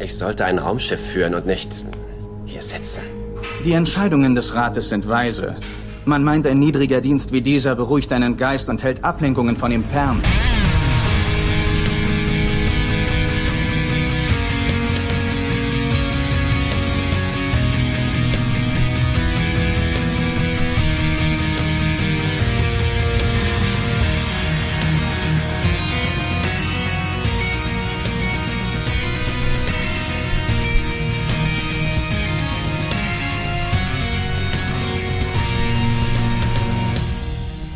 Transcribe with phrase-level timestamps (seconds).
[0.00, 1.70] Ich sollte ein Raumschiff führen und nicht
[2.46, 3.02] hier sitzen.
[3.64, 5.56] Die Entscheidungen des Rates sind weise.
[6.06, 9.84] Man meint, ein niedriger Dienst wie dieser beruhigt einen Geist und hält Ablenkungen von ihm
[9.84, 10.22] fern.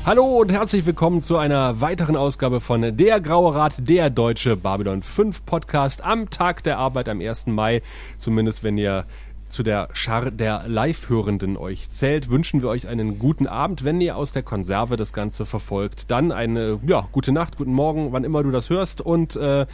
[0.06, 5.02] Hallo und herzlich willkommen zu einer weiteren Ausgabe von Der Graue Rat, der deutsche Babylon
[5.02, 7.46] 5 Podcast am Tag der Arbeit am 1.
[7.46, 7.80] Mai.
[8.18, 9.06] Zumindest wenn ihr
[9.48, 13.82] zu der Schar der Live-Hörenden euch zählt, wünschen wir euch einen guten Abend.
[13.82, 18.12] Wenn ihr aus der Konserve das Ganze verfolgt, dann eine ja, gute Nacht, guten Morgen,
[18.12, 19.64] wann immer du das hörst und äh,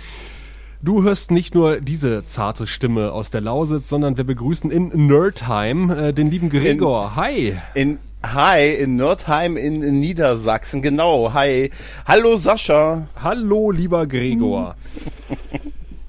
[0.83, 5.91] Du hörst nicht nur diese zarte Stimme aus der Lausitz, sondern wir begrüßen in Nerdheim
[5.91, 7.05] äh, den lieben Gregor.
[7.05, 7.59] In, Hi.
[7.75, 11.33] In Hi, in Nordheim in, in Niedersachsen, genau.
[11.33, 11.71] Hi.
[12.07, 13.09] Hallo Sascha.
[13.23, 14.77] Hallo, lieber Gregor.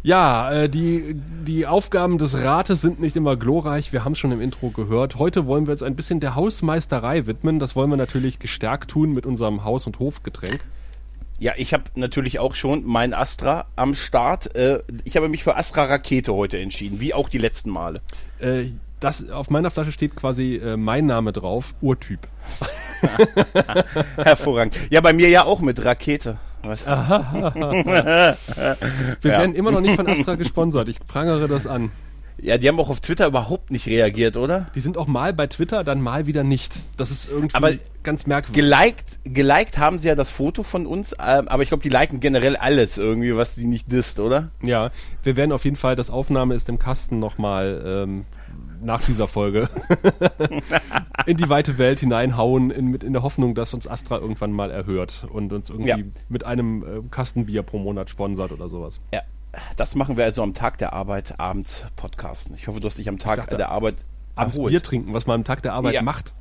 [0.03, 3.94] Ja, äh, die, die Aufgaben des Rates sind nicht immer glorreich.
[3.94, 5.20] Wir haben es schon im Intro gehört.
[5.20, 7.59] Heute wollen wir uns ein bisschen der Hausmeisterei widmen.
[7.59, 10.59] Das wollen wir natürlich gestärkt tun mit unserem Haus- und Hofgetränk.
[11.38, 14.56] Ja, ich habe natürlich auch schon mein Astra am Start.
[14.56, 18.02] Äh, ich habe mich für Astra Rakete heute entschieden, wie auch die letzten Male.
[18.40, 22.19] Äh, das auf meiner Flasche steht quasi äh, mein Name drauf, Urtyp.
[24.16, 24.75] Hervorragend.
[24.89, 26.38] Ja, bei mir ja auch mit Rakete.
[26.63, 26.85] Was?
[26.88, 28.38] Wir ja.
[29.23, 30.88] werden immer noch nicht von Astra gesponsert.
[30.88, 31.91] Ich prangere das an.
[32.39, 34.67] Ja, die haben auch auf Twitter überhaupt nicht reagiert, oder?
[34.73, 36.73] Die sind auch mal bei Twitter, dann mal wieder nicht.
[36.97, 38.63] Das ist irgendwie aber ganz merkwürdig.
[38.63, 42.19] Geliked, geliked haben sie ja das Foto von uns, ähm, aber ich glaube, die liken
[42.19, 44.49] generell alles irgendwie, was die nicht disst, oder?
[44.61, 44.91] Ja,
[45.23, 48.25] wir werden auf jeden Fall, das Aufnahme ist im Kasten nochmal ähm,
[48.84, 49.70] nach dieser Folge
[51.26, 55.25] in die weite Welt hineinhauen, in, in der Hoffnung, dass uns Astra irgendwann mal erhört
[55.31, 55.97] und uns irgendwie ja.
[56.30, 59.00] mit einem äh, Kastenbier pro Monat sponsert oder sowas.
[59.14, 59.22] Ja,
[59.75, 62.56] das machen wir also am Tag der Arbeit abends podcasten.
[62.56, 63.96] Ich hoffe, du hast dich am Tag dachte, der Arbeit
[64.36, 64.72] abends erholt.
[64.72, 66.02] Bier trinken, was man am Tag der Arbeit ja.
[66.02, 66.34] macht.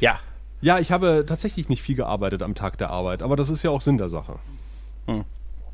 [0.00, 0.20] Ja.
[0.62, 3.70] Ja, ich habe tatsächlich nicht viel gearbeitet am Tag der Arbeit, aber das ist ja
[3.70, 4.38] auch Sinn der Sache.
[5.06, 5.24] Hm.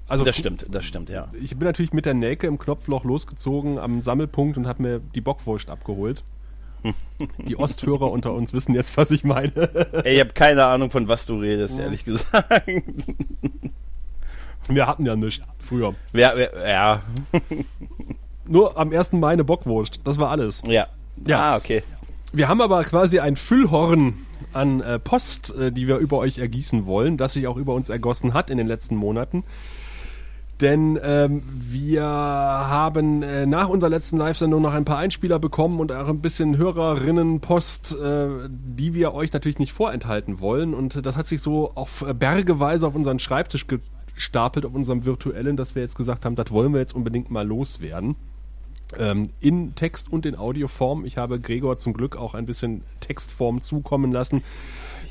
[0.09, 1.28] Also das stimmt, das stimmt, ja.
[1.41, 5.21] Ich bin natürlich mit der Nelke im Knopfloch losgezogen am Sammelpunkt und habe mir die
[5.21, 6.22] Bockwurst abgeholt.
[7.39, 9.53] Die Osthörer unter uns wissen jetzt, was ich meine.
[10.05, 12.71] Ey, ich habe keine Ahnung, von was du redest, ehrlich gesagt.
[14.69, 15.95] Wir hatten ja nichts früher.
[16.12, 17.03] Ja, ja.
[18.47, 19.12] Nur am 1.
[19.12, 20.00] Mai eine Bockwurst.
[20.05, 20.62] Das war alles.
[20.66, 20.87] Ja.
[21.25, 21.55] Ja.
[21.55, 21.83] Ah, okay.
[22.33, 24.19] Wir haben aber quasi ein Füllhorn
[24.53, 27.89] an äh, Post, äh, die wir über euch ergießen wollen, das sich auch über uns
[27.89, 29.45] ergossen hat in den letzten Monaten.
[30.61, 35.93] Denn ähm, wir haben äh, nach unserer letzten Live-Sendung noch ein paar Einspieler bekommen und
[35.93, 40.72] auch ein bisschen Hörerinnenpost, äh, die wir euch natürlich nicht vorenthalten wollen.
[40.72, 43.66] Und das hat sich so auf bergeweise auf unseren Schreibtisch
[44.15, 47.47] gestapelt, auf unserem virtuellen, dass wir jetzt gesagt haben, das wollen wir jetzt unbedingt mal
[47.47, 48.16] loswerden.
[48.97, 51.05] Ähm, in Text und in Audioform.
[51.05, 54.43] Ich habe Gregor zum Glück auch ein bisschen Textform zukommen lassen.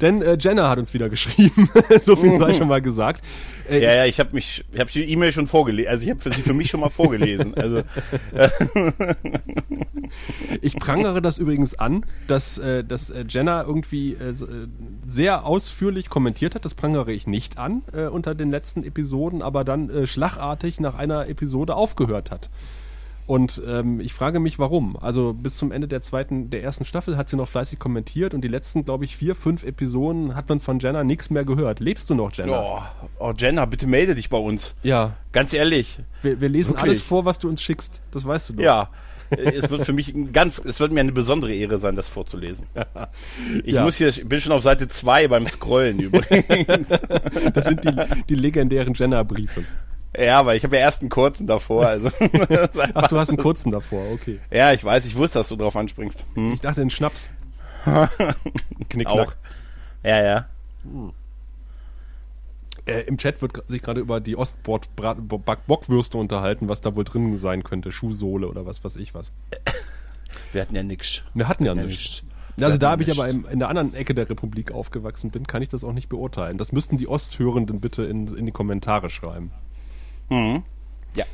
[0.02, 1.70] Denn äh, Jenna hat uns wieder geschrieben.
[2.02, 3.24] so viel sei schon mal gesagt.
[3.70, 5.90] Äh, ja, ja, ich habe mich, ich habe die E-Mail schon vorgelesen.
[5.90, 7.56] Also ich habe sie für mich schon mal vorgelesen.
[7.56, 7.80] Also
[8.34, 8.50] äh.
[10.62, 14.68] ich prangere das übrigens an, dass, äh, dass äh, Jenna irgendwie äh, äh,
[15.06, 16.66] sehr ausführlich kommentiert hat.
[16.66, 21.76] Das prangere ich nicht an unter den letzten Episoden, aber dann schlagartig nach einer Episode
[21.76, 22.50] aufgehört hat.
[23.28, 24.98] Und ähm, ich frage mich, warum.
[24.98, 28.42] Also bis zum Ende der zweiten, der ersten Staffel hat sie noch fleißig kommentiert und
[28.42, 31.80] die letzten, glaube ich, vier, fünf Episoden hat man von Jenna nichts mehr gehört.
[31.80, 32.62] Lebst du noch, Jenna?
[32.62, 32.82] Oh,
[33.20, 34.76] oh Jenna, bitte melde dich bei uns.
[34.84, 35.16] Ja.
[35.32, 36.00] Ganz ehrlich.
[36.22, 36.84] Wir, wir lesen Wirklich?
[36.84, 38.02] alles vor, was du uns schickst.
[38.12, 38.64] Das weißt du doch.
[38.64, 38.90] Ja.
[39.32, 42.68] es wird für mich ein ganz, es wird mir eine besondere Ehre sein, das vorzulesen.
[43.64, 43.84] Ich ja.
[43.84, 46.90] muss hier, ich bin schon auf Seite zwei beim Scrollen übrigens.
[47.54, 47.92] Das sind die,
[48.30, 49.64] die legendären Jenna-Briefe.
[50.18, 51.88] Ja, aber ich habe ja erst einen kurzen davor.
[51.88, 52.10] Also
[52.94, 54.40] Ach, du hast einen kurzen davor, okay.
[54.52, 56.26] Ja, ich weiß, ich wusste, dass du drauf anspringst.
[56.36, 56.54] Hm?
[56.54, 57.30] Ich dachte, einen Schnaps.
[58.90, 59.28] Knickknack.
[59.28, 59.34] Auch.
[60.04, 60.46] Ja, ja.
[60.84, 61.12] Hm.
[62.86, 67.64] Äh, Im Chat wird sich gerade über die Ostbord-Bockwürste unterhalten, was da wohl drin sein
[67.64, 67.92] könnte.
[67.92, 69.32] Schuhsohle oder was weiß ich was.
[70.52, 71.24] Wir hatten ja nichts.
[71.34, 72.24] Wir hatten ja, ja nichts.
[72.62, 75.68] Also da ich aber in, in, der anderen Ecke der Republik aufgewachsen bin, kann ich
[75.68, 76.58] das auch nicht beurteilen.
[76.58, 79.52] Das müssten die Osthörenden bitte in, in die Kommentare schreiben.
[80.30, 80.64] Mhm.
[81.16, 81.26] Ja.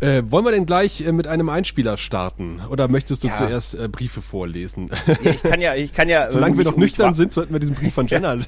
[0.00, 2.60] Äh, wollen wir denn gleich äh, mit einem Einspieler starten?
[2.70, 3.36] Oder möchtest du Ja.
[3.36, 4.90] zuerst äh, Briefe vorlesen?
[5.22, 6.28] Ja, ich kann ja, ich kann ja.
[6.30, 8.34] Solange wir noch nüchtern sind, sollten wir diesen Brief von Jenna.
[8.36, 8.44] Nee,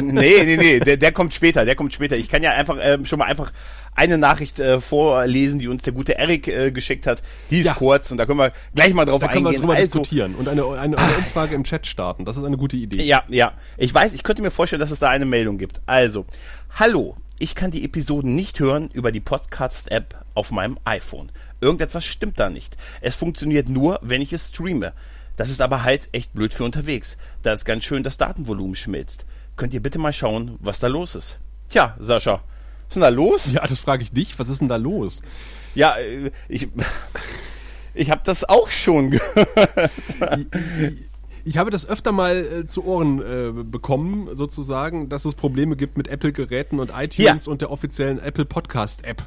[0.00, 2.16] nee, nee, der, der kommt später, der kommt später.
[2.16, 3.52] Ich kann ja einfach ähm, schon mal einfach
[3.94, 7.20] eine Nachricht äh, vorlesen, die uns der gute Erik äh, geschickt hat.
[7.50, 7.74] Die ist Ja.
[7.74, 9.62] kurz und da können wir gleich mal drauf Da können wir eingehen.
[9.62, 12.24] drüber also, diskutieren und eine, eine, eine Umfrage im Chat starten.
[12.24, 13.02] Das ist eine gute Idee.
[13.02, 13.52] Ja, ja.
[13.76, 15.80] Ich weiß, ich könnte mir vorstellen, dass es da eine Meldung gibt.
[15.86, 16.26] Also,
[16.78, 21.30] hallo, ich kann die Episoden nicht hören über die Podcast-App auf meinem iPhone.
[21.60, 22.76] Irgendetwas stimmt da nicht.
[23.00, 24.92] Es funktioniert nur, wenn ich es streame.
[25.36, 27.16] Das ist aber halt echt blöd für unterwegs.
[27.42, 29.24] Da ist ganz schön das Datenvolumen schmilzt.
[29.56, 31.38] Könnt ihr bitte mal schauen, was da los ist?
[31.68, 32.42] Tja, Sascha, was
[32.88, 33.52] ist denn da los?
[33.52, 34.38] Ja, das frage ich dich.
[34.38, 35.22] Was ist denn da los?
[35.74, 36.68] Ja, äh, ich,
[37.94, 39.90] ich habe das auch schon gehört.
[41.44, 45.96] Ich habe das öfter mal äh, zu Ohren äh, bekommen, sozusagen, dass es Probleme gibt
[45.96, 49.24] mit Apple-Geräten und iTunes und der offiziellen Apple Podcast-App.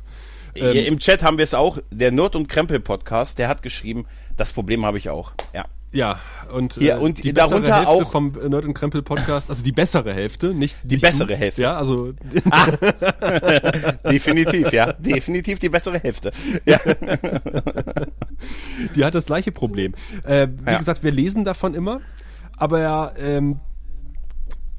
[0.55, 1.77] Ähm, Im Chat haben wir es auch.
[1.91, 4.05] Der Nerd und Krempel Podcast, der hat geschrieben,
[4.37, 5.31] das Problem habe ich auch.
[5.53, 5.65] Ja.
[5.93, 6.19] Ja,
[6.53, 9.61] und, Ja, äh, und die darunter bessere Hälfte auch- vom Nerd und Krempel Podcast, also
[9.61, 11.61] die bessere Hälfte, nicht Die nicht bessere Hälfte.
[11.63, 12.13] Ja, also
[14.09, 14.93] Definitiv, ja.
[14.93, 16.31] Definitiv die bessere Hälfte.
[16.65, 16.79] Ja.
[18.95, 19.93] die hat das gleiche Problem.
[20.23, 20.77] Äh, wie Ja.
[20.77, 22.01] gesagt, wir lesen davon immer,
[22.57, 23.59] aber ähm,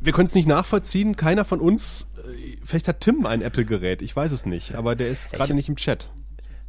[0.00, 1.17] wir können es nicht nachvollziehen.
[1.17, 5.08] Keiner von uns, äh, vielleicht hat Tim ein Apple-Gerät, ich weiß es nicht, aber der
[5.08, 6.11] ist gerade nicht im Chat.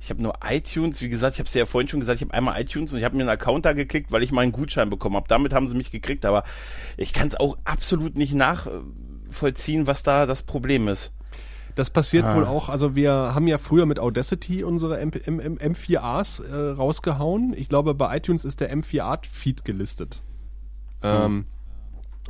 [0.04, 2.34] Ich habe nur iTunes, wie gesagt, ich habe es ja vorhin schon gesagt, ich habe
[2.34, 4.90] einmal iTunes und ich habe mir einen Account da geklickt, weil ich mal einen Gutschein
[4.90, 5.30] bekommen habe.
[5.30, 6.44] Damit haben sie mich gekriegt, aber
[6.98, 11.14] ich kann es auch absolut nicht nachvollziehen, was da das Problem ist.
[11.76, 12.36] Das passiert Ah.
[12.36, 16.72] wohl auch, also wir haben ja früher mit Audacity unsere M M M M4As äh,
[16.72, 17.54] rausgehauen.
[17.56, 20.22] Ich glaube, bei iTunes ist der M4A-Feed gelistet.
[21.02, 21.46] Ähm,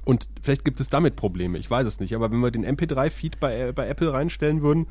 [0.05, 2.13] und vielleicht gibt es damit Probleme, ich weiß es nicht.
[2.13, 4.85] Aber wenn wir den MP3-Feed bei, äh, bei Apple reinstellen würden,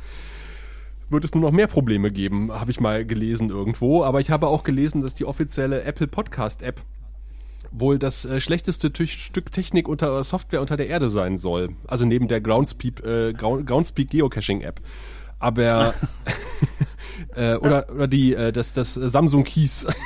[1.12, 4.03] wird es nur noch mehr Probleme geben, habe ich mal gelesen irgendwo.
[4.05, 6.81] Aber ich habe auch gelesen, dass die offizielle Apple Podcast-App
[7.70, 11.70] wohl das äh, schlechteste Tü- Stück Technik unter Software unter der Erde sein soll.
[11.87, 14.81] Also neben der Groundspeak, äh, Grou- Groundspeak Geocaching App.
[15.38, 15.94] Aber
[17.35, 19.87] äh, oder oder die äh, das das Samsung Keys.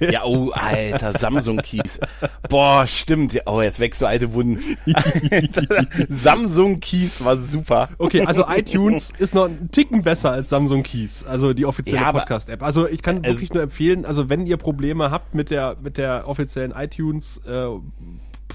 [0.00, 2.00] Ja, oh, alter, Samsung Keys.
[2.48, 3.38] Boah, stimmt.
[3.46, 4.76] Oh, jetzt wächst du alte Wunden.
[6.08, 7.88] Samsung Keys war super.
[7.98, 12.06] Okay, also iTunes ist noch einen Ticken besser als Samsung Keys, also die offizielle Ja,
[12.08, 12.62] aber- Podcast App.
[12.62, 15.98] Also ich kann Also- wirklich nur empfehlen, also wenn ihr Probleme habt mit der mit
[15.98, 17.66] der offiziellen iTunes äh,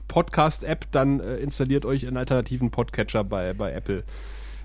[0.07, 4.03] Podcast App, dann äh, installiert euch einen alternativen Podcatcher bei bei Apple.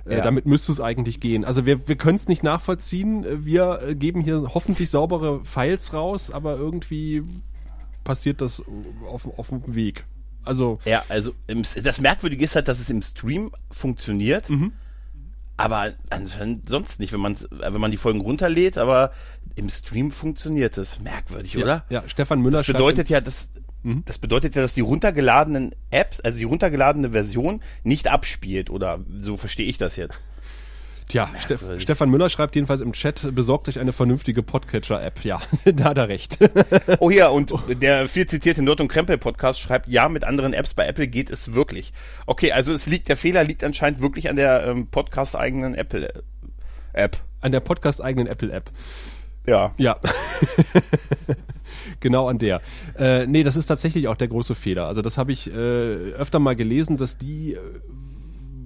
[0.07, 0.21] Äh, Ja.
[0.23, 1.45] Damit müsste es eigentlich gehen.
[1.45, 3.25] Also wir, wir können es nicht nachvollziehen.
[3.25, 7.23] Äh, Wir äh, geben hier hoffentlich saubere Files raus, aber irgendwie
[8.05, 8.63] passiert das
[9.11, 10.05] auf, auf dem Weg.
[10.45, 14.73] Also Ja, also im, das Merkwürdige ist halt, dass es im Stream funktioniert, Mhm.
[15.57, 19.13] aber anscheinend sonst nicht, wenn man wenn man die Folgen runterlädt, aber
[19.55, 20.99] im Stream funktioniert es.
[21.01, 21.85] Merkwürdig, ja, oder?
[21.91, 23.51] ja, Stefan Müller Das bedeutet ja, dass
[23.83, 24.03] Mhm.
[24.07, 29.37] das bedeutet ja, dass die runtergeladenen Apps, also die runtergeladene Version nicht abspielt oder so
[29.37, 30.21] verstehe ich das jetzt.
[31.09, 31.83] Tja, Merkwürdig.
[31.83, 35.25] Stefan Müller schreibt jedenfalls im Chat, besorgt euch eine vernünftige Podcatcher-App.
[35.25, 36.39] Ja, da hat er recht.
[37.01, 40.75] Oh ja, und der viel zitierte Nerd und Krempel Podcast schreibt, ja, mit anderen Apps
[40.75, 41.93] bei Apple geht es wirklich.
[42.27, 46.23] Okay, also es liegt, der Fehler liegt anscheinend wirklich an der ähm, Podcast-eigenen Apple äh,
[46.95, 47.19] App.
[47.41, 48.71] An der podcast-eigenen Apple-App.
[49.47, 49.75] Ja.
[49.77, 49.99] Ja.
[52.03, 52.61] genau an der.
[52.99, 54.87] Äh, nee, das ist tatsächlich auch der große Fehler.
[54.87, 55.55] Also das habe ich äh,
[56.13, 57.59] öfter mal gelesen, dass die äh,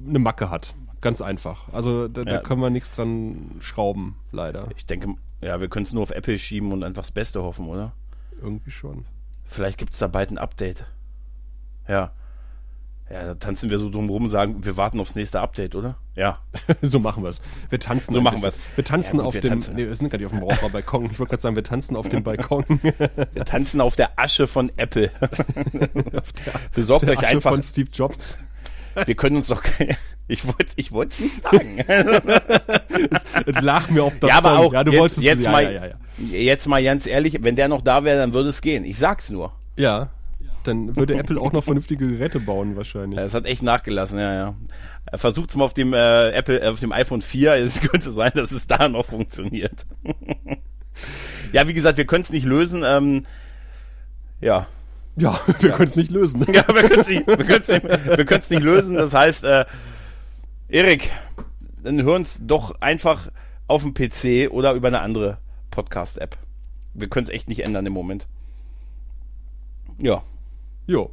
[0.09, 0.75] eine Macke hat.
[1.00, 1.73] Ganz einfach.
[1.73, 2.41] Also da, da Ja.
[2.41, 4.67] können wir nichts dran schrauben, leider.
[4.77, 7.69] Ich denke, ja, wir können es nur auf Apple schieben und einfach das Beste hoffen,
[7.69, 7.93] oder?
[8.43, 9.05] Irgendwie schon.
[9.44, 10.87] Vielleicht gibt es da bald ein Update.
[11.87, 12.10] Ja.
[13.08, 15.96] Ja, da tanzen wir so drum rum, sagen, wir warten aufs nächste Update, oder?
[16.17, 16.39] Ja.
[16.82, 17.41] so machen wir es.
[17.70, 18.13] Wir tanzen.
[18.13, 18.58] So machen bisschen.
[18.58, 18.77] wir's.
[18.77, 19.51] Wir tanzen Ja, gut, auf wir dem.
[19.51, 19.77] tanzen.
[19.77, 21.10] Nee, wir sind gar nicht auf dem Raucherbalkon.
[21.13, 22.65] Ich wollte gerade sagen, wir tanzen auf dem Balkon.
[23.32, 25.10] Wir tanzen auf der Asche von Apple.
[26.75, 27.51] Besorgt Der euch Asche einfach.
[27.51, 28.39] von Steve Jobs.
[29.05, 29.63] Wir können uns doch.
[30.29, 31.79] Ich wollte ich wollte nicht sagen.
[33.46, 34.67] Lach mir auf das ja, aber Song.
[34.67, 36.29] auch ja, du jetzt, wolltest jetzt ja, mal ja.
[36.29, 38.84] jetzt mal ganz ehrlich, wenn der noch da wäre, dann würde es gehen.
[38.84, 39.53] Ich sag's nur.
[39.77, 40.10] Ja,
[40.67, 43.19] dann würde Apple auch noch vernünftige Geräte bauen wahrscheinlich.
[43.19, 44.55] Ja, Es hat echt nachgelassen, ja, ja.
[45.15, 47.55] Versucht's mal auf dem äh, Apple, äh, auf dem iPhone 4.
[47.56, 49.87] Es könnte sein, dass es da noch funktioniert.
[51.53, 52.82] ja, wie gesagt, wir können es nicht lösen.
[52.85, 53.25] Ähm,
[54.41, 54.67] ja.
[55.17, 56.44] Ja, wir können es nicht lösen.
[56.53, 58.96] Ja, wir können es nicht, wir können's nicht, wir können's nicht lösen.
[58.96, 59.65] Das heißt, äh,
[60.69, 61.11] Erik,
[61.82, 63.31] dann hören uns doch einfach
[63.67, 65.39] auf dem PC oder über eine andere
[65.70, 66.37] Podcast-App.
[66.94, 68.27] Wir können es echt nicht ändern im Moment.
[69.99, 70.23] Ja,
[70.86, 71.10] Jo.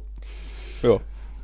[0.82, 0.98] ja.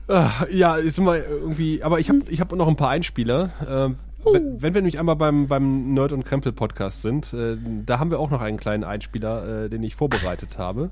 [0.09, 3.51] Ah, Ja, ist immer irgendwie, aber ich habe ich hab noch ein paar Einspieler.
[3.69, 7.57] Ähm, wenn, wenn wir nämlich einmal beim, beim Nerd und Krempel Podcast sind, äh,
[7.87, 10.91] da haben wir auch noch einen kleinen Einspieler, äh, den ich vorbereitet habe.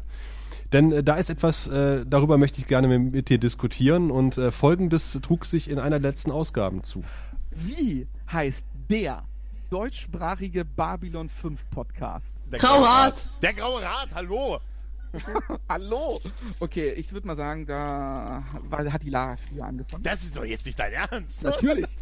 [0.73, 4.39] Denn äh, da ist etwas, äh, darüber möchte ich gerne mit, mit dir diskutieren und
[4.39, 7.03] äh, folgendes trug sich in einer der letzten Ausgaben zu.
[7.51, 9.25] Wie heißt der
[9.71, 12.33] deutschsprachige Babylon 5 Podcast?
[12.51, 12.59] Der.
[12.61, 13.29] Graue Rat.
[13.43, 14.59] Der Graue Rat, hallo.
[15.69, 16.21] Hallo!
[16.61, 20.03] Okay, ich würde mal sagen, da hat die Lara früher angefangen.
[20.03, 21.43] Das ist doch jetzt nicht dein Ernst.
[21.43, 21.87] Natürlich.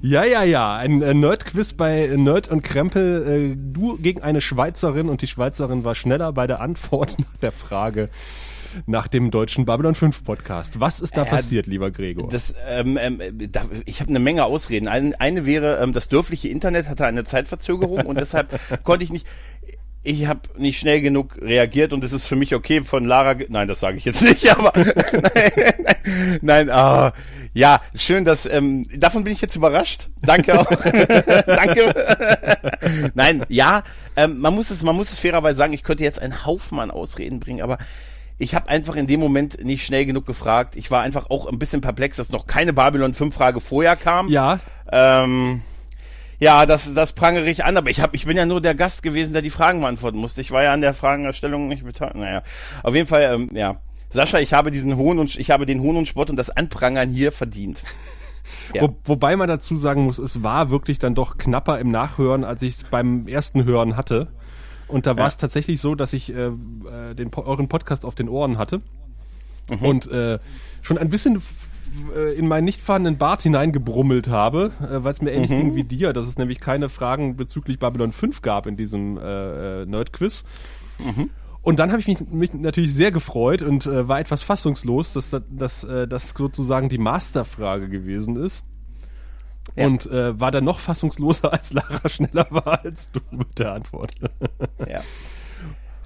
[0.00, 3.52] Ja, ja, ja, ein äh, Nerd-Quiz bei Nerd und Krempel.
[3.52, 7.52] Äh, du gegen eine Schweizerin und die Schweizerin war schneller bei der Antwort nach der
[7.52, 8.08] Frage
[8.86, 10.80] nach dem deutschen Babylon 5 Podcast.
[10.80, 12.28] Was ist da Äh, passiert, lieber Gregor?
[12.28, 14.88] Das, ähm, ähm, da, ich habe eine Menge Ausreden.
[14.88, 19.26] Ein, eine wäre, ähm, das dörfliche Internet hatte eine Zeitverzögerung und deshalb konnte ich nicht.
[20.02, 23.36] Ich habe nicht schnell genug reagiert und es ist für mich okay von Lara.
[23.48, 27.12] Nein, das sage ich jetzt nicht, aber nein, nein, nein ah,
[27.52, 30.08] ja, schön, dass ähm, davon bin ich jetzt überrascht.
[30.22, 30.70] Danke auch.
[31.46, 33.10] Danke.
[33.14, 33.82] nein, ja,
[34.16, 35.72] ähm, man muss es, man muss es fairerweise sagen.
[35.72, 37.78] Ich könnte jetzt einen Haufen an Ausreden bringen, aber
[38.38, 40.76] ich habe einfach in dem Moment nicht schnell genug gefragt.
[40.76, 44.28] Ich war einfach auch ein bisschen perplex, dass noch keine Babylon 5 Frage vorher kam.
[44.30, 45.60] ja, Ähm,
[46.40, 49.02] ja, das, das prangere ich an, aber ich, hab, ich bin ja nur der Gast
[49.02, 50.40] gewesen, der die Fragen beantworten musste.
[50.40, 52.16] Ich war ja an der Fragenerstellung nicht beteiligt.
[52.16, 52.42] Naja,
[52.82, 53.76] auf jeden Fall, ähm, ja.
[54.12, 57.10] Sascha, ich habe diesen Hohn und ich habe den Hohn und Spott und das Anprangern
[57.10, 57.82] hier verdient.
[58.72, 58.82] Ja.
[58.82, 62.62] Wo, wobei man dazu sagen muss, es war wirklich dann doch knapper im Nachhören, als
[62.62, 64.28] ich es beim ersten Hören hatte.
[64.86, 68.28] Und da war es tatsächlich so, dass ich äh, äh, den, euren Podcast auf den
[68.28, 68.80] Ohren hatte
[69.70, 69.86] Mhm.
[69.86, 70.38] und äh,
[70.82, 71.40] schon ein bisschen
[72.14, 75.36] äh, in meinen nicht vorhandenen Bart hineingebrummelt habe, äh, weil es mir Mhm.
[75.36, 79.18] ähnlich ging wie dir, dass es nämlich keine Fragen bezüglich Babylon 5 gab in diesem
[79.18, 80.44] äh, äh, Nerd-Quiz.
[80.98, 81.30] Mhm.
[81.62, 85.30] Und dann habe ich mich, mich natürlich sehr gefreut und äh, war etwas fassungslos, dass
[85.30, 88.64] das dass, äh, das sozusagen die Masterfrage gewesen ist.
[89.76, 89.86] Ja.
[89.86, 94.12] Und äh, war dann noch fassungsloser, als Lara schneller war als du mit der Antwort.
[94.88, 95.02] Ja.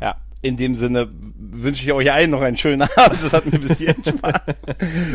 [0.00, 0.16] Ja.
[0.44, 1.08] In dem Sinne
[1.56, 3.22] wünsche ich euch allen noch einen schönen Abend.
[3.22, 4.60] Das hat mir bis hierhin Spaß.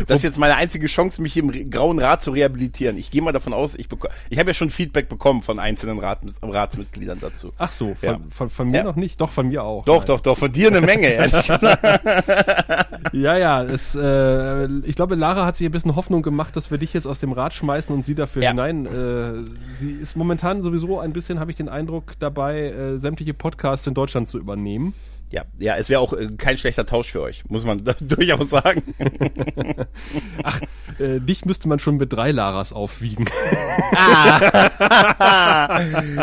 [0.08, 2.96] Das ist jetzt meine einzige Chance, mich im Grauen Rat zu rehabilitieren.
[2.96, 6.00] Ich gehe mal davon aus, ich bekomme, ich habe ja schon Feedback bekommen von einzelnen
[6.00, 7.52] Rat, Ratsmitgliedern dazu.
[7.58, 8.18] Ach so, von, Ja.
[8.30, 8.82] von, von mir Ja.
[8.84, 9.84] noch nicht, doch von mir auch.
[9.84, 10.06] Doch, Nein.
[10.06, 11.84] doch, doch, von dir eine Menge, ehrlich gesagt.
[13.12, 16.78] Ja, ja, es, äh, ich glaube, Lara hat sich ein bisschen Hoffnung gemacht, dass wir
[16.78, 18.50] dich jetzt aus dem Rad schmeißen und sie dafür Ja.
[18.50, 18.86] hinein.
[18.86, 19.44] Äh,
[19.76, 23.94] sie ist momentan sowieso ein bisschen, habe ich den Eindruck, dabei, äh, sämtliche Podcasts in
[23.94, 24.94] Deutschland zu übernehmen.
[25.30, 28.82] Ja, ja, es wäre auch äh, kein schlechter Tausch für euch, muss man durchaus sagen.
[30.42, 30.60] Ach,
[30.98, 33.26] äh, dich müsste man schon mit drei Laras aufwiegen.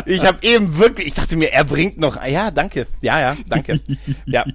[0.06, 3.80] Ich habe eben wirklich, ich dachte mir, er bringt noch, ja, danke, ja, ja, danke.
[4.26, 4.46] Ja,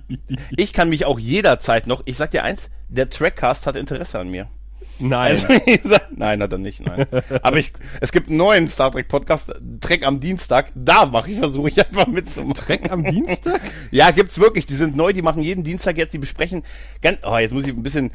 [0.57, 4.29] ich kann mich auch jederzeit noch, ich sag dir eins, der Trackcast hat Interesse an
[4.29, 4.49] mir.
[5.03, 5.33] Nein.
[5.33, 7.07] Also, nein, hat er nicht, nein.
[7.43, 11.39] Aber ich, es gibt einen neuen Star Trek Podcast, Trek am Dienstag, da mache ich,
[11.39, 12.55] versuche ich einfach mitzumachen.
[12.55, 13.61] Dreck am Dienstag?
[13.91, 14.67] Ja, gibt's wirklich.
[14.67, 16.63] Die sind neu, die machen jeden Dienstag jetzt, die besprechen
[17.03, 18.11] ganz, oh, jetzt muss ich ein bisschen,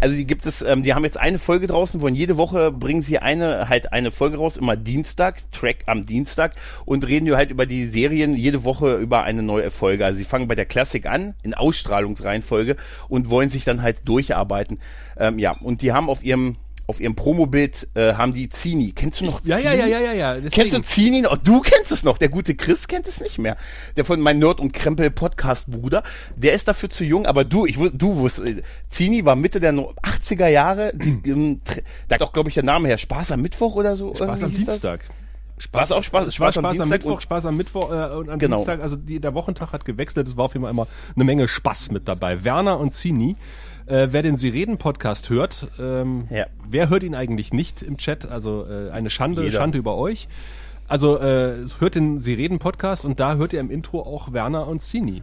[0.00, 3.02] also die gibt es, ähm, die haben jetzt eine Folge draußen, wollen jede Woche bringen
[3.02, 6.54] sie eine, halt eine Folge raus, immer Dienstag, Track am Dienstag
[6.86, 10.04] und reden halt über die Serien jede Woche über eine neue Folge.
[10.04, 12.76] Also sie fangen bei der Klassik an, in Ausstrahlungsreihenfolge
[13.08, 14.80] und wollen sich dann halt durcharbeiten.
[15.18, 16.56] Ähm, ja, und die haben auf ihrem,
[16.90, 18.92] auf ihrem Promobild, äh, haben die Zini.
[18.92, 19.80] Kennst du noch Ja, ja, Zini?
[19.80, 20.34] ja, ja, ja, ja.
[20.34, 20.50] deswegen.
[20.50, 21.36] Kennst du Zini noch?
[21.38, 22.18] Du kennst es noch.
[22.18, 23.56] Der gute Chris kennt es nicht mehr.
[23.96, 26.02] Der von meinem Nerd und Krempel Podcast Bruder.
[26.36, 29.94] Der ist dafür zu jung, aber du, ich du wusstest, Zini war Mitte der no-
[30.02, 30.92] 80er Jahre.
[30.94, 31.60] Die, ähm,
[32.08, 32.98] da hat auch, glaube ich, der Name her.
[32.98, 34.14] Spaß am Mittwoch oder so.
[34.14, 34.64] Spaß am das?
[34.64, 35.00] Dienstag.
[35.72, 36.88] War es auch Spaß, Spaß, Spaß, am Spaß am Dienstag?
[36.90, 38.56] Mittwoch, und, Spaß am Mittwoch äh, und am Genau.
[38.56, 41.48] Dienstag, also die, der Wochentag hat gewechselt, es war auf jeden Fall immer eine Menge
[41.48, 42.44] Spaß mit dabei.
[42.44, 43.36] Werner und Zini,
[43.90, 46.46] äh, wer den Sie reden Podcast hört, ähm, Ja.
[46.68, 48.30] wer hört ihn eigentlich nicht im Chat?
[48.30, 49.58] Also äh, eine Schande, Jeder.
[49.58, 50.28] Schande über euch.
[50.88, 54.66] Also äh, hört den Sie reden Podcast und da hört ihr im Intro auch Werner
[54.66, 55.22] und Zini.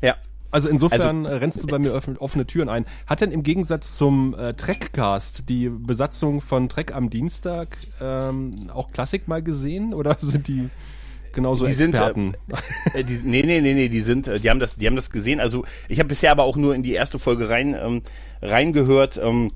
[0.00, 0.14] ja.
[0.50, 2.86] Also insofern äh, rennst du bei mir offene, Türen ein.
[3.06, 8.90] Hat denn im Gegensatz zum äh, Trackcast die Besatzung von Trek am Dienstag ähm, auch
[8.90, 10.70] Klassik mal gesehen oder sind die
[11.38, 12.34] genauso Die sind, Experten?
[12.94, 15.10] Äh, die, nee, nee, nee, nee, die sind, äh, die haben das, die haben das
[15.10, 15.40] gesehen.
[15.40, 18.02] Also ich habe bisher aber auch nur in die erste Folge rein, ähm,
[18.42, 19.18] reingehört.
[19.22, 19.52] Ähm,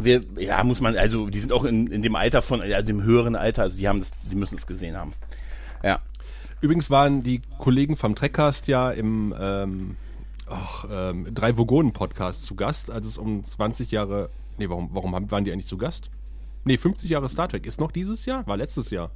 [0.00, 3.02] wir, ja, muss man, also die sind auch in, in dem Alter von, ja, dem
[3.02, 5.12] höheren Alter, also die haben das, die müssen es gesehen haben.
[5.82, 6.00] Ja.
[6.60, 9.96] Übrigens waren die Kollegen vom Trackcast ja im ähm,
[10.48, 15.30] ach, ähm, drei Vogonen Podcast zu Gast, als es um 20 Jahre, nee, warum, warum
[15.30, 16.10] waren die eigentlich zu Gast?
[16.64, 17.66] Nee, 50 Jahre Star Trek.
[17.66, 18.46] Ist noch dieses Jahr?
[18.46, 19.10] War letztes Jahr.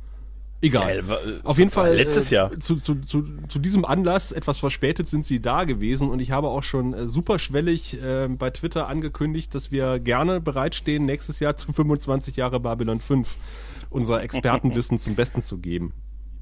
[0.62, 0.96] Egal.
[0.96, 1.96] Ja, war, äh, Auf jeden war Fall.
[1.96, 2.60] letztes äh, Jahr.
[2.60, 6.48] Zu, zu, zu, zu diesem Anlass, etwas verspätet, sind sie da gewesen und ich habe
[6.48, 11.72] auch schon äh, superschwellig äh, bei Twitter angekündigt, dass wir gerne bereitstehen, nächstes Jahr zu
[11.72, 13.34] 25 Jahre Babylon 5
[13.90, 15.92] unser Expertenwissen zum Besten zu geben.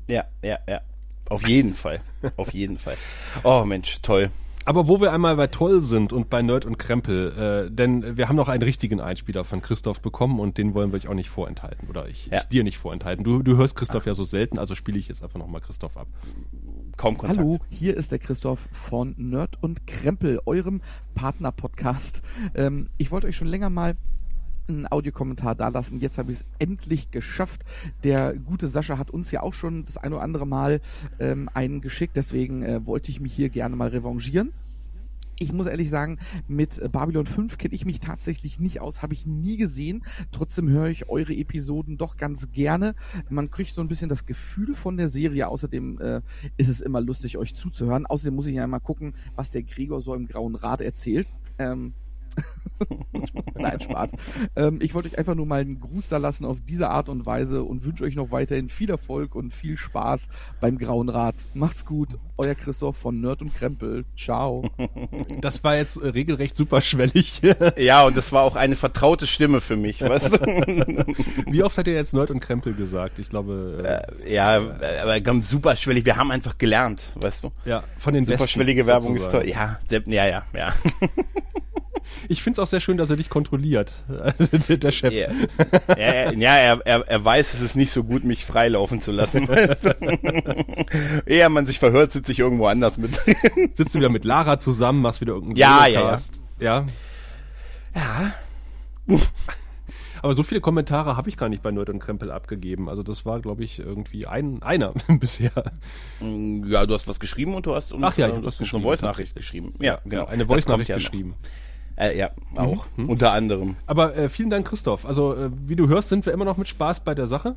[0.09, 0.81] Ja, ja, ja.
[1.29, 2.01] Auf jeden Fall.
[2.37, 2.97] Auf jeden Fall.
[3.43, 4.31] Oh Mensch, toll.
[4.67, 8.29] Aber wo wir einmal bei Toll sind und bei Nerd und Krempel, äh, denn wir
[8.29, 11.29] haben noch einen richtigen Einspieler von Christoph bekommen und den wollen wir euch auch nicht
[11.29, 11.89] vorenthalten.
[11.91, 12.39] Oder ich, Ja.
[12.39, 13.25] ich dir nicht vorenthalten.
[13.25, 16.07] Du, du hörst Christoph ja so selten, also spiele ich jetzt einfach nochmal Christoph ab.
[16.97, 17.41] Kaum Kontakt.
[17.41, 20.81] Hallo, hier ist der Christoph von Nerd und Krempel, eurem
[21.15, 22.23] Partner-Podcast.
[22.55, 23.97] Ähm, ich wollte euch schon länger mal
[24.69, 26.01] einen Audiokommentar dalassen.
[26.01, 27.65] Jetzt habe ich es endlich geschafft.
[28.03, 30.81] Der gute Sascha hat uns ja auch schon das ein oder andere Mal
[31.19, 34.53] ähm, einen geschickt, deswegen äh, wollte ich mich hier gerne mal revanchieren.
[35.39, 39.27] Ich muss ehrlich sagen, mit Babylon 5 kenne ich mich tatsächlich nicht aus, habe ich
[39.27, 40.05] nie gesehen.
[40.31, 42.95] Trotzdem höre ich eure Episoden doch ganz gerne.
[43.29, 45.49] Man kriegt so ein bisschen das Gefühl von der Serie.
[45.49, 46.21] Außerdem äh,
[46.57, 48.07] ist es immer lustig, euch zuzuhören.
[48.07, 51.33] Außerdem muss ich ja mal gucken, was der Gregor so im Grauen Rad erzählt.
[51.59, 51.95] Ähm,
[53.55, 54.11] Nein, Spaß.
[54.57, 57.25] Ähm, ich wollte euch einfach nur mal einen Gruß da lassen auf diese Art und
[57.27, 60.29] Weise und wünsche euch noch weiterhin viel Erfolg und viel Spaß
[60.61, 61.37] beim Grauen Rad.
[61.55, 64.05] Macht's gut, euer Christoph von Nerd und Krempel.
[64.17, 64.65] Ciao.
[65.41, 67.43] Das war jetzt äh, regelrecht superschwellig.
[67.77, 70.41] Ja, und das war auch eine vertraute Stimme für mich, weißt du?
[71.51, 73.19] Wie oft hat er jetzt Nerd und Krempel gesagt?
[73.19, 74.61] Ich glaube, äh, ja,
[75.03, 76.05] aber ganz superschwellig.
[76.05, 77.53] Wir haben einfach gelernt, weißt du?
[77.65, 79.49] ja, von den Besten, Superschwellige Werbung sozusagen.
[79.49, 80.01] ist toll.
[80.07, 80.75] Ja, ja, ja, ja.
[82.29, 85.13] Ich finde es auch sehr schön, dass er dich kontrolliert, also der, Chef.
[85.13, 85.29] Ja,
[85.97, 89.49] ja, ja er, er, er weiß, es ist nicht so gut, mich freilaufen zu lassen.
[89.49, 89.95] Weißt du?
[91.27, 93.21] Ehe man sich verhört, sitze ich irgendwo anders mit.
[93.73, 96.41] Sitzt du wieder mit Lara zusammen, machst wieder irgendeinen Ja, Videocast.
[96.61, 96.85] ja,
[97.95, 98.35] Ja.
[100.23, 102.89] Aber so viele Kommentare habe ich gar nicht bei Nerd und Krempel abgegeben.
[102.89, 105.53] Also das war, glaube ich, irgendwie ein, einer bisher.
[106.21, 108.77] Ja, du hast was geschrieben und du hast uns, Ach ja, ich äh, was geschrieben,
[108.79, 109.75] eine Voice-Nachricht geschrieben.
[109.81, 110.25] Ja, genau.
[110.25, 111.35] Eine Voice-Nachricht ja noch.
[111.97, 112.87] Äh, ja, auch.
[112.97, 113.09] Mhm.
[113.09, 113.77] Unter anderem.
[113.87, 115.07] Aber äh, vielen Dank, Christoph.
[115.07, 117.55] Also, äh, wie du hörst, sind wir immer noch mit Spaß bei der Sache.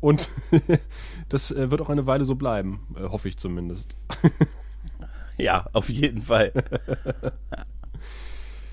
[0.00, 0.28] Und
[1.28, 3.94] das äh, wird auch eine Weile so bleiben, äh, hoffe ich zumindest.
[5.38, 6.50] Ja, auf jeden Fall.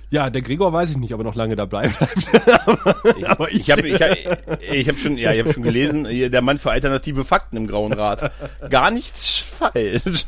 [0.10, 2.48] Ja, der Gregor weiß ich nicht, ob er noch lange dabei bleibt.
[3.28, 6.60] Aber Ich habe ich hab, ich hab schon, ja, ich hab schon gelesen, der Mann
[6.60, 8.32] für alternative Fakten im Grauen Rat.
[8.70, 10.28] Gar nichts falsch.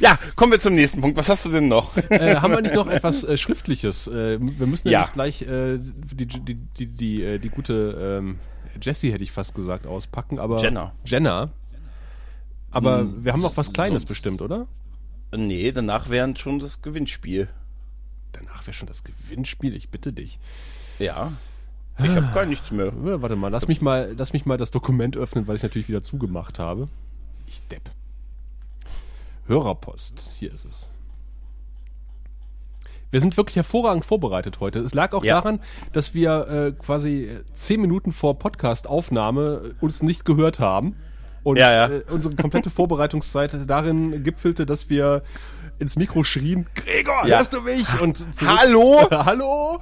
[0.00, 1.16] Ja, kommen wir zum nächsten Punkt.
[1.16, 1.96] Was hast du denn noch?
[2.10, 4.06] äh, haben wir nicht noch etwas äh, Schriftliches?
[4.08, 5.00] Äh, wir müssen Ja.
[5.00, 8.38] nämlich gleich äh, die, die, die, die, äh, die gute ähm,
[8.80, 10.38] Jessie, hätte ich fast gesagt, auspacken.
[10.38, 10.92] Aber Jenna.
[11.04, 11.50] Jenna.
[12.70, 14.66] Aber Hm, wir haben noch was Kleines sonst- bestimmt, oder?
[15.34, 17.48] Nee, danach wäre schon das Gewinnspiel.
[18.32, 20.38] Danach wäre schon das Gewinnspiel, ich bitte dich.
[20.98, 21.32] Ja.
[21.98, 22.86] Ich habe gar nichts mehr.
[23.04, 25.88] Ja, warte mal, lass mich mal, lass mich mal das Dokument öffnen, weil ich natürlich
[25.88, 26.88] wieder zugemacht habe.
[27.46, 27.90] Ich depp.
[29.52, 30.88] Hörerpost, hier ist es.
[33.10, 34.78] Wir sind wirklich hervorragend vorbereitet heute.
[34.78, 35.34] Es lag auch Ja.
[35.34, 35.60] daran,
[35.92, 40.96] dass wir äh, quasi äh, zehn Minuten vor Podcast-Aufnahme äh, uns nicht gehört haben.
[41.42, 41.88] Und Ja, ja.
[41.94, 45.22] Äh, unsere komplette Vorbereitungszeit darin gipfelte, dass wir
[45.78, 47.84] ins Mikro schrien, Gregor, hörst du mich?
[48.00, 49.06] Und zurück- Hallo?
[49.10, 49.80] Hallo?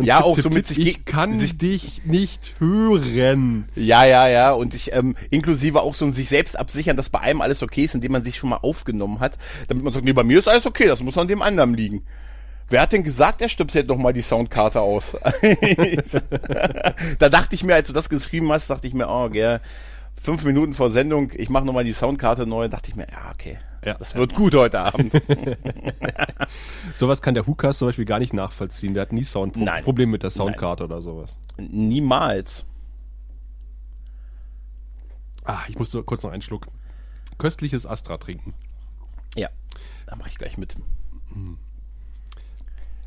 [0.00, 3.68] Und Ja, tipp, auch tipp, so mit tipp, sich ich kann sich- dich nicht hören.
[3.76, 4.52] Ja, ja, ja.
[4.52, 7.84] Und sich ähm, inklusive auch so ein sich selbst absichern, dass bei einem alles okay
[7.84, 9.36] ist, indem man sich schon mal aufgenommen hat,
[9.68, 12.02] damit man sagt, nee, bei mir ist alles okay, das muss an dem anderen liegen.
[12.70, 15.16] Wer hat denn gesagt, er stöpselt noch mal die Soundkarte aus?
[17.18, 19.60] da dachte ich mir, als du das geschrieben hast, dachte ich mir, oh, gell,
[20.22, 23.30] fünf Minuten vor Sendung, ich mache noch mal die Soundkarte neu, dachte ich mir, ja,
[23.32, 23.94] okay, Ja.
[23.94, 25.12] das wird gut heute Abend.
[26.96, 28.94] Sowas kann der Hukas zum Beispiel gar nicht nachvollziehen.
[28.94, 29.24] Der hat nie Nein.
[29.26, 31.36] Soundprobleme mit der Soundkarte oder sowas.
[31.58, 32.66] Niemals.
[35.44, 36.66] Ah, ich muss kurz noch einen Schluck
[37.38, 38.52] köstliches Astra trinken.
[39.34, 39.48] Ja,
[40.06, 40.76] da mache ich gleich mit.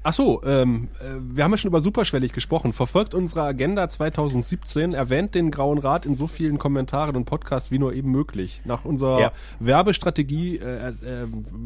[0.05, 2.73] Ach so, ähm, äh, wir haben ja schon über superschwellig gesprochen.
[2.73, 7.79] Verfolgt unsere Agenda 2017, erwähnt den Grauen Rat in so vielen Kommentaren und Podcasts wie
[7.79, 8.61] nur eben möglich.
[8.65, 9.31] Nach unserer Ja.
[9.59, 10.93] Werbestrategie äh, äh,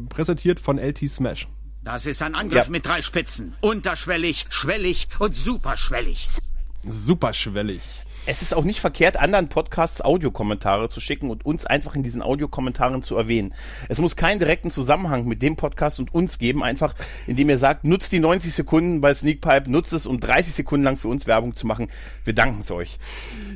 [0.08, 1.48] präsentiert von LT Smash.
[1.82, 2.70] Das ist ein Angriff Ja.
[2.70, 3.54] mit drei Spitzen.
[3.60, 6.28] Unterschwellig, schwellig und superschwellig.
[6.88, 7.80] Superschwellig.
[8.30, 12.20] Es ist auch nicht verkehrt, anderen Podcasts Audiokommentare zu schicken und uns einfach in diesen
[12.20, 13.54] Audiokommentaren zu erwähnen.
[13.88, 16.94] Es muss keinen direkten Zusammenhang mit dem Podcast und uns geben, einfach
[17.26, 20.98] indem ihr sagt, nutzt die 90 Sekunden bei Sneakpipe, nutzt es, um 30 Sekunden lang
[20.98, 21.88] für uns Werbung zu machen.
[22.24, 22.98] Wir danken es euch.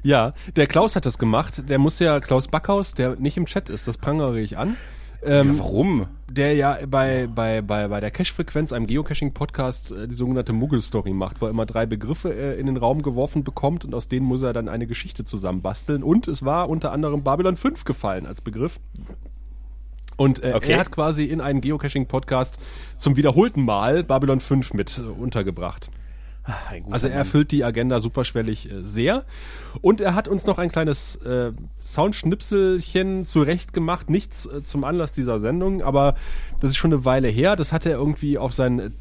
[0.03, 1.69] Ja, der Klaus hat das gemacht.
[1.69, 4.79] Der muss ja, Klaus Backhaus, der nicht im Chat ist, das prangere ich an.
[5.25, 6.07] Ähm, Warum?
[6.29, 11.41] der ja bei, bei, bei, bei der Cache-Frequenz, einem Geocaching-Podcast, äh, die sogenannte Muggel-Story macht,
[11.41, 14.43] wo er immer drei Begriffe äh, in den Raum geworfen bekommt und aus denen muss
[14.43, 16.03] er dann eine Geschichte zusammenbasteln.
[16.03, 18.81] Und es war unter anderem Babylon 5 gefallen als Begriff.
[20.17, 20.73] Und äh, Okay.
[20.73, 22.59] er hat quasi in einen Geocaching-Podcast
[22.97, 25.91] zum wiederholten Mal Babylon 5 mit äh, untergebracht.
[26.91, 29.25] Also er erfüllt die Agenda superschwellig äh, sehr.
[29.81, 31.53] Und er hat uns noch ein kleines äh,
[31.85, 34.11] Soundschnipselchen zurecht gemacht.
[34.11, 36.17] Nichts äh, zum Anlass dieser Sendung, aber
[36.61, 37.55] das ist schon eine Weile her.
[37.57, 38.95] Das hat er irgendwie auf seinen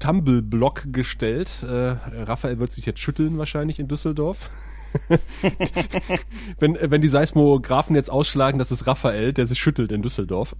[0.00, 1.48] Tumble-Blog gestellt.
[1.62, 4.50] Äh, Raphael wird sich jetzt schütteln wahrscheinlich in Düsseldorf.
[6.58, 10.56] wenn, äh, wenn die Seismographen jetzt ausschlagen, das ist Raphael, der sich schüttelt in Düsseldorf.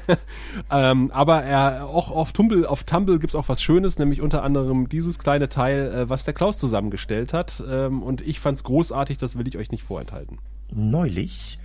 [0.70, 4.88] ähm, aber er auch auf Tumble, auf Tumble gibt's auch was Schönes, nämlich unter anderem
[4.88, 7.62] dieses kleine Teil, äh, was der Klaus zusammengestellt hat.
[7.68, 10.38] Ähm, und ich fand's großartig, das will ich euch nicht vorenthalten.
[10.70, 11.58] Neulich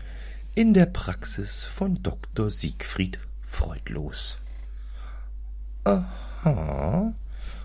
[0.54, 2.49] in der Praxis von Dr.
[2.49, 4.39] Siegfried Freudlos.
[5.84, 7.13] Aha.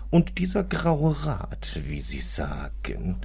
[0.09, 3.17] Und dieser graue Rat, wie Sie sagen,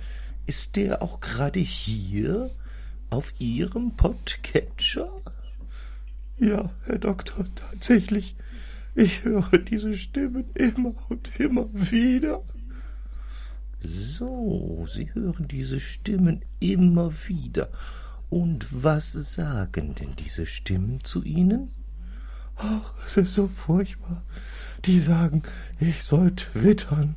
[0.47, 2.51] ist der auch gerade hier
[3.11, 5.11] auf Ihrem Podcatcher?
[6.39, 8.37] Ja, Herr Doktor, tatsächlich.
[8.95, 12.43] Ich höre diese Stimmen immer und immer wieder.
[13.83, 17.69] So, Sie hören diese Stimmen immer wieder.
[18.29, 21.71] Und was sagen denn diese Stimmen zu Ihnen?
[22.57, 24.23] Ach, es ist so furchtbar.
[24.85, 25.43] Die sagen,
[25.81, 27.17] ich soll twittern.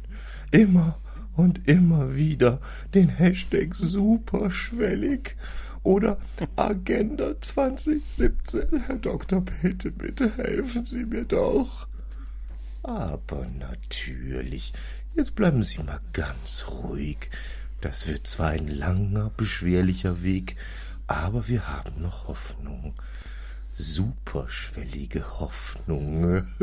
[0.51, 0.99] Immer
[1.35, 2.59] und immer wieder
[2.93, 5.35] den Hashtag superschwellig
[5.83, 6.17] oder
[6.55, 8.83] Agenda 2017.
[8.85, 9.43] Herr Dr.
[9.45, 11.87] Peter, bitte helfen Sie mir doch.
[12.83, 14.73] Aber natürlich.
[15.15, 17.29] Jetzt bleiben Sie mal ganz ruhig.
[17.81, 20.55] Das wird zwar ein langer, beschwerlicher Weg,
[21.07, 22.93] aber wir haben noch Hoffnung.
[23.73, 26.47] Superschwellige Hoffnung.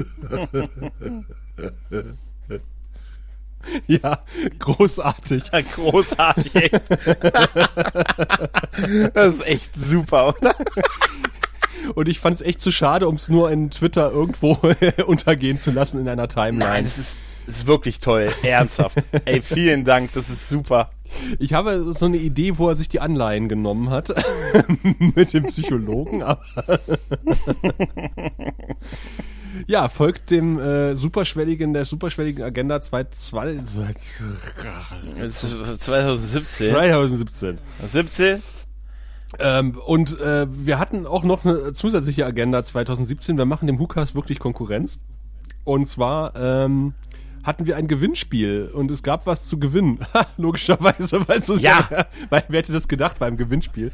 [3.86, 4.20] Ja,
[4.58, 5.44] großartig.
[5.74, 6.74] Großartig, echt.
[9.14, 10.54] das ist echt super, oder?
[11.94, 14.58] Und ich fand's echt zu schade, ums nur in Twitter irgendwo
[15.06, 16.58] untergehen zu lassen in einer Timeline.
[16.58, 18.32] Nein, es ist, es ist wirklich toll.
[18.42, 18.98] Ernsthaft.
[19.24, 20.12] Ey, vielen Dank.
[20.12, 20.90] Das ist super.
[21.38, 24.14] Ich habe so eine Idee, wo er sich die Anleihen genommen hat
[24.98, 26.80] mit dem Psychologen, aber
[29.66, 34.36] ja, folgt dem äh, superschwelligen der superschwelligen Agenda 2017.
[35.78, 36.70] 2017.
[36.70, 37.58] 2017.
[37.86, 38.42] 17?
[39.38, 43.36] Ähm, und äh, wir hatten auch noch eine zusätzliche Agenda 2017.
[43.38, 44.98] Wir machen dem Hukas wirklich Konkurrenz.
[45.64, 46.94] Und zwar ähm,
[47.42, 49.98] hatten wir ein Gewinnspiel und es gab was zu gewinnen.
[50.14, 51.88] Ha, Logischerweise, weil so Ja.
[52.30, 53.92] weil wer hätte das gedacht beim Gewinnspiel?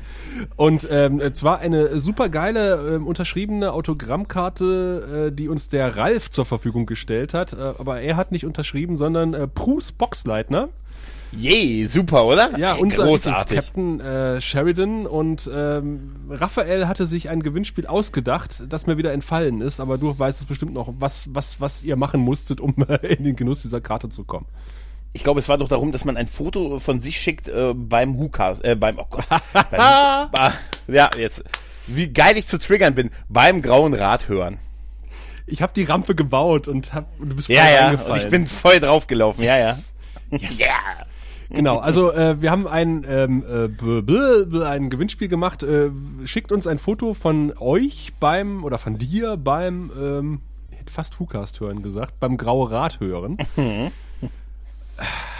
[0.57, 6.45] Und ähm, zwar eine super geile ähm, unterschriebene Autogrammkarte, äh, die uns der Ralf zur
[6.45, 7.53] Verfügung gestellt hat.
[7.53, 10.69] Äh, aber er hat nicht unterschrieben, sondern äh, Bruce Boxleitner.
[11.33, 12.59] Je, super, oder?
[12.59, 13.57] Ja, unser großartig.
[13.57, 19.61] Captain äh, Sheridan und ähm, Raphael hatte sich ein Gewinnspiel ausgedacht, das mir wieder entfallen
[19.61, 23.15] ist, aber du weißt es bestimmt noch, was, was, was ihr machen musstet, um äh,
[23.15, 24.47] in den Genuss dieser Karte zu kommen.
[25.13, 28.17] Ich glaube, es war doch darum, dass man ein Foto von sich schickt äh, beim
[28.17, 30.55] Hukas, äh, beim, oh Gott, beim, ba,
[30.87, 31.45] ja, jetzt,
[31.87, 34.61] wie geil ich zu triggern bin, beim grauen Rad hören.
[35.47, 38.29] Ich habe die Rampe gebaut und, hab, und du bist voll Ja, ja, und ich
[38.29, 39.79] bin voll draufgelaufen, ja, ja.
[40.31, 40.59] Yes.
[41.51, 45.63] Genau, also äh, wir haben ein, ähm, äh, ein Gewinnspiel gemacht.
[45.63, 45.91] Äh,
[46.25, 51.19] schickt uns ein Foto von euch beim, oder von dir beim, ähm, ich hätte fast
[51.19, 53.39] Hukast hören gesagt, beim Graue Rad hören.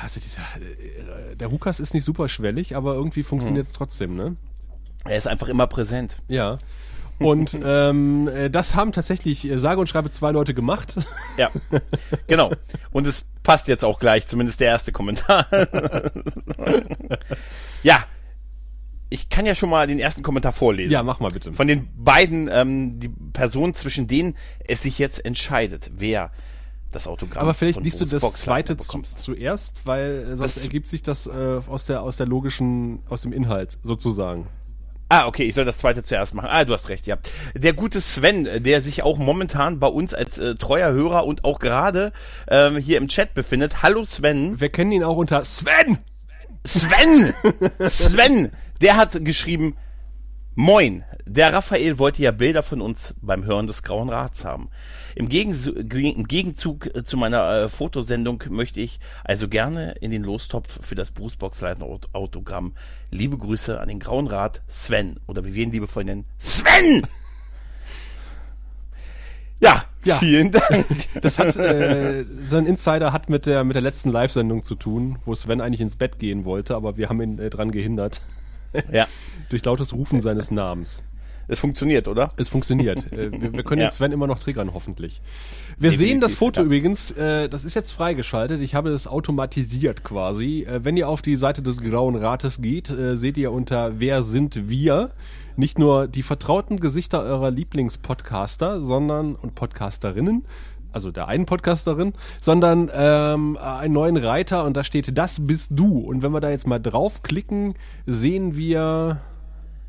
[0.01, 4.37] Also dieser, äh, der Hukas ist nicht super schwellig, aber irgendwie funktioniert es trotzdem, ne?
[5.05, 6.17] Er ist einfach immer präsent.
[6.29, 6.59] Ja.
[7.19, 10.97] Und ähm, äh, das haben tatsächlich äh, sage und schreibe zwei Leute gemacht.
[11.37, 11.51] Ja,
[12.27, 12.53] genau.
[12.93, 15.47] Und es passt jetzt auch gleich, zumindest der erste Kommentar.
[17.83, 18.05] ja,
[19.11, 20.93] ich kann ja schon mal den ersten Kommentar vorlesen.
[20.93, 21.53] ja, mach mal bitte.
[21.53, 24.35] Von den beiden, ähm, die Personen, zwischen denen
[24.67, 26.31] es sich jetzt entscheidet, wer
[26.93, 30.89] das Autogramm Aber vielleicht liest du das zweite zu, zuerst, weil äh, sonst Das- ergibt
[30.89, 34.47] sich das äh, aus der aus der logischen aus dem Inhalt sozusagen.
[35.11, 36.49] Ah, okay, ich soll das zweite zuerst machen.
[36.51, 37.17] Ah, du hast recht, ja.
[37.55, 41.45] Der gute Sven, äh, der sich auch momentan bei uns als äh, treuer Hörer und
[41.45, 42.13] auch gerade
[42.49, 43.83] ähm, hier im Chat befindet.
[43.83, 44.61] Hallo Sven.
[44.61, 45.99] Wir kennen ihn auch unter Sven.
[46.67, 47.33] Sven!
[47.81, 48.51] Sven!
[48.83, 49.77] Der hat geschrieben,
[50.61, 54.71] Moin, der Raphael wollte ja Bilder von uns beim Hören des Grauen Rats haben.
[55.15, 60.11] Im, Gegensu- ge- im Gegenzug äh, zu meiner äh, Fotosendung möchte ich also gerne in
[60.11, 62.73] den Lostopf für das Bruce Boxleitner Aut- Autogramm.
[63.13, 65.21] Liebe Grüße an den Grauen Rat, Sven.
[65.29, 67.07] Oder wie wir ihn liebevoll nennen, Sven!
[69.61, 70.19] Ja, Ja.
[70.19, 70.87] vielen Dank.
[71.23, 75.19] Das hat äh, so ein Insider hat mit der mit der letzten Live-Sendung zu tun,
[75.25, 78.23] wo Sven eigentlich ins Bett gehen wollte, aber wir haben ihn äh, dran gehindert
[78.93, 79.07] ja.
[79.51, 81.03] durch lautes Rufen seines Namens.
[81.51, 82.31] Es funktioniert, oder?
[82.37, 83.05] Es funktioniert.
[83.13, 83.89] Äh, wir, wir können Ja.
[83.89, 85.23] den Sven immer noch triggern, hoffentlich.
[85.79, 86.67] Wir Definitiv, sehen das Foto ja.
[86.67, 88.61] übrigens, äh, das ist jetzt freigeschaltet.
[88.61, 90.65] Ich habe es automatisiert quasi.
[90.69, 94.23] Äh, wenn ihr auf die Seite des Grauen Rates geht, äh, seht ihr unter Wer
[94.23, 95.11] sind wir?
[95.57, 100.45] Nicht nur die vertrauten Gesichter eurer Lieblingspodcaster, sondern und Podcasterinnen,
[100.93, 105.99] also der einen Podcasterin, sondern ähm, einen neuen Reiter und da steht Das bist du.
[105.99, 107.75] Und wenn wir da jetzt mal draufklicken,
[108.07, 109.21] sehen wir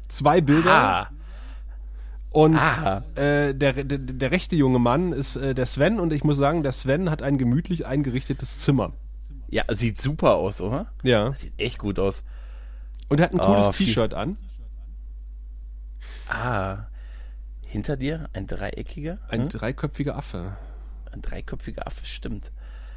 [0.08, 0.72] zwei Bilder.
[0.74, 1.10] Ah,
[2.32, 3.04] Und Ah.
[3.16, 6.62] äh, der, der, der rechte junge Mann ist äh, der Sven und ich muss sagen,
[6.64, 8.94] der Sven hat ein gemütlich eingerichtetes Zimmer.
[9.50, 10.88] ja, sieht super aus, oder?
[11.02, 11.34] Ja.
[11.34, 12.24] Sieht echt gut aus.
[13.08, 14.38] Und er hat ein cooles Oh, T-Shirt an.
[16.28, 16.86] Ah,
[17.62, 19.50] hinter dir ein dreieckiger, Ein hm?
[19.50, 20.56] dreiköpfiger Affe.
[21.20, 22.52] Ein dreiköpfiger Affe, stimmt.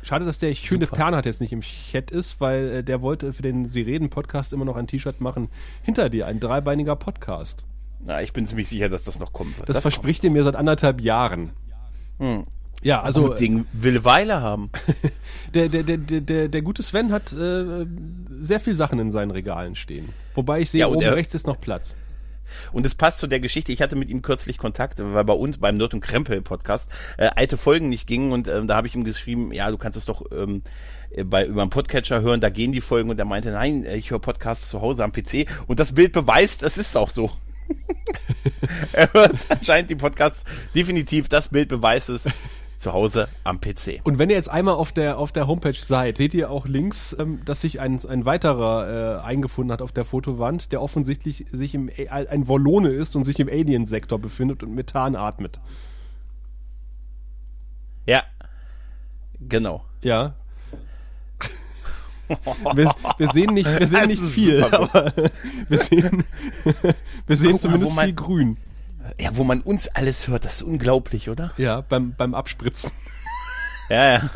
[0.05, 0.87] Schade, dass der schöne.
[0.87, 4.53] Pernat jetzt nicht im Chat ist, weil äh, der wollte für den Sie reden Podcast
[4.53, 5.49] immer noch ein T-Shirt machen.
[5.83, 7.65] Hinter dir ein dreibeiniger Podcast.
[8.05, 9.69] Na, ich bin ziemlich sicher, dass das noch kommen wird.
[9.69, 11.51] Das, verspricht er mir seit anderthalb Jahren.
[12.19, 12.45] Hm.
[12.83, 14.71] Ja, also Gut Ding will Weile haben.
[15.55, 17.87] der, der, der, der, der, gute Sven hat äh,
[18.41, 20.09] sehr viel Sachen in seinen Regalen stehen.
[20.35, 21.95] Wobei ich sehe, Ja, oben er- rechts ist noch Platz.
[22.73, 23.73] Und es passt zu der Geschichte.
[23.73, 27.31] Ich hatte mit ihm kürzlich Kontakt, weil bei uns beim Nerd und Krempel Podcast äh,
[27.35, 30.05] alte Folgen nicht gingen und ähm, da habe ich ihm geschrieben, ja, du kannst es
[30.05, 30.63] doch ähm,
[31.11, 33.97] äh, bei über einen Podcatcher hören, da gehen die Folgen und er meinte, nein, äh,
[33.97, 37.31] ich höre Podcasts zu Hause am PC und das Bild beweist, es ist auch so.
[38.93, 42.27] er hört anscheinend die Podcasts definitiv, das Bild beweist es
[42.83, 44.01] zu Hause am PC.
[44.05, 47.17] Und wenn ihr jetzt einmal auf der, auf der Homepage seid, seht ihr auch links,
[47.19, 51.75] ähm, dass sich ein, ein weiterer äh, eingefunden hat auf der Fotowand, der offensichtlich sich
[51.75, 55.61] im A- ein Wollone ist und sich im Alien-Sektor befindet und Methan atmet.
[58.07, 58.23] Ja,
[59.41, 59.85] genau.
[60.03, 60.35] Ja.
[62.75, 65.13] Wir, wir sehen nicht, wir sehen Das nicht viel, aber
[65.69, 66.25] wir sehen,
[67.27, 68.57] wir sehen Guck mal, zumindest man- viel Grün.
[69.21, 71.53] Ja, wo man uns alles hört, das ist unglaublich, oder?
[71.57, 72.91] Ja, beim, beim Abspritzen.
[73.89, 74.31] Ja, ja.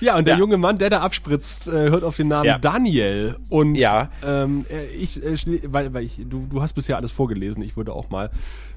[0.00, 0.38] Ja, und der Ja.
[0.40, 2.58] junge Mann, der da abspritzt, äh, hört auf den Namen Ja.
[2.58, 3.36] Daniel.
[3.48, 4.10] Und Ja.
[4.24, 5.36] ähm, äh, ich, äh,
[5.72, 8.30] weil, weil ich, du, du hast bisher alles vorgelesen, ich würde auch mal.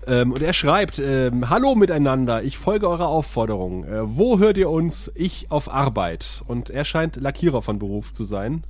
[0.07, 3.83] Ähm, und er schreibt, ähm, Hallo miteinander, ich folge eurer Aufforderung.
[3.83, 5.11] Äh, wo hört ihr uns?
[5.15, 6.41] Ich auf Arbeit.
[6.47, 8.63] Und er scheint Lackierer von Beruf zu sein.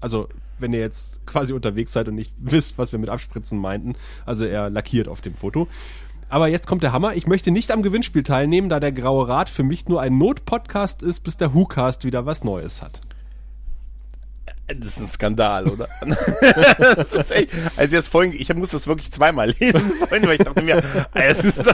[0.00, 0.28] Also,
[0.62, 3.96] wenn ihr jetzt quasi unterwegs seid und nicht wisst, was wir mit Abspritzen meinten.
[4.24, 5.68] Also er lackiert auf dem Foto.
[6.28, 7.14] Aber jetzt kommt der Hammer.
[7.14, 11.02] Ich möchte nicht am Gewinnspiel teilnehmen, da der Graue Rat für mich nur ein Notpodcast
[11.02, 13.02] ist, bis der WhoCast wieder was Neues hat.
[14.66, 15.88] Das ist ein Skandal, oder?
[16.96, 20.44] das ist echt, also jetzt vorhin, ich muss das wirklich zweimal lesen vorhin, weil ich
[20.44, 21.64] dachte mir, es ist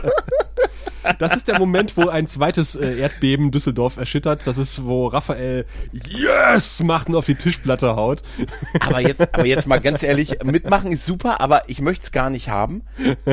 [1.18, 4.42] Das ist der Moment, wo ein zweites äh, Erdbeben Düsseldorf erschüttert.
[4.46, 8.22] Das ist, wo Raphael Yes macht und auf die Tischplatte haut.
[8.80, 12.30] aber jetzt, aber jetzt mal ganz ehrlich, mitmachen ist super, aber ich möchte es gar
[12.30, 12.82] nicht haben.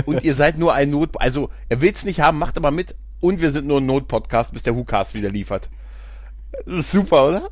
[0.06, 2.96] Und ihr seid nur ein Not, also er will es nicht haben, macht aber mit.
[3.20, 5.70] Und wir sind nur ein Notpodcast, bis der WhoCast wieder liefert.
[6.66, 7.50] Das ist super, oder?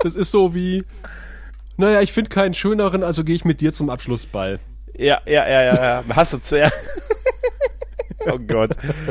[0.00, 0.82] Das ist so wie,
[1.76, 4.60] naja, ich finde keinen schöneren, also gehe ich mit dir zum Abschlussball.
[4.96, 6.04] Ja, ja, ja, ja, ja.
[6.14, 6.70] Hast du ja.
[8.26, 8.70] Oh Gott.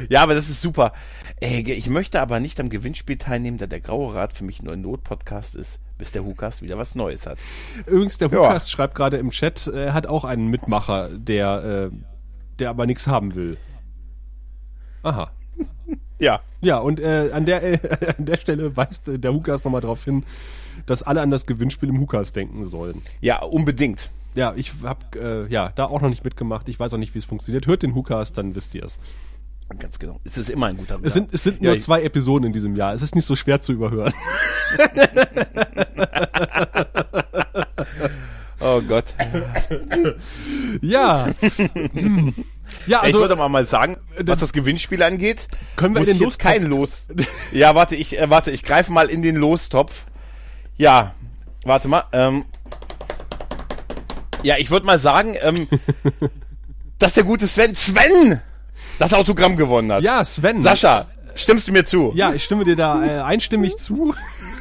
[0.09, 0.93] Ja, aber das ist super.
[1.39, 4.73] Ey, ich möchte aber nicht am Gewinnspiel teilnehmen, da der Graue Rat für mich nur
[4.73, 7.37] ein Notpodcast ist, bis der WhoCast wieder was Neues hat.
[7.85, 8.37] Übrigens, der Ja.
[8.39, 11.95] WhoCast schreibt gerade im Chat, äh, er hat auch einen Mitmacher, der, äh,
[12.59, 13.57] der aber nichts haben will.
[15.03, 15.31] Aha.
[16.19, 16.39] Ja.
[16.61, 20.03] Ja, und äh, an, der, äh, an der Stelle weist äh, der WhoCast nochmal darauf
[20.05, 20.25] hin,
[20.85, 23.01] dass alle an das Gewinnspiel im WhoCast denken sollen.
[23.21, 24.09] Ja, unbedingt.
[24.35, 26.67] Ja, ich habe äh, ja da auch noch nicht mitgemacht.
[26.69, 27.67] Ich weiß auch nicht, wie es funktioniert.
[27.67, 28.97] Hört den WhoCast, dann wisst ihr es.
[29.79, 30.19] Ganz genau.
[30.23, 32.53] Es ist immer ein guter Es sind, es sind nur Ja, ich- zwei Episoden in
[32.53, 32.93] diesem Jahr.
[32.93, 34.13] Es ist nicht so schwer zu überhören.
[38.65, 39.13] Oh Gott.
[40.81, 41.27] ja.
[41.93, 42.33] Hm.
[42.87, 46.17] ja, ich also würde mal mal sagen, was das Gewinnspiel angeht, Können wir muss ich
[46.17, 47.09] den jetzt kein Los.
[47.51, 50.05] Ja, warte, ich äh, warte, ich greife mal in den Lostopf.
[50.77, 51.13] Ja,
[51.65, 52.05] warte mal.
[52.13, 52.45] Ähm,
[54.43, 55.67] ja, ich würde mal sagen, ähm,
[56.99, 58.41] dass der gute Sven Sven
[58.99, 60.03] das Autogramm gewonnen hat.
[60.03, 60.61] ja, Sven.
[60.61, 62.11] Sascha, stimmst du mir zu?
[62.15, 64.13] Ja, ich stimme dir da äh, einstimmig zu.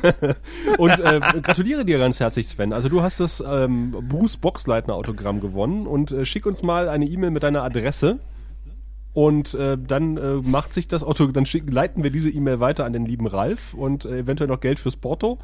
[0.78, 2.72] und äh, gratuliere dir ganz herzlich, Sven.
[2.72, 7.06] Also du hast das ähm, Bruce Boxleitner Autogramm gewonnen und äh, schick uns mal eine
[7.06, 8.18] E-Mail mit deiner Adresse.
[9.14, 12.86] Und äh, dann äh, macht sich das Auto, dann schick, leiten wir diese E-Mail weiter
[12.86, 15.38] an den lieben Ralf und äh, eventuell noch Geld fürs Porto.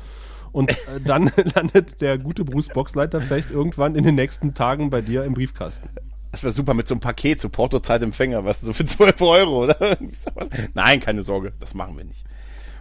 [0.52, 5.00] Und äh, dann landet der gute Bruce Boxleiter vielleicht irgendwann in den nächsten Tagen bei
[5.00, 5.88] dir im Briefkasten.
[6.32, 9.64] Das wäre super mit so einem Paket, so Porto-Zeitempfänger, weißt du, so für 12 Euro,
[9.64, 9.96] oder?
[10.74, 12.24] Nein, keine Sorge, das machen wir nicht.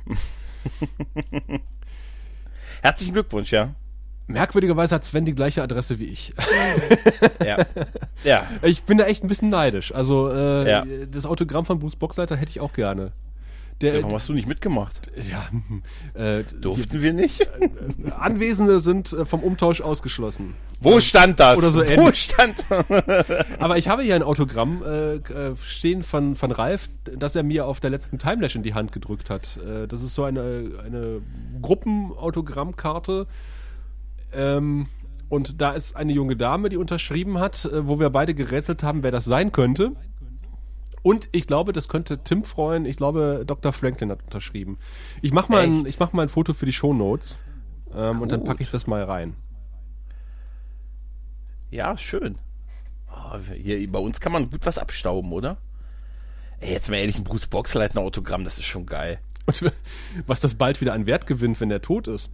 [2.82, 3.74] Herzlichen Glückwunsch, ja.
[4.28, 6.34] Merkwürdigerweise hat Sven die gleiche Adresse wie ich.
[7.44, 7.66] Ja.
[8.26, 8.46] Ja.
[8.62, 9.94] Ich bin da echt ein bisschen neidisch.
[9.96, 10.86] Also äh, Ja.
[11.10, 13.14] das Autogramm von Bruce Boxleiter hätte ich auch gerne.
[13.82, 15.12] Der, Warum hast du nicht mitgemacht?
[15.30, 15.48] ja,
[16.20, 17.48] äh, Durften wir nicht?
[17.98, 20.56] die Anwesende sind äh, vom Umtausch ausgeschlossen.
[20.80, 21.58] Wo stand das?
[21.60, 22.24] Oder so Wo ähnlich.
[22.24, 22.56] stand
[23.60, 27.68] Aber ich habe hier ein Autogramm äh, äh, stehen von, von Ralf, das er mir
[27.68, 29.58] auf der letzten Timelash in die Hand gedrückt hat.
[29.58, 31.22] Äh, das ist so eine, eine
[31.62, 33.28] Gruppenautogrammkarte.
[34.34, 34.88] Ähm,
[35.30, 39.04] und da ist eine junge Dame, die unterschrieben hat, äh, wo wir beide gerätselt haben,
[39.04, 39.92] wer das sein könnte.
[41.08, 42.86] Und ich glaube, das könnte Tim freuen.
[42.86, 43.72] Ich glaube, Dr.
[43.72, 44.78] Franklin hat unterschrieben.
[45.22, 47.38] Ich mache mal, ein, ich mach mal ein Foto für die Shownotes.
[47.96, 49.36] Ähm, und dann packe ich das mal rein.
[51.72, 52.38] Ja, schön.
[53.10, 55.58] Ah, hier, bei uns kann man gut was abstauben, oder?
[56.60, 59.20] Ey, jetzt mal ehrlich, ein Bruce Boxleitner Autogramm, das ist schon geil.
[59.46, 59.72] Und
[60.28, 62.30] was das bald wieder an Wert gewinnt, wenn der tot ist.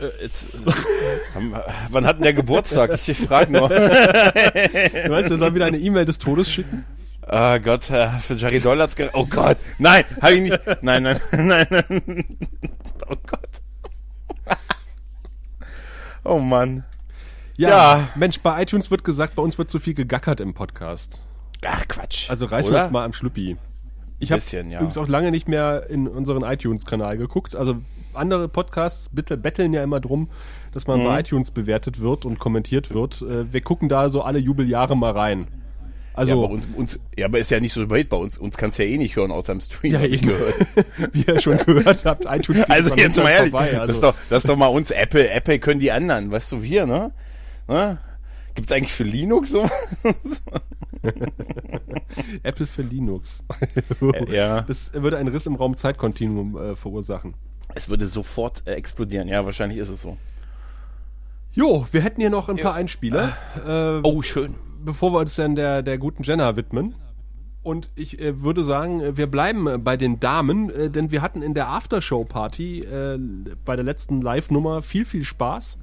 [0.00, 0.50] Äh, Jetzt,
[1.34, 2.94] Wann- wann hat denn der Geburtstag?
[2.94, 3.68] Ich, ich frage nur.
[3.68, 6.84] Du meinst, wir sollen wieder eine E-Mail des Todes schicken?
[7.22, 10.82] Ah Gott, äh, für Jerry Doll hat's Oh Gott, nein, habe ich nicht.
[10.82, 12.24] Nein, nein, nein, nein.
[13.08, 14.56] Oh Gott.
[16.24, 16.84] Oh Mann.
[17.56, 18.08] Ja.
[18.14, 21.20] Mensch, bei iTunes wird gesagt, bei uns wird zu viel gegackert im Podcast.
[21.64, 22.30] Ach Quatsch.
[22.30, 23.56] Also reißen wir uns mal am Schlüppi.
[24.18, 24.60] Ich habe ja.
[24.60, 27.54] übrigens auch lange nicht mehr in unseren iTunes-Kanal geguckt.
[27.56, 27.76] Also
[28.12, 30.28] andere Podcasts bitte betteln ja immer drum,
[30.72, 31.04] dass man Mhm.
[31.04, 33.22] bei iTunes bewertet wird und kommentiert wird.
[33.22, 35.48] Äh, Wir gucken da so alle Jubeljahre mal rein.
[36.12, 38.36] Also, ja, bei uns, uns, ja, aber ist ja nicht so weit bei uns.
[38.36, 39.92] Uns kannst du ja eh nicht hören außer im Stream.
[39.94, 40.26] Ja, eben.
[40.28, 40.54] gehört.
[41.12, 43.70] wie ihr schon gehört habt, iTunes Also jetzt mal ehrlich, vorbei.
[43.70, 45.30] das, Also, ist doch, das ist doch mal uns Apple.
[45.30, 47.12] Apple können die anderen, weißt du, wir, ne?
[47.68, 47.98] ne?
[48.54, 49.68] Gibt's eigentlich für Linux so?
[52.42, 53.42] Apple für Linux.
[54.28, 54.62] ja.
[54.62, 57.34] Das würde einen Riss im Raum-Zeitkontinuum äh, verursachen.
[57.74, 59.28] Es würde sofort äh, explodieren.
[59.28, 60.18] Ja, wahrscheinlich ist es so.
[61.52, 64.54] Jo, wir hätten hier noch ein paar Einspieler, äh, Oh, schön.
[64.84, 66.94] Bevor wir uns dann der, der guten Jenna widmen.
[67.62, 71.20] Und ich äh, würde sagen, äh, wir bleiben äh, bei den Damen, äh, denn wir
[71.20, 73.18] hatten in der Aftershow-Party äh,
[73.64, 75.78] bei der letzten Live-Nummer viel, viel Spaß.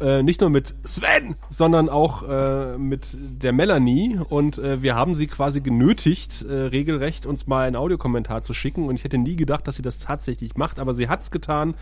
[0.00, 2.26] Nicht nur mit Sven, sondern auch
[2.76, 4.18] mit der Melanie.
[4.28, 8.88] Und wir haben sie quasi genötigt, regelrecht uns mal einen Audiokommentar zu schicken.
[8.88, 11.74] Und ich hätte nie gedacht, dass sie das tatsächlich macht, aber sie hat's getan.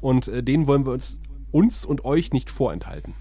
[0.00, 1.16] Und den wollen wir uns,
[1.52, 3.14] uns und euch nicht vorenthalten.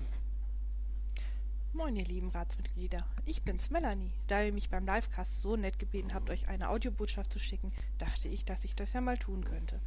[1.79, 3.05] Moin, ihr lieben Ratsmitglieder.
[3.25, 4.11] Ich bin's, Melanie.
[4.27, 8.27] Da ihr mich beim Livecast so nett gebeten habt, euch eine Audiobotschaft zu schicken, dachte
[8.27, 9.79] ich, dass ich das ja mal tun könnte.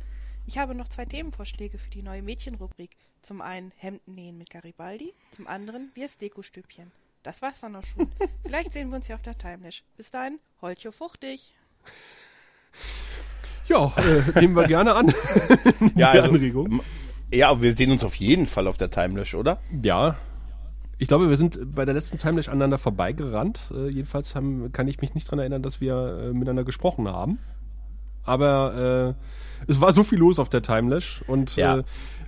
[0.46, 2.96] Ich habe noch zwei Themenvorschläge für die neue Mädchenrubrik.
[3.20, 6.90] Zum einen Hemden nähen mit Garibaldi, zum anderen Biers Dekostübchen.
[7.24, 8.10] Das war's dann auch schon.
[8.42, 9.84] Vielleicht sehen wir uns ja auf der Timelash.
[9.98, 11.54] Bis dahin, Holtjo fuchtig.
[13.68, 15.12] Ja, äh, nehmen wir gerne an.
[15.94, 16.80] Ja, also, Anregung.
[17.30, 19.60] ja, wir sehen uns auf jeden Fall auf der Timelash, oder?
[19.82, 20.16] Ja.
[21.02, 23.72] Ich glaube, wir sind bei der letzten Timelash aneinander vorbeigerannt.
[23.74, 27.38] Äh, jedenfalls haben, kann ich mich nicht dran erinnern, dass wir äh, miteinander gesprochen haben.
[28.22, 31.78] Aber äh, es war so viel los auf der Timelash und Ja.
[31.78, 31.82] äh,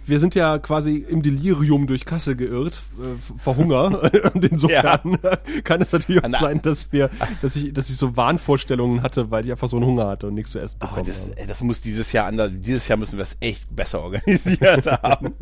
[0.07, 4.11] wir sind ja quasi im Delirium durch Kasse geirrt, äh, vor Hunger.
[4.35, 5.19] und insofern
[5.63, 7.11] kann es natürlich auch der- sein, dass wir,
[7.43, 10.35] dass ich, dass ich so Wahnvorstellungen hatte, weil ich einfach so einen Hunger hatte und
[10.35, 11.47] nichts zu essen bekommen das, habe.
[11.47, 12.51] das muss dieses Jahr anders.
[12.53, 15.33] Dieses Jahr müssen wir es echt besser organisiert haben.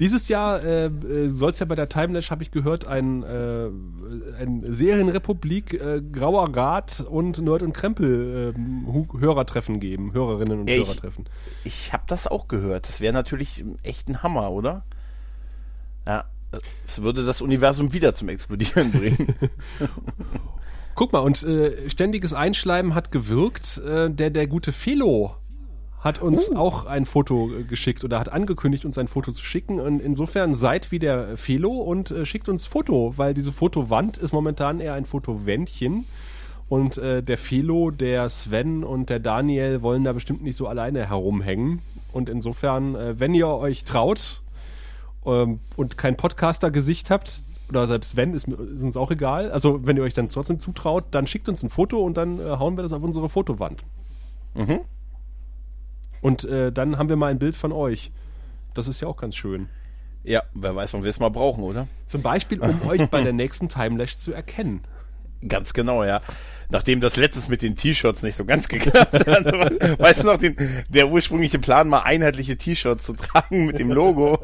[0.00, 0.90] Dieses Jahr äh,
[1.28, 3.66] soll es ja bei der Timelash, habe ich gehört, ein, äh,
[4.40, 10.68] ein Serienrepublik, äh, Grauer Rat und Nerd und Krempel ähm, Hu- Hörertreffen geben, Hörerinnen und
[10.70, 11.24] Ja, ich- Hörertreffen.
[11.64, 12.88] Ich habe das auch gehört.
[12.88, 14.84] Das wäre natürlich echt ein Hammer, oder?
[16.06, 16.24] Ja.
[16.86, 19.34] Es würde das Universum wieder zum Explodieren bringen.
[20.94, 23.78] Guck mal, und äh, ständiges Einschleimen hat gewirkt.
[23.78, 25.36] Äh, der, der gute Felo
[26.06, 29.80] hat uns auch ein Foto äh, geschickt oder hat angekündigt, uns ein Foto zu schicken.
[29.80, 34.32] Und insofern seid wie der Felo und äh, schickt uns Foto, weil diese Fotowand ist
[34.32, 36.06] momentan eher ein Fotowändchen.
[36.68, 41.08] Und äh, der Felo, der Sven und der Daniel wollen da bestimmt nicht so alleine
[41.08, 41.80] herumhängen.
[42.12, 44.42] Und insofern, äh, wenn ihr euch traut
[45.26, 49.50] ähm, und kein Podcaster-Gesicht habt, oder selbst wenn, ist, ist uns auch egal.
[49.50, 52.44] Also wenn ihr euch dann trotzdem zutraut, dann schickt uns ein Foto und dann äh,
[52.44, 53.84] hauen wir das auf unsere Fotowand.
[56.20, 58.10] Und äh, dann haben wir mal ein Bild von euch.
[58.74, 59.68] Das ist ja auch ganz schön.
[60.24, 61.86] ja, wer weiß, wann wir es mal brauchen, oder?
[62.06, 64.82] Zum Beispiel, um euch bei der nächsten Timelash zu erkennen.
[65.48, 66.22] Ganz genau, ja.
[66.70, 69.44] Nachdem das letztes mit den T-Shirts nicht so ganz geklappt hat.
[69.98, 70.56] weißt du noch, den,
[70.88, 74.38] der ursprüngliche Plan, mal einheitliche T-Shirts zu tragen mit dem Logo.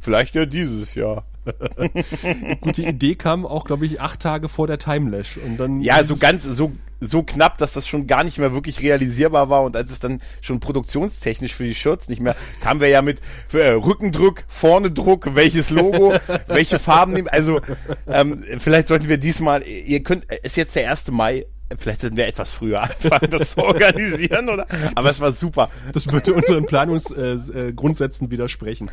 [0.00, 1.24] Vielleicht ja dieses Jahr.
[2.60, 5.36] Gut, die Idee kam auch, glaube ich, acht Tage vor der Timelash.
[5.36, 8.80] Und dann Ja, so ganz, so, so knapp, dass das schon gar nicht mehr wirklich
[8.80, 12.88] realisierbar war und als es dann schon produktionstechnisch für die Shirts nicht mehr, kamen wir
[12.88, 13.20] ja mit
[13.52, 16.14] äh, Rückendruck, vorne Druck, welches Logo,
[16.46, 17.28] welche Farben nehmen.
[17.28, 17.60] Also,
[18.06, 21.10] ähm, vielleicht sollten wir diesmal, ihr könnt, ist jetzt der 1.
[21.10, 21.46] Mai,
[21.78, 24.66] vielleicht sollten wir etwas früher anfangen, das zu organisieren, oder?
[24.94, 25.70] Aber es war super.
[25.92, 28.90] das würde unseren Planungsgrundsätzen äh, Grundsätzen widersprechen.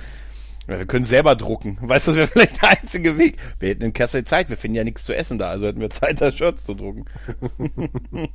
[0.68, 1.78] Ja, wir können selber drucken.
[1.82, 3.38] Weißt du, das wäre vielleicht der einzige Weg.
[3.60, 5.90] Wir hätten in Kassel Zeit, wir finden ja nichts zu essen da, also hätten wir
[5.90, 7.06] Zeit, das Shirts zu drucken.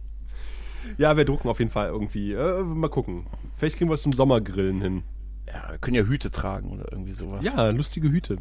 [0.96, 2.32] Ja, wir drucken auf jeden Fall irgendwie.
[2.32, 3.26] Äh, mal gucken.
[3.56, 5.02] Vielleicht kriegen wir es zum Sommergrillen hin.
[5.46, 7.44] Ja, wir können ja Hüte tragen oder irgendwie sowas.
[7.44, 8.38] Ja, lustige Hüte.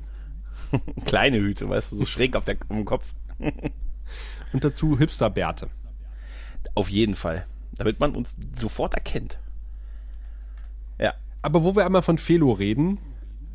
[1.06, 3.14] Kleine Hüte, weißt du, so schräg auf der, im Kopf.
[4.54, 5.70] Und dazu Hipster-Bärte.
[6.76, 7.46] Auf jeden Fall.
[7.74, 9.40] Damit man uns sofort erkennt.
[11.00, 11.14] Ja.
[11.42, 12.98] Aber wo wir einmal von Felo reden,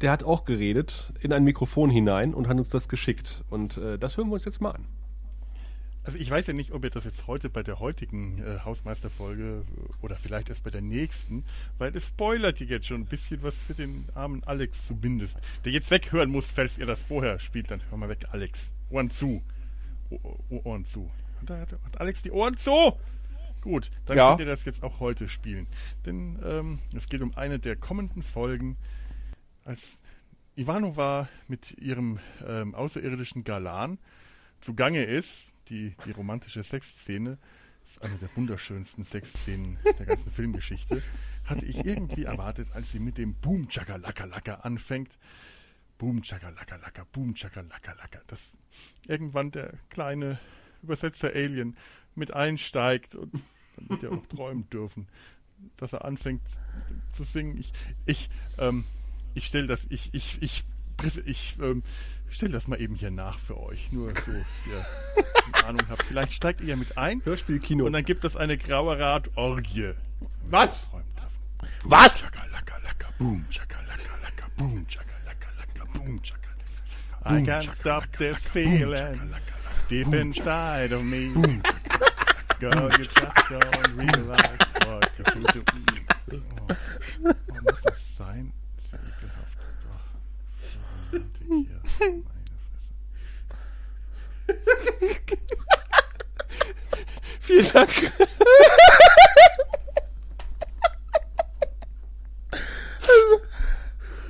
[0.02, 3.44] der hat auch geredet in ein Mikrofon hinein und hat uns das geschickt.
[3.50, 4.86] Und äh, das hören wir uns jetzt mal an.
[6.04, 9.62] Also ich weiß ja nicht, ob ihr das jetzt heute bei der heutigen äh, Hausmeisterfolge
[9.64, 11.44] äh, oder vielleicht erst bei der nächsten,
[11.78, 15.36] weil es spoilert hier jetzt schon ein bisschen was für den armen Alex zumindest.
[15.64, 18.72] Der jetzt weghören muss, falls ihr das vorher spielt, dann hör mal weg, Alex.
[18.90, 19.42] Ohren zu.
[20.50, 21.08] Ohren zu.
[21.40, 22.98] Hat, hat, hat Alex die Ohren zu?
[23.62, 24.30] Gut, dann Ja.
[24.30, 25.68] könnt ihr das jetzt auch heute spielen.
[26.04, 28.76] Denn ähm, es geht um eine der kommenden Folgen,
[29.64, 29.98] als
[30.56, 33.98] Ivanova mit ihrem ähm, außerirdischen Galan
[34.60, 37.38] zugange ist, die, die romantische Sexszene,
[37.84, 41.02] ist eine der wunderschönsten Sexszenen der ganzen Filmgeschichte,
[41.44, 45.18] hatte ich irgendwie erwartet, als sie mit dem Boom Chakalaka Laka anfängt.
[45.98, 48.52] Boom Chakalaka Laka, Boom Chakalaka Laka, dass
[49.06, 50.38] irgendwann der kleine
[50.82, 51.76] Übersetzer Alien
[52.14, 53.32] mit einsteigt und
[53.76, 55.06] dann wird er auch träumen dürfen,
[55.76, 56.42] dass er anfängt
[57.12, 57.56] zu singen.
[57.58, 57.72] Ich,
[58.04, 58.84] ich, ähm,
[59.34, 60.64] ich stelle das, ich, ich, ich,
[61.24, 61.82] ich, ähm,
[62.30, 63.90] stelle das mal eben hier nach für euch.
[63.92, 64.26] Nur so, dass
[64.66, 64.86] ihr
[65.54, 66.02] eine Ahnung habt.
[66.04, 67.86] Vielleicht steigt ihr ja mit ein Hörspielkino.
[67.86, 69.92] und dann gibt es eine graue Radorgie.
[70.48, 70.90] Was?
[71.84, 72.20] Was?
[72.20, 76.42] Chakalaka, laka, boom, chakalaka, laka, boom, chakalaka, laka, boom, chakalaka.
[77.24, 79.20] I can't stop this feeling
[79.88, 81.32] deep inside of me.
[82.58, 85.62] Girl, you just don't realize what you do.
[86.32, 88.52] Oh, oh, muss das sein?
[88.76, 89.58] Das ist ja ekelhaft.
[89.92, 90.04] Ach,
[90.60, 90.78] so
[91.12, 91.64] romantik hier.
[91.64, 91.91] Meine Fresse.
[97.40, 98.12] Vielen Dank.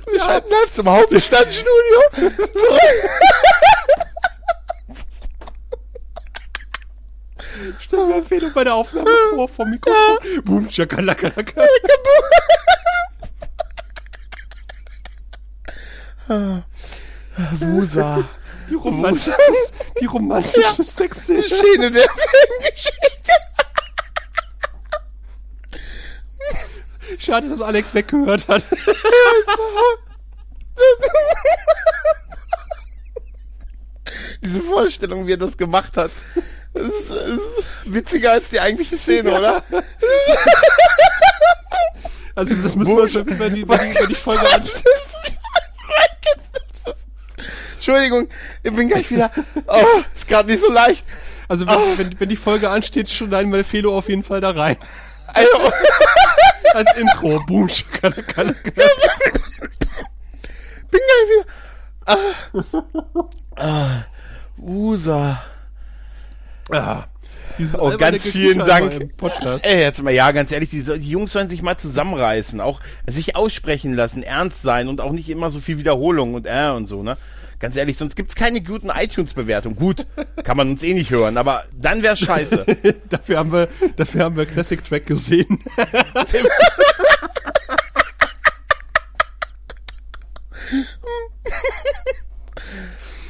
[0.05, 1.99] Wir schalten live zum Hauptstadtstudio.
[7.79, 10.17] Stell mir Felo bei der Aufnahme vor vom Mikrofon.
[10.43, 11.31] Boom, Chakalaka.
[17.37, 18.23] Wusa.
[18.69, 19.33] Die romantische,
[19.99, 21.41] die romantische Sexszene.
[21.41, 23.31] Szene der Filmgeschichte.
[27.19, 28.63] Schade, dass Alex weggehört hat.
[34.41, 36.11] Diese Vorstellung, wie er das gemacht hat.
[36.73, 39.63] Ist, ist witziger als die eigentliche Szene, oder?
[42.35, 44.63] Also das müssen wir uns auf jeden Fall die, wenn die, wenn die Folge an.
[47.85, 48.29] Entschuldigung,
[48.63, 49.29] ich bin gleich wieder.
[49.67, 51.05] Oh, ist gerade nicht so leicht.
[51.49, 54.77] Also wenn, wenn, wenn die Folge ansteht, schneiden wir Felo auf jeden Fall da rein.
[55.27, 55.49] Also,
[56.73, 57.43] Als Intro.
[57.45, 58.43] Boom, Chakalaka.
[58.43, 58.53] bin
[60.91, 61.45] gleich wieder.
[62.05, 62.35] Ah,
[63.57, 64.05] ah,
[64.57, 65.43] Usa.
[66.71, 67.03] Ah,
[67.57, 69.09] dieses Oh, ganz vielen Dank.
[69.63, 73.35] Ey, jetzt mal, ja, ganz ehrlich, die, die Jungs sollen sich mal zusammenreißen, auch sich
[73.35, 77.03] aussprechen lassen, ernst sein und auch nicht immer so viel Wiederholung und äh und so,
[77.03, 77.17] ne?
[77.63, 79.77] Ganz ehrlich, sonst gibt's keine guten iTunes-Bewertungen.
[79.77, 80.05] Gut,
[80.43, 82.65] kann man uns eh nicht hören, aber dann wär's scheiße.
[83.09, 85.63] Dafür haben wir, dafür haben wir Classic Track gesehen.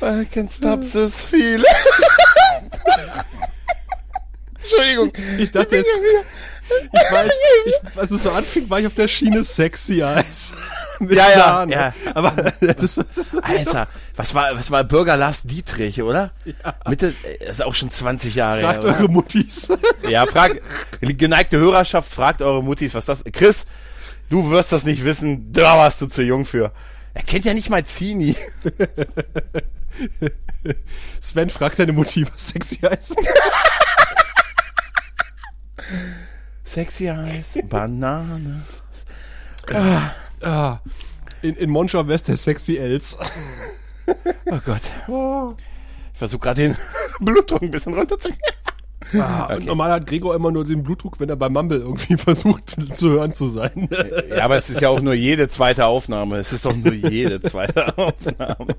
[0.02, 1.64] I can't stop this feeling.
[4.64, 5.14] Entschuldigung.
[5.38, 7.32] Ich dachte, es, ich weiß,
[7.68, 10.54] ich, als es so anfing, war ich auf der Schiene Sexy Eyes.
[11.00, 11.72] Mit Ja, ja, Sahne.
[11.74, 11.94] ja.
[12.14, 12.32] Aber
[12.62, 13.00] das,
[13.42, 16.32] Alter, was war, was war Bürger Lars Dietrich, oder?
[16.88, 18.98] Mitte, äh, das ist auch schon 20 Jahre her, fragt oder?
[19.00, 19.68] eure Muttis.
[20.10, 20.62] Ja, frag,
[21.02, 23.66] geneigte Hörerschaft, fragt eure Muttis, was das, Chris,
[24.30, 26.72] du wirst das nicht wissen, da warst du zu jung für.
[27.14, 28.36] Er kennt ja nicht mal Zini.
[31.22, 32.98] Sven fragt deine Mutti, was Sexy war.
[36.66, 38.64] Sexy Eyes, Banane.
[39.72, 40.12] Ah,
[41.42, 43.18] in, in Monschau West der Sexy Els.
[44.46, 44.82] Oh Gott.
[46.14, 46.78] Ich versuche gerade den
[47.20, 48.42] Blutdruck ein bisschen runterzukriegen.
[49.22, 52.76] Ah, Und normal hat Gregor immer nur den Blutdruck, wenn er bei Mumble irgendwie versucht
[52.96, 53.88] zu hören zu sein.
[54.36, 56.38] Ja, aber es ist ja auch nur jede zweite Aufnahme.
[56.38, 58.76] Es ist doch nur jede zweite Aufnahme.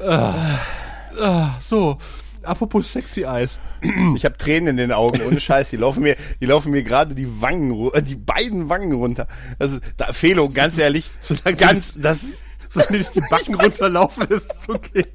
[0.00, 1.98] Ah, so,
[2.44, 3.58] apropos Sexy Eyes.
[4.16, 5.70] Ich habe Tränen in den Augen, ohne Scheiß.
[5.70, 9.26] Die laufen mir, die laufen mir gerade die Wangen, äh, die beiden Wangen runter.
[9.58, 14.26] Das ist, da, Felo, ganz ehrlich, Solange ganz, das ist, Solange nicht die Backen runterlaufen,
[14.28, 15.06] ist es okay.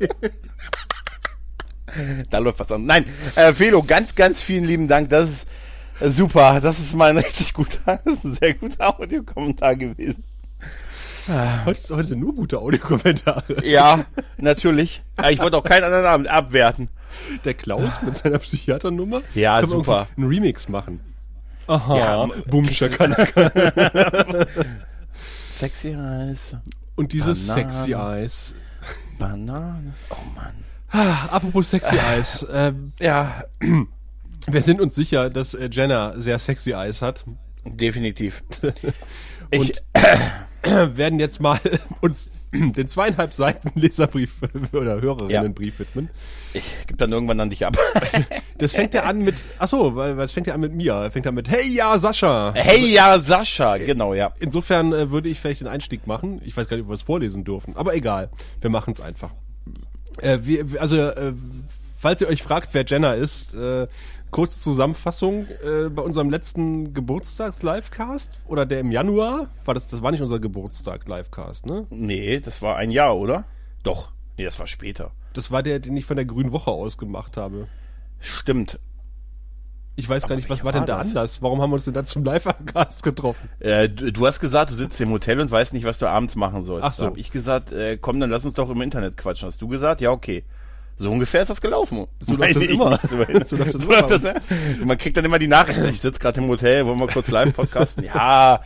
[2.29, 2.85] da läuft was an.
[2.85, 3.05] Nein,
[3.35, 5.09] äh, Felo, ganz, ganz vielen lieben Dank.
[5.09, 5.47] Das ist
[5.99, 6.61] äh, super.
[6.61, 10.23] Das ist mal ein richtig guter, das ist ein sehr guter Audiokommentar gewesen.
[11.65, 13.65] Heute, heute sind nur gute Audiokommentare.
[13.65, 14.05] Ja,
[14.37, 15.03] natürlich.
[15.29, 16.87] Ich wollte auch keinen anderen Abend abwerten.
[17.45, 19.21] Der Klaus mit seiner Psychiaternummer.
[19.35, 20.07] Ja, Können wir super.
[20.17, 20.99] Einen Remix machen.
[21.67, 23.51] Aha, Ja, Boom Shakalaka.
[25.51, 26.55] Sexy Eyes,
[26.95, 27.73] Und dieses Banane.
[27.73, 28.55] Sexy Eyes.
[29.17, 29.93] Banane.
[30.09, 30.53] Oh Mann.
[30.89, 32.45] Ah, apropos Sexy Eyes.
[32.51, 33.43] Ähm, Ja,
[34.47, 37.25] wir sind uns sicher, dass äh, Jenna sehr Sexy Eyes hat.
[37.65, 38.43] definitiv.
[39.49, 39.81] Ich, Und
[40.97, 41.57] werden jetzt mal
[42.01, 44.35] uns den zweieinhalb Seiten Leserbrief
[44.73, 46.09] oder Hörerinnenbrief widmen.
[46.53, 47.77] ich gebe dann irgendwann an dich ab.
[48.59, 50.95] Das fängt ja an mit, ach so, weil, weil es fängt ja an mit mir.
[51.03, 52.53] Es fängt ja mit, hey ja, Sascha.
[52.55, 54.33] Hey, ja, Sascha, genau, ja.
[54.39, 56.41] Insofern äh, würde ich vielleicht den Einstieg machen.
[56.43, 58.31] Ich weiß gar nicht, ob wir es vorlesen dürfen, aber egal.
[58.59, 59.29] Wir machen es einfach.
[60.19, 61.33] Äh, wir- also, äh,
[61.99, 63.85] falls ihr euch fragt, wer Jenna ist, äh,
[64.31, 65.47] kurze Zusammenfassung.
[65.63, 70.39] Äh, bei unserem letzten Geburtstags-Livecast oder der im Januar, war das, das war nicht unser
[70.39, 71.87] Geburtstag-Livecast, ne?
[71.89, 73.45] Nee, das war ein Jahr, oder?
[73.83, 74.11] Doch.
[74.37, 75.11] Nee, das war später.
[75.33, 77.67] Das war der, den ich von der Grünen Woche aus gemacht habe.
[78.19, 78.79] Stimmt.
[79.99, 81.07] Ich weiß gar nicht, was war denn das?
[81.07, 81.41] Anlass?
[81.41, 83.49] Warum haben wir uns denn da zum Livecast getroffen?
[83.59, 86.35] Äh, du, du hast gesagt, du sitzt im Hotel und weißt nicht, was du abends
[86.35, 86.83] machen sollst.
[86.85, 87.03] Ach so.
[87.03, 89.47] Da hab ich gesagt, äh, komm, dann lass uns doch im Internet quatschen.
[89.47, 89.99] Hast du gesagt?
[90.01, 90.43] Ja, okay.
[90.97, 92.07] So ungefähr ist das gelaufen.
[92.19, 92.99] So läuft das immer.
[93.07, 94.33] So, So läuft das so immer das, ja.
[94.83, 95.79] Man kriegt dann immer die Nachricht.
[95.89, 98.03] Ich sitze gerade im Hotel, wollen wir kurz live podcasten?
[98.03, 98.61] Ja,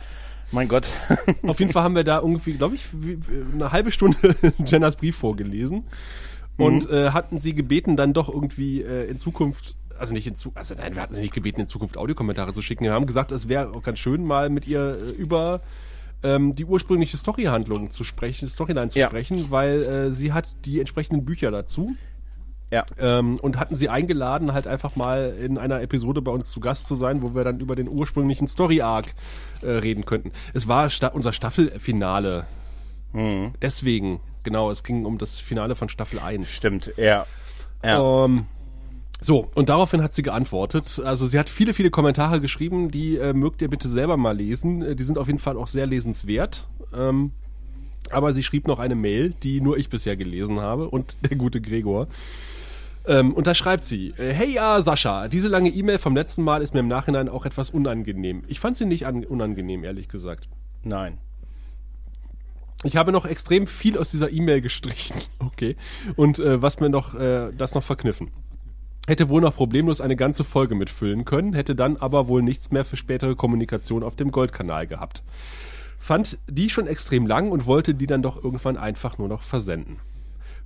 [0.50, 0.88] mein Gott.
[1.46, 3.18] Auf jeden Fall haben wir da irgendwie, glaube ich, wie-
[3.52, 4.34] eine halbe Stunde
[4.66, 5.84] Jennas Brief vorgelesen
[6.56, 6.94] und Mhm.
[6.96, 10.74] äh, hatten sie gebeten, dann doch irgendwie äh, in Zukunft, also nicht in Zukunft, also
[10.74, 12.84] nein, wir hatten sie nicht gebeten, in Zukunft Audiokommentare zu schicken.
[12.84, 15.60] Wir haben gesagt, es wäre auch ganz schön, mal mit ihr äh, über
[16.22, 19.08] ähm, die ursprüngliche Storyhandlung zu sprechen, Storyline zu Ja.
[19.08, 21.94] sprechen, weil äh, sie hat die entsprechenden Bücher dazu.
[22.72, 22.86] Ja.
[22.98, 26.88] Ähm, und hatten sie eingeladen, halt einfach mal in einer Episode bei uns zu Gast
[26.88, 29.14] zu sein, wo wir dann über den ursprünglichen Story-Arc
[29.60, 30.32] äh, reden könnten.
[30.54, 32.46] Es war sta unser Staffelfinale.
[33.12, 33.52] Mhm.
[33.60, 36.48] Deswegen, genau, es ging um das Finale von Staffel 1.
[36.48, 37.26] Stimmt, ja.
[37.84, 38.24] Ja.
[38.24, 38.46] Ähm,
[39.20, 40.98] so, und daraufhin hat sie geantwortet.
[41.04, 44.80] Also sie hat viele, viele Kommentare geschrieben, die äh, mögt ihr bitte selber mal lesen.
[44.82, 46.68] Äh, Die sind auf jeden Fall auch sehr lesenswert.
[46.96, 47.32] Ähm,
[48.10, 51.60] aber sie schrieb noch eine Mail, die nur ich bisher gelesen habe und der gute
[51.60, 52.08] Gregor.
[53.06, 56.62] Ähm, und da schreibt sie, äh, hey ja, Sascha, diese lange E-Mail vom letzten Mal
[56.62, 58.44] ist mir im Nachhinein auch etwas unangenehm.
[58.46, 60.48] Ich fand sie nicht an unangenehm, ehrlich gesagt.
[60.84, 61.18] Nein.
[62.84, 65.16] Ich habe noch extrem viel aus dieser E-Mail gestrichen.
[65.38, 65.76] Okay.
[66.16, 68.30] Und äh, was mir noch, äh, das noch verkniffen.
[69.06, 72.84] Hätte wohl noch problemlos eine ganze Folge mitfüllen können, hätte dann aber wohl nichts mehr
[72.84, 75.22] für spätere Kommunikation auf dem Goldkanal gehabt.
[75.98, 79.98] Fand die schon extrem lang und wollte die dann doch irgendwann einfach nur noch versenden.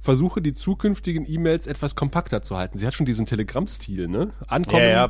[0.01, 2.78] Versuche die zukünftigen E-Mails etwas kompakter zu halten.
[2.78, 4.30] Sie hat schon diesen Telegram-Stil, ne?
[4.47, 4.82] Ankommen.
[4.82, 5.09] Ja, ja.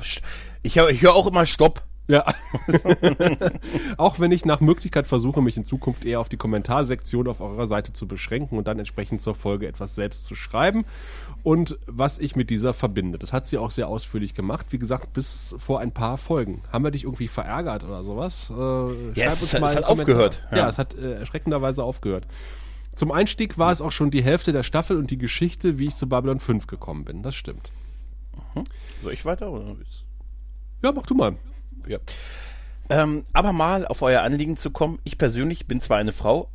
[0.62, 1.82] Ich höre ich hör auch immer Stopp.
[2.08, 2.24] Ja.
[3.96, 7.66] auch wenn ich nach Möglichkeit versuche, mich in Zukunft eher auf die Kommentarsektion auf eurer
[7.66, 10.84] Seite zu beschränken und dann entsprechend zur Folge etwas selbst zu schreiben
[11.42, 13.18] und was ich mit dieser verbinde.
[13.18, 14.66] Das hat sie auch sehr ausführlich gemacht.
[14.70, 16.62] Wie gesagt, bis vor ein paar Folgen.
[16.72, 18.50] Haben wir dich irgendwie verärgert oder sowas?
[18.50, 20.68] Äh, schreib es uns hat- mal es hat aufgehört, Ja, ja.
[20.68, 22.26] es hat äh, erschreckenderweise aufgehört.
[22.96, 25.96] Zum Einstieg war es auch schon die Hälfte der Staffel und die Geschichte, wie ich
[25.96, 27.22] zu Babylon 5 gekommen bin.
[27.22, 27.70] Das stimmt.
[29.02, 29.52] Soll ich weiter?
[29.52, 29.76] Oder?
[30.82, 31.36] Ja, mach du mal.
[31.86, 31.98] Ja.
[32.88, 34.98] Ähm, aber mal auf euer Anliegen zu kommen.
[35.04, 36.50] Ich persönlich bin zwar eine Frau,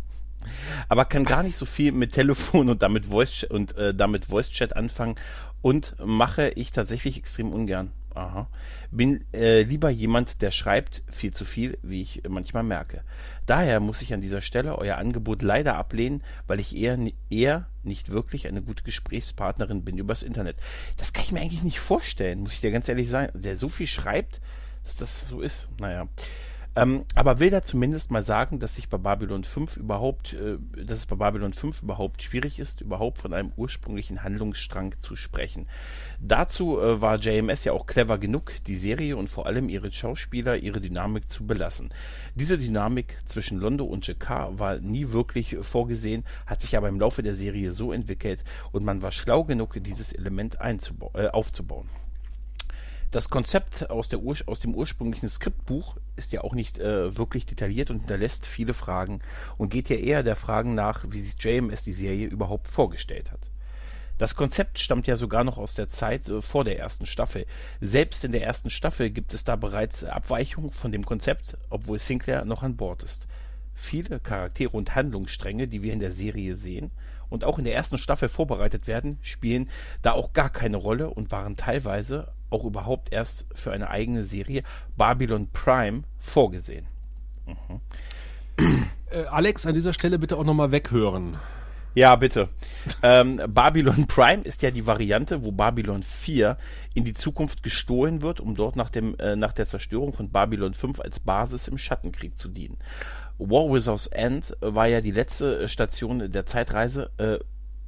[0.88, 4.50] aber kann gar nicht so viel mit Telefon und damit Voice und äh, damit Voice
[4.50, 5.16] Chat anfangen
[5.60, 7.90] und mache ich tatsächlich extrem ungern.
[8.14, 8.48] Aha.
[8.90, 13.02] Bin äh, lieber jemand, der schreibt viel zu viel, wie ich manchmal merke.
[13.46, 16.98] Daher muss ich an dieser Stelle euer Angebot leider ablehnen, weil ich eher,
[17.30, 20.56] eher nicht wirklich eine gute Gesprächspartnerin bin übers Internet.
[20.96, 23.32] Das kann ich mir eigentlich nicht vorstellen, muss ich dir ganz ehrlich sagen.
[23.40, 24.40] Der so viel schreibt,
[24.84, 25.68] dass das so ist.
[25.78, 26.08] Naja.
[26.76, 31.00] Ähm, aber will da zumindest mal sagen, dass sich bei Babylon 5 überhaupt, äh, dass
[31.00, 35.66] es bei Babylon 5 überhaupt schwierig ist, überhaupt von einem ursprünglichen Handlungsstrang zu sprechen.
[36.20, 40.58] Dazu äh, war JMS ja auch clever genug, die Serie und vor allem ihre Schauspieler,
[40.58, 41.88] ihre Dynamik zu belassen.
[42.36, 47.24] Diese Dynamik zwischen Londo und Jakar war nie wirklich vorgesehen, hat sich aber im Laufe
[47.24, 51.88] der Serie so entwickelt und man war schlau genug, dieses Element äh, aufzubauen.
[53.10, 57.44] Das Konzept aus, der Ur aus dem ursprünglichen Skriptbuch ist ja auch nicht äh, wirklich
[57.44, 59.20] detailliert und hinterlässt viele Fragen
[59.58, 63.40] und geht ja eher der Fragen nach, wie sich JMS die Serie überhaupt vorgestellt hat.
[64.16, 67.46] Das Konzept stammt ja sogar noch aus der Zeit äh, vor der ersten Staffel.
[67.80, 72.44] Selbst in der ersten Staffel gibt es da bereits Abweichungen von dem Konzept, obwohl Sinclair
[72.44, 73.26] noch an Bord ist.
[73.74, 76.92] Viele Charaktere und Handlungsstränge, die wir in der Serie sehen
[77.28, 79.68] und auch in der ersten Staffel vorbereitet werden, spielen
[80.00, 84.62] da auch gar keine Rolle und waren teilweise auch überhaupt erst für eine eigene Serie,
[84.96, 86.86] Babylon Prime, vorgesehen.
[87.46, 87.80] Mhm.
[89.10, 91.36] Äh, Alex, an dieser Stelle bitte auch nochmal weghören.
[91.94, 92.48] Ja, bitte.
[93.02, 96.56] ähm, Babylon Prime ist ja die Variante, wo Babylon 4
[96.94, 100.74] in die Zukunft gestohlen wird, um dort nach, dem, äh, nach der Zerstörung von Babylon
[100.74, 102.78] 5 als Basis im Schattenkrieg zu dienen.
[103.38, 107.38] War Without End war ja die letzte Station der Zeitreise, äh,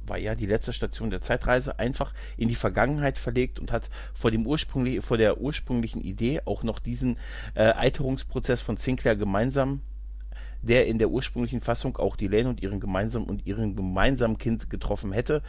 [0.05, 4.31] war ja die letzte Station der Zeitreise einfach in die Vergangenheit verlegt und hat vor
[4.31, 7.17] dem ursprünglich, vor der ursprünglichen Idee auch noch diesen
[7.55, 9.81] äh, Alterungsprozess von Sinclair gemeinsam
[10.63, 14.69] der in der ursprünglichen Fassung auch die Lane und ihren gemeinsamen und ihren gemeinsamen Kind
[14.69, 15.43] getroffen hätte,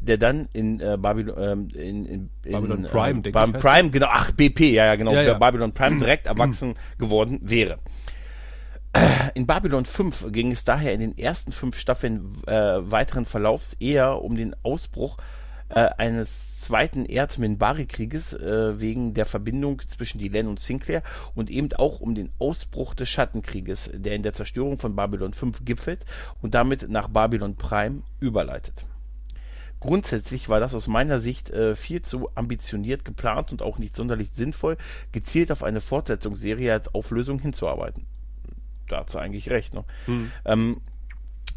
[0.00, 4.08] der dann in äh, Babylon, ähm, in, in, in Babylon Prime, äh, Babylon Prime, genau,
[4.10, 5.34] ach BP, ja, ja, genau, ja, ja.
[5.34, 7.78] Babylon Prime direkt erwachsen geworden wäre.
[9.34, 14.22] In Babylon 5 ging es daher in den ersten fünf Staffeln äh, weiteren Verlaufs eher
[14.22, 15.18] um den Ausbruch
[15.68, 21.02] äh, eines zweiten Erd-Minbari-Krieges äh, wegen der Verbindung zwischen Dylan und Sinclair
[21.34, 25.64] und eben auch um den Ausbruch des Schattenkrieges, der in der Zerstörung von Babylon 5
[25.64, 26.04] gipfelt
[26.40, 28.86] und damit nach Babylon Prime überleitet.
[29.80, 34.30] Grundsätzlich war das aus meiner Sicht äh, viel zu ambitioniert geplant und auch nicht sonderlich
[34.34, 34.76] sinnvoll,
[35.12, 38.06] gezielt auf eine Fortsetzungsserie als Auflösung hinzuarbeiten
[38.88, 39.74] dazu eigentlich recht.
[39.74, 39.84] Ne?
[40.06, 40.30] Hm.
[40.44, 40.80] Ähm,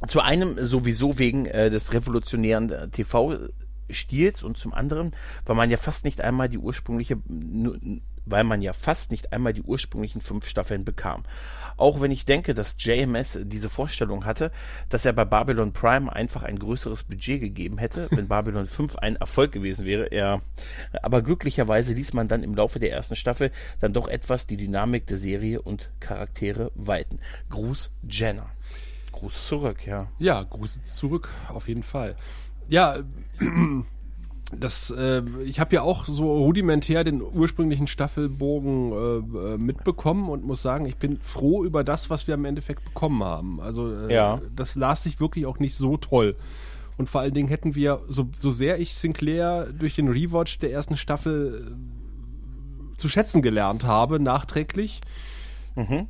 [0.08, 5.12] zu einem sowieso wegen äh, des revolutionären äh, TV-Stils und zum anderen,
[5.46, 7.18] weil man ja fast nicht einmal die ursprüngliche
[8.26, 11.24] weil man ja fast nicht einmal die ursprünglichen fünf Staffeln bekam.
[11.78, 14.52] Auch wenn ich denke, dass JMS diese Vorstellung hatte,
[14.90, 19.16] dass er bei Babylon Prime einfach ein größeres Budget gegeben hätte, wenn Babylon 5 ein
[19.16, 20.14] Erfolg gewesen wäre.
[20.14, 20.42] Ja.
[21.02, 25.08] Aber glücklicherweise ließ man dann im Laufe der ersten Staffel dann doch etwas die Dynamik
[25.08, 27.20] der Serie und Charaktere weiten.
[27.50, 28.52] Gruß Jenner.
[29.12, 30.08] Gruß zurück, ja.
[30.20, 32.16] Ja, Gruß zurück, auf jeden Fall.
[32.70, 33.00] Ja,
[34.52, 40.44] das, äh, ich habe ja auch so rudimentär den ursprünglichen Staffelbogen äh, äh, mitbekommen und
[40.44, 43.62] muss sagen, ich bin froh über das, was wir im Endeffekt bekommen haben.
[43.62, 44.42] Also äh, ja.
[44.56, 46.36] das las sich wirklich auch nicht so toll.
[46.98, 50.72] Und vor allen Dingen hätten wir, so, so sehr ich Sinclair durch den Rewatch der
[50.72, 51.74] ersten Staffel
[52.94, 55.02] äh, zu schätzen gelernt habe, nachträglich,
[55.76, 56.08] mhm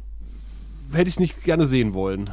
[0.94, 2.30] hätte ich es nicht gerne sehen wollen.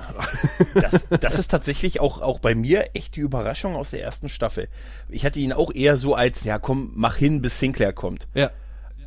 [0.75, 4.69] Das, das ist tatsächlich auch, auch bei mir echt die Überraschung aus der ersten Staffel.
[5.09, 8.29] Ich hatte ihn auch eher so als, ja komm, mach hin, bis Sinclair kommt.
[8.35, 8.51] Ja.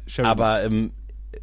[0.05, 0.31] Sheridan.
[0.31, 0.91] Aber ähm,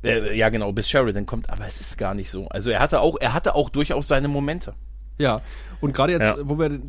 [0.05, 2.49] äh, ja genau, bis Sheridan kommt, aber es ist gar nicht so.
[2.49, 4.75] Also er hatte auch, er hatte auch durchaus seine Momente.
[5.19, 5.43] Ja,
[5.81, 6.37] und gerade jetzt, ja.
[6.43, 6.81] wo wir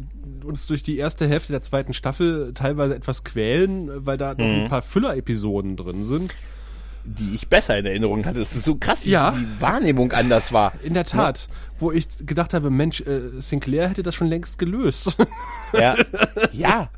[0.44, 4.64] uns durch die erste Hälfte der zweiten Staffel teilweise etwas quälen, weil da noch mhm.
[4.64, 6.34] ein paar Füller-Episoden drin sind
[7.04, 8.42] die ich besser in Erinnerung hatte.
[8.42, 9.32] Es ist so krass, wie ja.
[9.32, 10.74] die Wahrnehmung anders war.
[10.84, 11.48] In der Tat.
[11.50, 11.56] Ja.
[11.80, 15.18] Wo ich gedacht habe, Mensch, äh, Sinclair hätte das schon längst gelöst.
[15.74, 15.96] Ja.
[16.52, 16.90] Ja.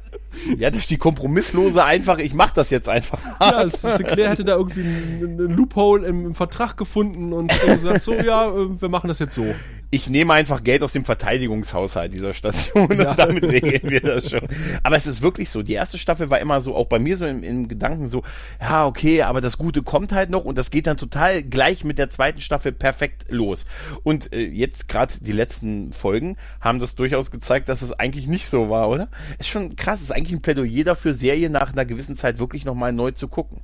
[0.58, 3.20] Ja, durch die kompromisslose einfach, ich mach das jetzt einfach.
[3.42, 8.14] Ja, Sinclair hätte da irgendwie einen, einen Loophole im, im, Vertrag gefunden und gesagt, so,
[8.14, 9.46] ja, äh, wir machen das jetzt so
[9.94, 13.10] ich nehme einfach Geld aus dem Verteidigungshaushalt dieser Station ja.
[13.12, 14.48] und damit regeln wir das schon.
[14.84, 17.26] Aber es ist wirklich so, die erste Staffel war immer so, auch bei mir so
[17.26, 18.24] im, im Gedanken so,
[18.62, 21.98] ja, okay, aber das Gute kommt halt noch und das geht dann total gleich mit
[21.98, 23.66] der zweiten Staffel perfekt los.
[24.04, 28.48] Und äh, jetzt gerade die letzten Folgen haben das durchaus gezeigt, dass es eigentlich nicht
[28.48, 29.10] so war, oder?
[29.40, 32.94] Ist schon krass, ist eigentlich ein Plädoyer dafür, Serien nach einer gewissen Zeit wirklich nochmal
[32.94, 33.60] neu zu gucken.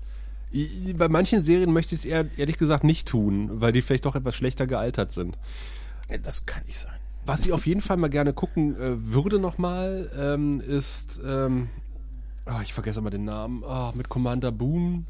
[0.98, 4.16] Bei manchen Serien möchte ich es eher, ehrlich gesagt nicht tun, weil die vielleicht doch
[4.16, 5.38] etwas schlechter gealtert sind.
[6.24, 6.94] Das kann nicht sein.
[7.26, 11.70] Was ich auf jeden Fall mal gerne gucken äh, würde nochmal, ähm, ist, ähm,
[12.46, 15.06] oh, ich vergesse mal den Namen, oh, mit Commander Boom.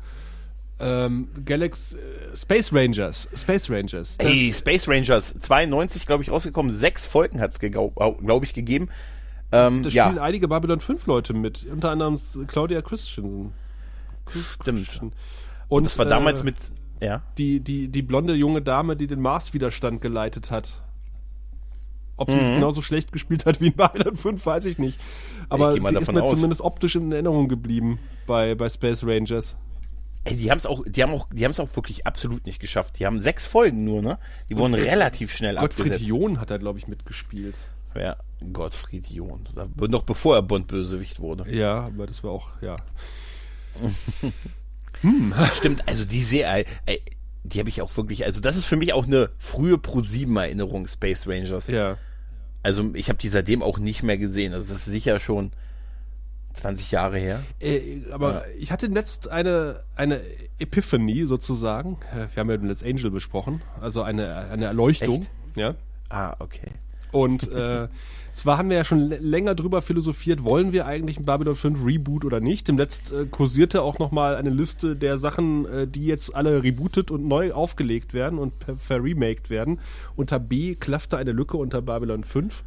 [0.80, 3.28] Ähm, Galaxy äh, Space Rangers.
[3.36, 4.16] Space Rangers.
[4.18, 5.36] Ey, Space Rangers.
[5.40, 6.74] 92, glaube ich, rausgekommen.
[6.74, 8.90] Sechs Folgen hat es, glaube ich, gegeben.
[9.52, 10.22] Ähm, da spielen ja.
[10.22, 11.66] einige Babylon 5 Leute mit.
[11.66, 13.54] Unter anderem Claudia Christensen.
[14.30, 15.02] Stimmt.
[15.02, 15.14] Und,
[15.70, 16.56] Und das war damals äh, mit
[17.00, 17.22] Ja.
[17.38, 20.82] Die, die, die blonde junge Dame, die den Mars-Widerstand geleitet hat.
[22.18, 25.00] Ob sie es genauso schlecht gespielt hat wie in Babylon 5, weiß ich nicht.
[25.50, 26.32] Aber mal sie ist mir aus.
[26.32, 29.56] zumindest optisch in Erinnerung geblieben bei, bei Space Rangers.
[30.26, 32.60] Ey, die haben es auch, die haben auch, die haben es auch wirklich absolut nicht
[32.60, 33.00] geschafft.
[33.00, 34.20] Die haben sechs Folgen nur, ne?
[34.50, 36.10] Die wurden relativ schnell Gottfried abgesetzt.
[36.10, 37.56] John hat da, glaube ich, mitgespielt.
[37.96, 38.18] Ja,
[38.52, 39.48] Gottfried John.
[39.90, 41.50] Noch bevor er Bond-Bösewicht wurde.
[41.50, 42.76] Ja, aber das war auch, ja.
[45.56, 46.66] Stimmt, also die Serie,
[47.44, 51.28] die habe ich auch wirklich, also das ist für mich auch eine frühe Pro-7-Erinnerung, Space
[51.28, 51.68] Rangers.
[51.68, 51.98] Ja.
[52.68, 54.54] Also ich habe die seitdem auch nicht mehr gesehen.
[54.54, 55.52] Also das ist sicher schon
[56.56, 57.46] 20 Jahre her.
[57.62, 60.20] Äh, aber ich hatte letzt eine, eine
[60.60, 61.98] Epiphany sozusagen.
[62.12, 63.62] Äh, Wir haben ja den Let's Angel besprochen.
[63.80, 65.22] Also eine, eine Erleuchtung.
[65.22, 65.32] Echt?
[65.56, 65.76] Ja.
[66.10, 66.72] Ah, okay.
[67.12, 67.88] Und äh,
[68.34, 72.26] zwar haben wir ja schon länger drüber philosophiert, wollen wir eigentlich ein Babylon 5 Reboot
[72.26, 72.68] oder nicht.
[72.68, 77.10] Dem letzt äh, kursierte auch nochmal eine Liste der Sachen, äh, die jetzt alle rebootet
[77.10, 79.80] und neu aufgelegt werden und verremaked werden.
[80.16, 82.64] Unter B klaffte eine Lücke unter Babylon 5.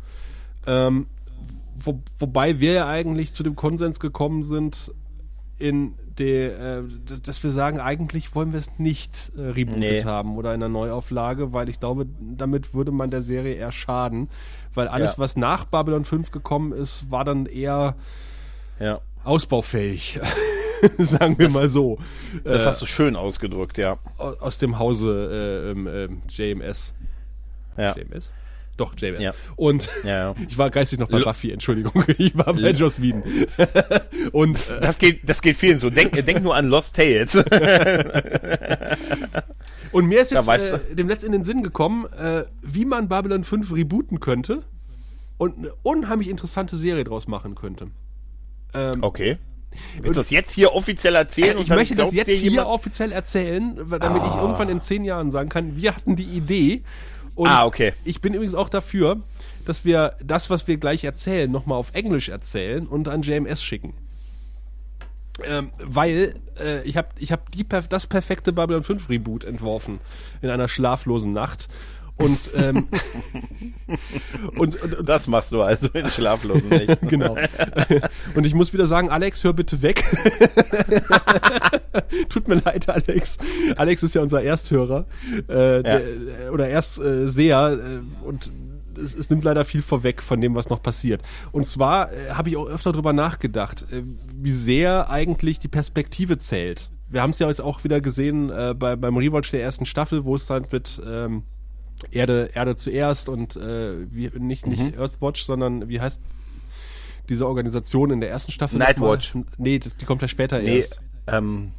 [0.67, 1.07] Ähm,
[1.79, 4.93] wo, wobei wir ja eigentlich zu dem Konsens gekommen sind,
[5.59, 6.83] in der, äh,
[7.23, 10.05] dass wir sagen, eigentlich wollen wir es nicht äh, rebootet Nee.
[10.05, 14.29] haben oder in einer Neuauflage, weil ich glaube, damit würde man der Serie eher schaden,
[14.75, 15.19] weil alles, Ja.
[15.19, 17.97] was nach Babylon 5 gekommen ist, war dann eher
[18.79, 19.01] Ja.
[19.25, 20.21] ausbaufähig,
[20.99, 21.99] sagen wir mal so,
[22.45, 23.99] Das äh, hast du schön ausgedrückt, ja.
[24.19, 26.95] au- aus dem Hause äh, ähm, JMS.
[27.77, 27.95] Ja.
[27.97, 28.31] JMS?
[28.81, 29.21] Doch, JMS.
[29.21, 29.33] Ja.
[29.57, 30.35] Und Ja, ja.
[30.49, 32.03] ich war geistig noch bei L- Buffy, Entschuldigung.
[32.19, 33.23] Ich war bei Joss Whedon.
[34.33, 35.91] Und äh, Das geht, das geht vielen so.
[35.91, 37.37] Denk, denk nur an Lost Tales.
[39.93, 43.09] Und mir ist Ja, jetzt äh, dem letzten in den Sinn gekommen, äh, wie man
[43.09, 44.63] Babylon 5 rebooten könnte
[45.37, 47.89] und eine unheimlich interessante Serie draus machen könnte.
[48.75, 49.39] Ähm, Okay.
[50.01, 51.53] Willst du das jetzt hier offiziell erzählen?
[51.53, 55.05] ich und dann möchte das jetzt hier jemand- offiziell erzählen, damit ich irgendwann in zehn
[55.05, 56.83] Jahren sagen kann, wir hatten die Idee.
[57.41, 57.95] Und Ah, okay.
[58.05, 59.23] ich bin übrigens auch dafür,
[59.65, 63.95] dass wir das, was wir gleich erzählen, nochmal auf Englisch erzählen und an JMS schicken.
[65.45, 70.01] Ähm, weil äh, ich habe ich hab die, das perfekte Babylon 5 Reboot entworfen
[70.43, 71.69] in einer schlaflosen Nacht.
[72.21, 72.89] Und, ähm,
[74.57, 77.09] und, und, und Das machst du also in schlaflosen Nächten.
[77.09, 77.37] genau.
[78.35, 80.05] Und ich muss wieder sagen, Alex, hör bitte weg.
[82.29, 83.39] Tut mir leid, Alex.
[83.77, 85.07] Alex ist ja unser Ersthörer
[85.49, 86.03] äh, der,
[86.53, 88.51] oder Erstseher äh, und
[88.97, 91.23] es, es nimmt leider viel vorweg von dem, was noch passiert.
[91.53, 94.03] Und zwar äh, habe ich auch öfter drüber nachgedacht, äh,
[94.35, 96.91] wie sehr eigentlich die Perspektive zählt.
[97.09, 100.25] Wir haben es ja jetzt auch wieder gesehen äh, bei, beim Rewatch der ersten Staffel,
[100.25, 101.43] wo es dann mit ähm,
[102.11, 106.21] Erde, Erde zuerst und äh, wie, nicht, nicht Earthwatch, sondern wie heißt
[107.29, 108.79] diese Organisation in der ersten Staffel?
[108.79, 109.35] Nightwatch.
[109.57, 111.01] Nee, das- die kommt ja später Nee, erst.
[111.27, 111.73] ähm.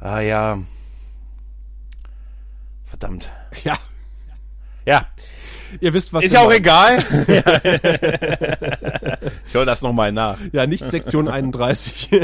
[0.00, 0.58] Ah ja.
[2.84, 3.30] Verdammt.
[3.64, 3.78] Ja,
[4.86, 5.06] Ja,
[5.80, 6.58] ihr wisst, was ist ja auch meinen.
[6.58, 6.98] egal.
[9.48, 10.38] ich höre das nochmal nach.
[10.52, 12.08] Ja, nicht Sektion 31.
[12.10, 12.18] nee,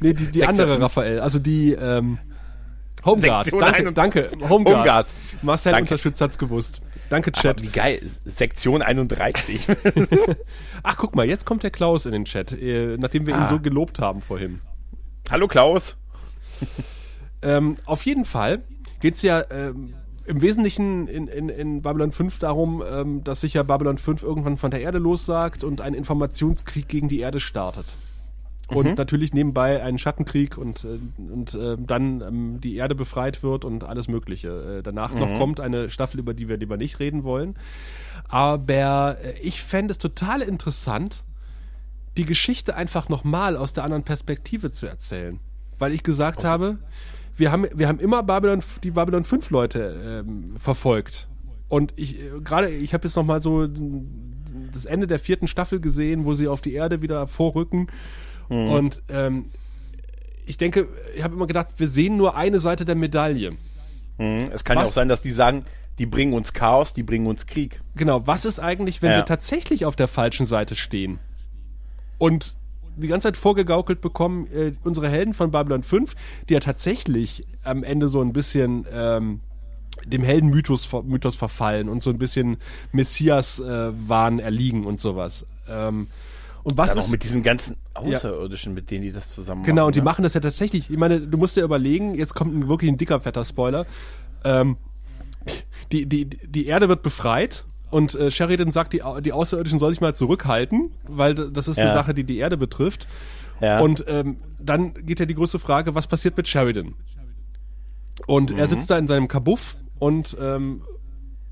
[0.00, 2.18] die, die Sektion- andere Raphael, also die ähm,
[3.04, 3.44] Homeguard.
[3.44, 3.94] Sektion danke, 31.
[3.94, 4.48] danke.
[4.48, 4.78] Homeguard.
[4.78, 5.06] Homeguard.
[5.42, 5.84] Marcel Danke.
[5.84, 6.82] Unterstütz hat's gewusst.
[7.10, 7.62] Danke, Aber Chat.
[7.62, 8.00] wie geil.
[8.24, 9.66] Sektion 31.
[10.82, 13.48] Ach, guck mal, jetzt kommt der Klaus in den Chat, äh, nachdem wir ihn Ah.
[13.48, 14.60] so gelobt haben vorhin.
[15.30, 15.96] Hallo Klaus.
[17.42, 18.62] Ähm, auf jeden Fall
[19.00, 19.94] geht's ja ähm,
[20.26, 24.56] im Wesentlichen in, in, in Babylon 5 darum, ähm, dass sich ja Babylon 5 irgendwann
[24.56, 27.86] von der Erde lossagt und ein Informationskrieg gegen die Erde startet.
[28.68, 30.98] Und natürlich nebenbei einen Schattenkrieg und, äh,
[31.32, 34.78] und äh, dann ähm, die Erde befreit wird und alles Mögliche.
[34.78, 37.56] Äh, danach noch kommt eine Staffel, über die wir lieber nicht reden wollen.
[38.28, 41.24] Aber äh, ich fände es total interessant,
[42.18, 45.40] die Geschichte einfach nochmal aus der anderen Perspektive zu erzählen.
[45.78, 46.78] Weil ich gesagt habe,
[47.36, 51.28] wir haben, wir haben immer Babylon, die Babylon 5 Leute ähm, verfolgt.
[51.68, 53.66] Und ich, äh, gerade, ich habe jetzt nochmal so
[54.72, 57.88] das Ende der vierten Staffel gesehen, wo sie auf die Erde wieder vorrücken.
[58.48, 59.46] Und ähm,
[60.46, 63.56] ich denke, ich habe immer gedacht, wir sehen nur eine Seite der Medaille.
[64.18, 64.90] Hm, Es kann ja Was?
[64.90, 65.64] auch sein, dass die sagen,
[65.98, 67.80] die bringen uns Chaos, die bringen uns Krieg.
[67.96, 69.18] Genau, was ist eigentlich, wenn Ja.
[69.18, 71.18] wir tatsächlich auf der falschen Seite stehen?
[72.18, 72.56] Und
[72.96, 76.14] die ganze Zeit vorgegaukelt bekommen, äh, unsere Helden von Babylon 5,
[76.48, 79.40] die ja tatsächlich am Ende so ein bisschen ähm,
[80.06, 82.56] dem Heldenmythos Mythos verfallen und so ein bisschen
[82.92, 85.46] Messias-Wahn erliegen und sowas.
[85.68, 86.08] Ähm,
[86.68, 89.82] und was Dann ist auch mit diesen ganzen Außerirdischen, mit denen die das zusammen Genau,
[89.82, 89.86] machen.
[89.88, 90.04] und die ne?
[90.04, 90.90] machen das ja tatsächlich.
[90.90, 93.86] Ich meine, du musst dir überlegen, jetzt kommt ein, wirklich ein dicker, fetter Spoiler.
[94.44, 94.76] Ähm,
[95.92, 100.00] die, die, die Erde wird befreit und äh, Sheridan sagt, die, die Außerirdischen soll sich
[100.00, 101.94] mal zurückhalten, weil das ist eine Ja.
[101.94, 103.06] Sache, die die Erde betrifft.
[103.60, 103.80] Ja.
[103.80, 106.94] Und ähm, dann geht ja die große Frage, was passiert mit Sheridan?
[108.26, 110.82] Und er sitzt da in seinem Kabuff und ähm,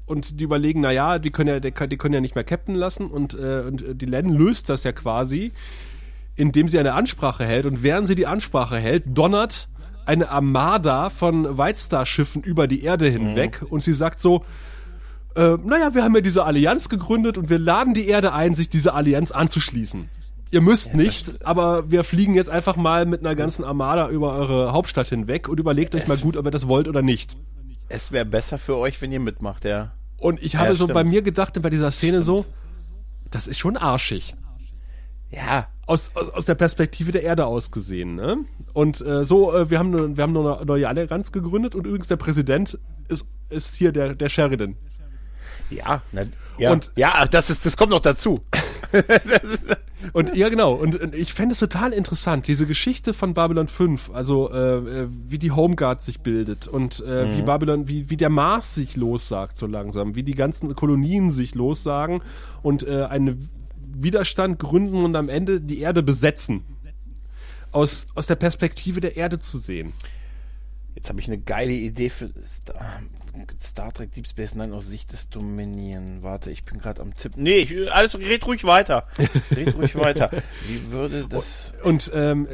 [0.06, 3.06] und die überlegen, na ja, die können ja, die, können- ja nicht mehr Captain lassen
[3.08, 5.52] und, äh, und äh, die Len löst das ja quasi,
[6.36, 9.68] indem sie eine Ansprache hält und während sie die Ansprache hält, donnert
[10.04, 14.44] eine Armada von White Star Schiffen über die Erde hinweg und sie sagt so,
[15.34, 18.68] äh, naja, wir haben ja diese Allianz gegründet und wir laden die Erde ein, sich
[18.68, 20.08] dieser Allianz anzuschließen.
[20.52, 24.72] Ihr müsst nicht, aber wir fliegen jetzt einfach mal mit einer ganzen Armada über eure
[24.72, 27.36] Hauptstadt hinweg und überlegt euch mal gut, ob ihr das wollt oder nicht.
[27.88, 29.92] Es wäre besser für euch, wenn ihr mitmacht, ja.
[30.18, 30.94] Und ich habe Ja, so stimmt.
[30.94, 32.46] bei mir gedacht, bei dieser Szene so,
[33.30, 34.34] das ist schon arschig.
[35.30, 38.38] Ja, Aus, aus, aus der Perspektive der Erde aus gesehen, ne?
[38.72, 42.16] Und äh, so, äh, wir haben wir haben eine neue Allianz gegründet und übrigens der
[42.16, 44.76] Präsident ist, ist hier der, der Sheridan.
[45.70, 46.22] ja, na,
[46.58, 46.70] ja.
[46.72, 48.40] Und- ja, das ist, das kommt noch dazu.
[50.12, 50.74] Und ja, genau.
[50.74, 55.08] Und, und ich fände es total interessant, diese Geschichte von Babylon 5, also äh, äh,
[55.28, 59.58] wie die Homeguard sich bildet und äh, wie Babylon, wie, wie der Mars sich lossagt
[59.58, 62.22] so langsam, wie die ganzen Kolonien sich lossagen
[62.62, 63.48] und äh, einen
[63.98, 66.64] Widerstand gründen und am Ende die Erde besetzen.
[67.72, 69.92] Aus, aus der Perspektive der Erde zu sehen.
[70.96, 73.00] Jetzt habe ich eine geile Idee für Star,
[73.60, 76.22] Star Trek Deep Space Nine aus Sicht des Dominion.
[76.22, 77.42] Warte, ich bin gerade am Tippen.
[77.42, 79.06] Nee, ich, alles red ruhig weiter.
[79.54, 80.30] Red ruhig weiter.
[80.66, 82.48] Wie würde das Und ähm,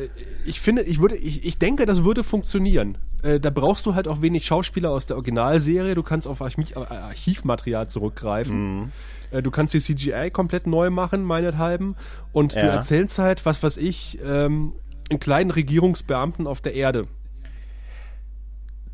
[0.45, 2.99] ich finde, ich würde, ich, ich denke, das würde funktionieren.
[3.23, 5.95] Äh, da brauchst du halt auch wenig Schauspieler aus der Originalserie.
[5.95, 8.91] Du kannst auf Archiv, Archivmaterial zurückgreifen.
[9.31, 11.95] Äh, du kannst die CGI komplett neu machen, meinethalben.
[12.33, 12.67] Und du Ja.
[12.75, 14.73] erzählst halt, was weiß ich, ähm,
[15.11, 17.07] einen kleinen Regierungsbeamten auf der Erde.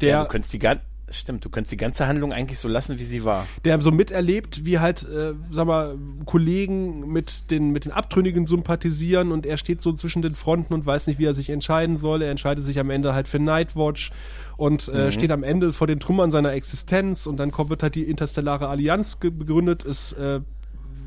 [0.00, 2.98] Der, ja, du könntest die ganze Stimmt, du könntest die ganze Handlung eigentlich so lassen,
[2.98, 3.46] wie sie war.
[3.64, 5.96] der so miterlebt, wie halt, äh, sag mal,
[6.26, 10.84] Kollegen mit den, mit den Abtrünnigen sympathisieren und er steht so zwischen den Fronten und
[10.84, 12.20] weiß nicht, wie er sich entscheiden soll.
[12.20, 14.10] Er entscheidet sich am Ende halt für Nightwatch
[14.58, 17.94] und äh, steht am Ende vor den Trümmern seiner Existenz und dann kommt, wird halt
[17.94, 19.86] die Interstellare Allianz ge- gegründet.
[19.86, 20.40] Es äh,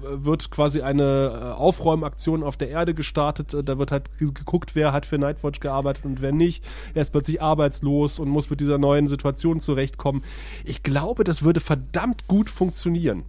[0.03, 3.53] wird quasi eine äh, Aufräumaktion auf der Erde gestartet.
[3.53, 6.63] Äh, Da wird halt ge- geguckt, wer hat für Nightwatch gearbeitet und wer nicht.
[6.93, 10.23] Er ist plötzlich arbeitslos und muss mit dieser neuen Situation zurechtkommen.
[10.65, 13.23] Ich glaube, das würde verdammt gut funktionieren.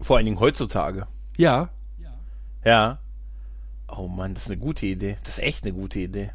[0.00, 1.06] Vor allen Dingen heutzutage.
[1.36, 1.70] Ja,
[2.64, 2.98] Ja.
[3.88, 5.18] Oh Mann, das ist eine gute Idee.
[5.24, 6.30] Das ist echt eine gute Idee.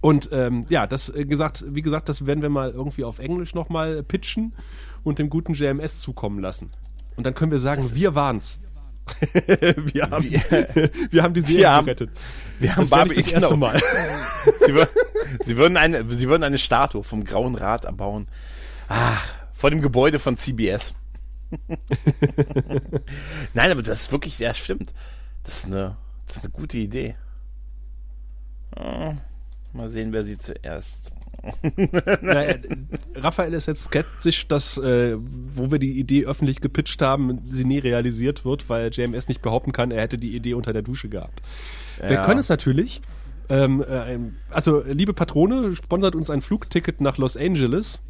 [0.00, 3.54] und ähm, ja, das äh, gesagt, wie gesagt, das werden wir mal irgendwie auf Englisch
[3.54, 4.52] nochmal pitchen
[5.04, 6.72] und dem guten JMS zukommen lassen.
[7.16, 8.58] Und dann können wir sagen, Das wir waren's.
[9.32, 10.24] wir, haben,
[11.10, 12.10] wir haben die Serie Wir haben- gerettet.
[12.58, 13.56] Wir haben Barbie, das erste.
[13.56, 13.80] Mal.
[14.66, 14.88] Sie, wür
[15.44, 18.26] sie, würden eine, sie würden eine Statue vom Grauen Rat erbauen.
[18.88, 20.94] Ach, vor dem Gebäude von CBS.
[23.54, 24.92] Nein, aber das ist wirklich, ja, stimmt.
[25.44, 25.96] Das ist eine,
[26.26, 27.14] das ist eine gute Idee.
[28.76, 29.18] Hm,
[29.72, 31.10] Mal sehen, wer sie zuerst.
[32.22, 32.56] Naja,
[33.14, 37.78] Raphael ist jetzt skeptisch, dass, äh, wo wir die Idee öffentlich gepitcht haben, sie nie
[37.78, 41.42] realisiert wird, weil JMS nicht behaupten kann, er hätte die Idee unter der Dusche gehabt.
[42.00, 42.24] Wir Ja.
[42.26, 43.00] können es natürlich.
[43.48, 44.18] Ähm, äh,
[44.50, 48.00] also, liebe Patrone, sponsert uns ein Flugticket nach Los Angeles.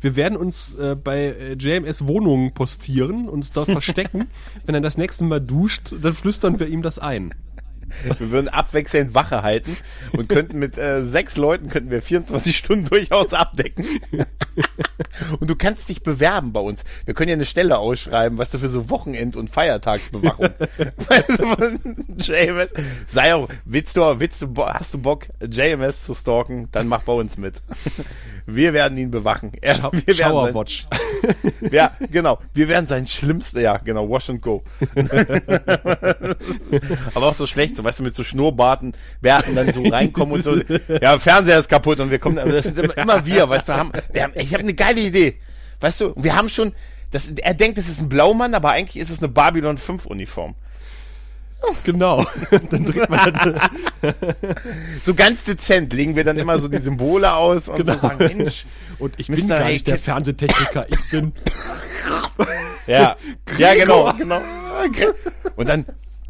[0.00, 4.28] Wir werden uns äh, bei äh, JMS Wohnungen postieren und uns dort verstecken.
[4.66, 7.34] Wenn er das nächste Mal duscht, dann flüstern wir ihm das ein.
[8.18, 9.76] Wir würden abwechselnd Wache halten
[10.12, 13.86] und könnten mit äh, sechs Leuten könnten wir 24 Stunden durchaus abdecken.
[15.40, 16.84] und du kannst dich bewerben bei uns.
[17.04, 20.48] Wir können ja eine Stelle ausschreiben, was du für so Wochenend- und Feiertagsbewachung.
[20.78, 22.72] weißt du, JMS.
[23.06, 27.12] Sei auch, willst du, willst du, hast du Bock, JMS zu stalken, dann mach bei
[27.12, 27.54] uns mit.
[28.46, 29.52] Wir werden ihn bewachen.
[29.60, 30.86] Er, Schau- wir werden sein, Showerwatch.
[31.70, 32.38] ja, genau.
[32.54, 34.62] Wir werden sein schlimmster, ja, genau, Wash and Go.
[37.14, 40.44] Aber auch so schlecht, so, weißt du, mit so Schnurrbarten, Bärten dann so reinkommen und
[40.44, 40.56] so.
[41.00, 43.72] Ja, Fernseher ist kaputt und wir kommen, aber das sind immer, immer wir, weißt du,
[43.72, 45.38] haben, wir haben ich habe eine geile Idee.
[45.80, 46.72] Weißt du, wir haben schon,
[47.12, 50.54] das, er denkt, es ist ein Blaumann, aber eigentlich ist es eine Babylon 5 Uniform.
[51.84, 52.24] Genau.
[52.70, 53.60] dann dreht man dann,
[55.02, 57.94] So ganz dezent legen wir dann immer so die Symbole aus und Genau.
[57.94, 58.66] so sagen, Mensch,
[58.98, 59.36] und ich Mr.
[59.36, 59.98] bin gar nicht der.
[59.98, 61.32] Fernsehtechniker, ich bin
[62.86, 63.16] Ja,
[63.58, 64.40] ja, genau, genau.
[65.56, 65.84] Und dann,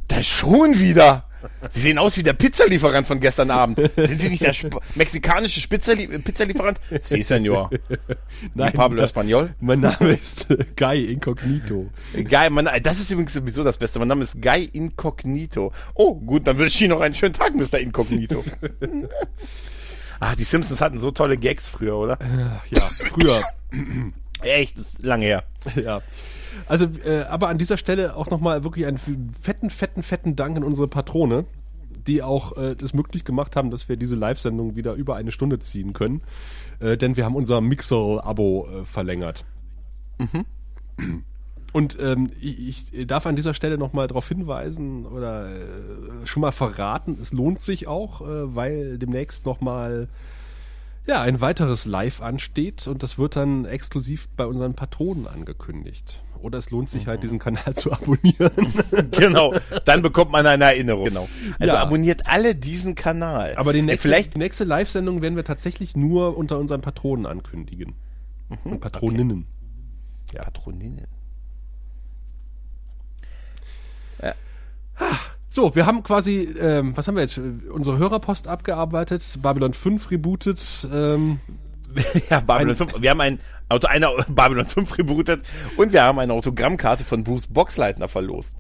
[0.08, 1.27] da schon wieder.
[1.68, 3.78] Sie sehen aus wie der Pizzalieferant von gestern Abend.
[3.96, 6.78] Sind Sie nicht der Sp mexikanische Pizzalie Pizzalieferant?
[7.02, 7.70] Sie, Senor.
[8.54, 9.54] Nein, Pablo äh, Espanol?
[9.60, 11.90] Mein Name ist äh, Guy Incognito.
[12.12, 13.98] Guy, mein, das ist übrigens sowieso das Beste.
[13.98, 15.72] Mein Name ist Guy Incognito.
[15.94, 17.78] Oh, gut, dann wünsche ich Ihnen noch einen schönen Tag, Mr.
[17.78, 18.44] Incognito.
[20.20, 22.18] ah, die Simpsons hatten so tolle Gags früher, oder?
[22.70, 23.42] Ja, früher.
[24.42, 25.44] Echt, das ist lange her.
[25.74, 26.00] ja.
[26.66, 30.64] Also, äh, aber an dieser Stelle auch nochmal wirklich einen fetten, fetten, fetten Dank an
[30.64, 31.44] unsere Patrone,
[32.06, 35.58] die auch äh, das möglich gemacht haben, dass wir diese Live-Sendung wieder über eine Stunde
[35.58, 36.22] ziehen können.
[36.80, 39.44] Äh, denn wir haben unser Mixer-Abo äh, verlängert.
[41.72, 46.52] Und ähm, ich, ich darf an dieser Stelle nochmal darauf hinweisen oder äh, schon mal
[46.52, 50.08] verraten, es lohnt sich auch, äh, weil demnächst nochmal
[51.06, 56.22] ja, ein weiteres Live ansteht und das wird dann exklusiv bei unseren Patronen angekündigt.
[56.40, 58.50] Oder es lohnt sich halt, diesen Kanal zu abonnieren.
[59.12, 61.04] genau, dann bekommt man eine Erinnerung.
[61.04, 61.28] Genau.
[61.58, 61.82] Also Ja.
[61.82, 63.54] abonniert alle diesen Kanal.
[63.56, 67.94] Aber die nächste, vielleicht die nächste Live-Sendung werden wir tatsächlich nur unter unseren Patronen ankündigen.
[68.64, 69.46] und Patroninnen.
[70.32, 70.42] Ja.
[70.42, 71.06] Patroninnen.
[75.50, 77.38] So, wir haben quasi, ähm, was haben wir jetzt?
[77.72, 80.86] Unsere Hörerpost abgearbeitet, Babylon 5 rebootet.
[80.92, 81.40] Ähm,
[82.30, 83.02] Ja, Babylon Ein- 5.
[83.02, 85.42] Wir haben ein Auto, eine Babylon 5 rebootet
[85.76, 88.54] und wir haben eine Autogrammkarte von Bruce Boxleitner verlost.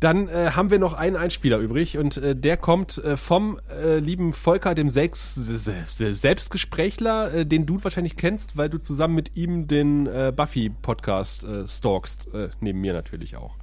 [0.00, 3.98] Dann äh, haben wir noch einen Einspieler übrig und äh, der kommt äh, vom äh,
[3.98, 9.66] lieben Volker, dem Selbst, Selbstgesprächler, äh, den du wahrscheinlich kennst, weil du zusammen mit ihm
[9.66, 12.28] den äh, Buffy-Podcast stalkst.
[12.60, 13.54] Neben mir natürlich auch.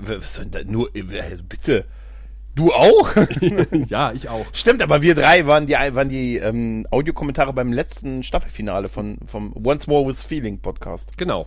[0.00, 1.84] Was soll denn da nur, bitte.
[2.54, 3.10] Du auch?
[3.88, 4.46] ja, ich auch.
[4.52, 9.54] Stimmt, aber wir drei waren die, waren die ähm, Audiokommentare beim letzten Staffelfinale von, vom
[9.64, 11.16] Once More with Feeling Podcast.
[11.16, 11.46] Genau.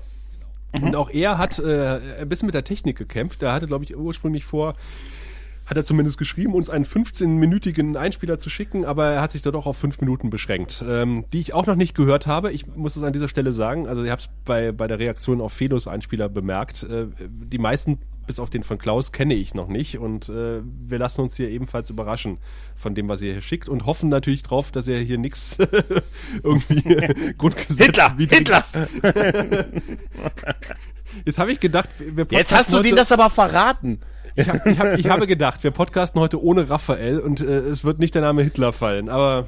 [0.82, 3.44] Und auch er hat äh, ein bisschen mit der Technik gekämpft.
[3.44, 4.76] Er hatte, glaube ich, ursprünglich vor,
[5.66, 9.52] hat er zumindest geschrieben, uns einen 15-minütigen Einspieler zu schicken, aber er hat sich da
[9.52, 12.52] doch auf fünf Minuten beschränkt, ähm, die ich auch noch nicht gehört habe.
[12.52, 15.42] Ich muss es an dieser Stelle sagen, also ihr habt es bei, bei der Reaktion
[15.42, 19.68] auf Fedos Einspieler bemerkt, äh, die meisten, bis auf den von Klaus, kenne ich noch
[19.68, 22.38] nicht und äh, wir lassen uns hier ebenfalls überraschen
[22.76, 25.58] von dem, was ihr hier schickt und hoffen natürlich drauf, dass ihr hier nichts
[26.44, 28.16] irgendwie Grundgesetz Hitler!
[28.18, 28.64] Hitler!
[31.26, 34.00] Jetzt habe ich gedacht, wir Jetzt hast du denen das aber verraten.
[34.36, 37.84] ich, hab, ich, hab, ich habe gedacht, wir podcasten heute ohne Raphael und äh, es
[37.84, 39.46] wird nicht der Name Hitler fallen, aber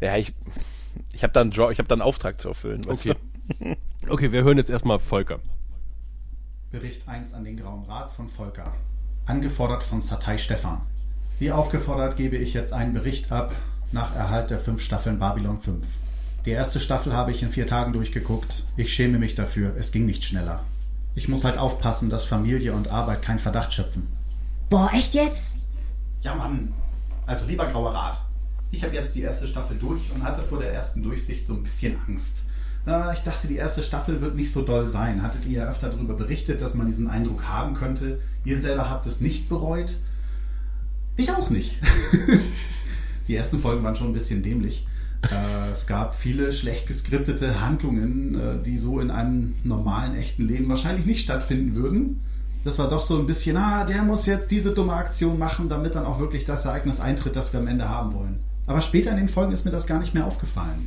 [0.00, 0.34] Ja, ich,
[1.12, 2.86] ich habe da einen ich habe da einen Auftrag zu erfüllen.
[2.86, 3.76] weißt okay.
[4.08, 5.40] Okay, wir hören jetzt erstmal Volker.
[6.70, 8.72] Bericht 1 an den Grauen Rat von Volker.
[9.26, 10.82] Angefordert von Satei Stefan.
[11.40, 13.52] Wie aufgefordert gebe ich jetzt einen Bericht ab
[13.90, 15.84] nach Erhalt der fünf Staffeln Babylon 5.
[16.46, 18.62] Die erste Staffel habe ich in vier Tagen durchgeguckt.
[18.76, 20.62] Ich schäme mich dafür, es ging nicht schneller.
[21.16, 24.06] Ich muss halt aufpassen, dass Familie und Arbeit keinen Verdacht schöpfen.
[24.68, 25.56] Boah, echt jetzt?
[26.22, 26.72] Ja, Mann.
[27.26, 28.20] Also lieber Grauer Rat.
[28.70, 31.64] Ich habe jetzt die erste Staffel durch und hatte vor der ersten Durchsicht so ein
[31.64, 32.44] bisschen Angst.
[32.86, 35.22] Ich dachte, die erste Staffel wird nicht so doll sein.
[35.22, 38.20] Hattet ihr ja öfter darüber berichtet, dass man diesen Eindruck haben könnte.
[38.44, 39.92] Ihr selber habt es nicht bereut.
[41.16, 41.74] Ich auch nicht.
[43.28, 44.86] die ersten Folgen waren schon ein bisschen dämlich.
[45.30, 50.68] Äh, es gab viele schlecht geskriptete Handlungen, äh, die so in einem normalen, echten Leben
[50.68, 52.20] wahrscheinlich nicht stattfinden würden.
[52.64, 55.94] Das war doch so ein bisschen, ah, der muss jetzt diese dumme Aktion machen, damit
[55.94, 58.40] dann auch wirklich das Ereignis eintritt, das wir am Ende haben wollen.
[58.66, 60.86] Aber später in den Folgen ist mir das gar nicht mehr aufgefallen.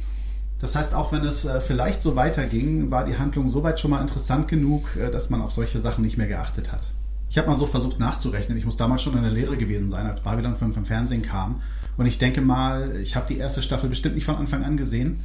[0.64, 4.00] Das heißt, auch wenn es äh, vielleicht so weiterging, war die Handlung soweit schon mal
[4.00, 6.80] interessant genug, äh, dass man auf solche Sachen nicht mehr geachtet hat.
[7.30, 8.58] Ich habe mal so versucht nachzurechnen.
[8.58, 11.62] Ich muss damals schon in der Lehre gewesen sein, als Babylon 5 im Fernsehen kam.
[11.98, 15.20] Und ich denke mal, ich habe die erste Staffel bestimmt nicht von Anfang an gesehen.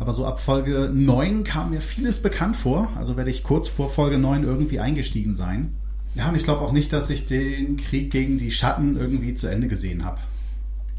[0.00, 2.88] Aber so ab Folge 9 kam mir vieles bekannt vor.
[2.98, 5.76] Also werde ich kurz vor Folge 9 irgendwie eingestiegen sein.
[6.16, 9.46] Ja, und ich glaube auch nicht, dass ich den Krieg gegen die Schatten irgendwie zu
[9.46, 10.18] Ende gesehen habe.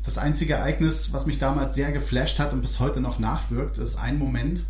[0.03, 3.97] Das einzige Ereignis, was mich damals sehr geflasht hat und bis heute noch nachwirkt, ist
[3.97, 4.63] ein Moment,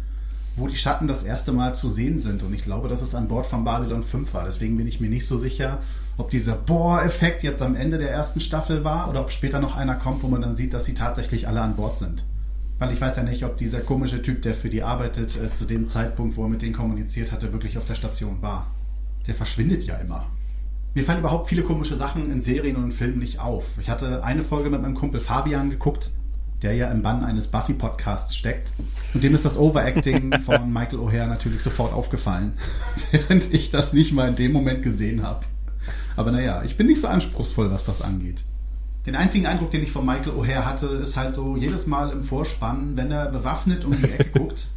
[0.58, 2.44] wo die Schatten das erste Mal zu sehen sind.
[2.44, 4.44] Und ich glaube, dass es an Bord von Babylon 5 war.
[4.44, 5.80] Deswegen bin ich mir nicht so sicher,
[6.18, 9.96] ob dieser Boah-Effekt jetzt am Ende der ersten Staffel war oder ob später noch einer
[9.96, 12.26] kommt, wo man dann sieht, dass sie tatsächlich alle an Bord sind.
[12.80, 15.66] Weil ich weiß ja nicht, ob dieser komische Typ, der für die arbeitet, äh, zu
[15.66, 18.68] dem Zeitpunkt, wo er mit denen kommuniziert hatte, wirklich auf der Station war.
[19.28, 20.28] Der verschwindet ja immer.
[20.94, 23.64] Mir fallen überhaupt viele komische Sachen in Serien und in Filmen nicht auf.
[23.80, 26.10] Ich hatte eine Folge mit meinem Kumpel Fabian geguckt,
[26.62, 28.74] der ja im Bann eines Buffy-Podcasts steckt.
[29.14, 32.54] Und dem ist das Overacting von Michael O'Hare natürlich sofort aufgefallen,
[33.12, 35.46] während ich das nicht mal in dem Moment gesehen habe.
[36.18, 38.42] Aber naja, ich bin nicht so anspruchsvoll, was das angeht.
[39.06, 42.22] Den einzigen Eindruck, den ich von Michael O'Hare hatte, ist halt so jedes Mal im
[42.22, 44.68] Vorspann, wenn er bewaffnet um die Ecke guckt,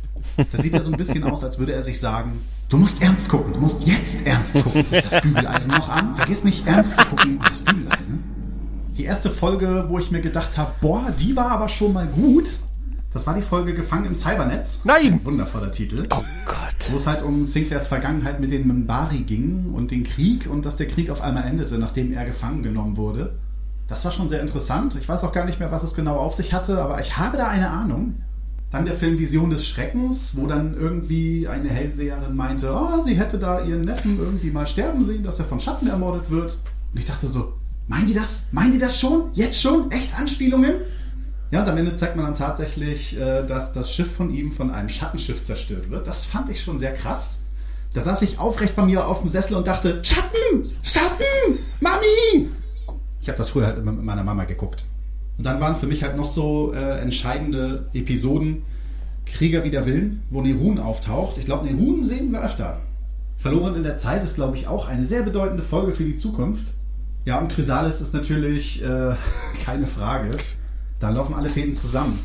[0.53, 3.29] da sieht er so ein bisschen aus, als würde er sich sagen, du musst ernst
[3.29, 4.85] gucken, du musst jetzt ernst gucken.
[4.91, 6.17] Ist das Bügeleisen noch an?
[6.17, 8.25] Vergiss nicht ernst zu gucken, ist das Bügeleisen?
[8.97, 12.49] Die erste Folge, wo ich mir gedacht habe, boah, die war aber schon mal gut.
[13.13, 14.81] Das war die Folge Gefangen im Cybernetz.
[14.83, 15.15] Nein!
[15.15, 16.05] Ein wundervoller Titel.
[16.11, 16.91] Oh Gott.
[16.91, 20.77] Wo es halt um Sinclairs Vergangenheit mit den Minbari ging und den Krieg und dass
[20.77, 23.37] der Krieg auf einmal endete, nachdem er gefangen genommen wurde.
[23.87, 24.97] Das war schon sehr interessant.
[25.01, 27.37] Ich weiß auch gar nicht mehr, was es genau auf sich hatte, aber ich habe
[27.37, 28.17] da eine Ahnung.
[28.75, 33.39] Dann der Film Vision des Schreckens, wo dann irgendwie eine Hellseherin meinte, oh, sie hätte
[33.39, 36.59] da ihren Neffen irgendwie mal sterben sehen, dass er von Schatten ermordet wird.
[36.93, 37.53] Und ich dachte so,
[37.87, 38.49] Meinen die das?
[38.51, 39.31] Meinen die das schon?
[39.33, 39.93] Jetzt schon?
[39.93, 40.73] Echt Anspielungen?
[41.53, 44.73] Ja, und am Ende zeigt man dann tatsächlich, äh, dass das Schiff von ihm von
[44.73, 46.09] einem Schattenschiff zerstört wird.
[46.09, 47.43] Das fand ich schon sehr krass.
[47.93, 50.69] Da saß ich aufrecht bei mir auf dem Sessel und dachte, Schatten!
[50.83, 51.61] Schatten!
[51.81, 52.51] Mami!
[53.21, 54.85] Ich habe das früher halt mit meiner Mama geguckt.
[55.37, 58.63] Und dann waren für mich halt noch so äh, entscheidende Episoden.
[59.27, 61.39] Krieger wider Willen, wo Nerun auftaucht.
[61.39, 62.81] Ich glaube, Nerun sehen wir öfter.
[63.37, 66.73] Verloren in der Zeit ist, glaube ich, auch eine sehr bedeutende Folge für die Zukunft.
[67.25, 69.15] Ja, und Chrysalis ist natürlich äh,
[69.65, 70.37] keine Frage.
[71.01, 72.19] Da laufen alle Fäden zusammen.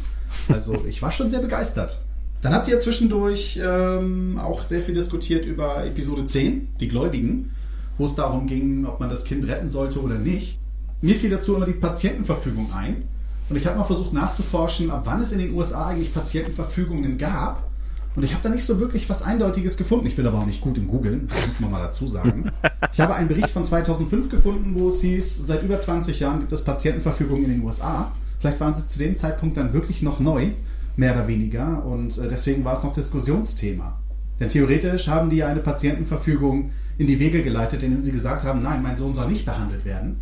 [0.49, 1.99] Also ich war schon sehr begeistert.
[2.41, 7.51] Dann habt ihr zwischendurch ähm, auch sehr viel diskutiert über Episode 10, die Gläubigen,
[7.97, 10.58] wo es darum ging, ob man das Kind retten sollte oder nicht.
[11.01, 13.03] Mir fiel dazu immer die Patientenverfügung ein.
[13.49, 17.69] Und ich habe mal versucht nachzuforschen, ab wann es in den USA eigentlich Patientenverfügungen gab.
[18.15, 20.05] Und ich habe da nicht so wirklich was Eindeutiges gefunden.
[20.07, 22.51] Ich bin aber auch nicht gut im Googlen, das muss man mal dazu sagen.
[22.91, 26.51] Ich habe einen Bericht von 2005 gefunden, wo es hieß, seit über 20 Jahren gibt
[26.51, 28.11] es Patientenverfügungen in den USA.
[28.39, 30.49] Vielleicht waren sie zu dem Zeitpunkt dann wirklich noch neu,
[30.97, 31.85] mehr oder weniger.
[31.85, 33.97] Und äh, deswegen war es noch Diskussionsthema.
[34.39, 38.61] Denn theoretisch haben die ja eine Patientenverfügung in die Wege geleitet, indem sie gesagt haben,
[38.63, 40.19] nein, mein Sohn soll nicht behandelt werden.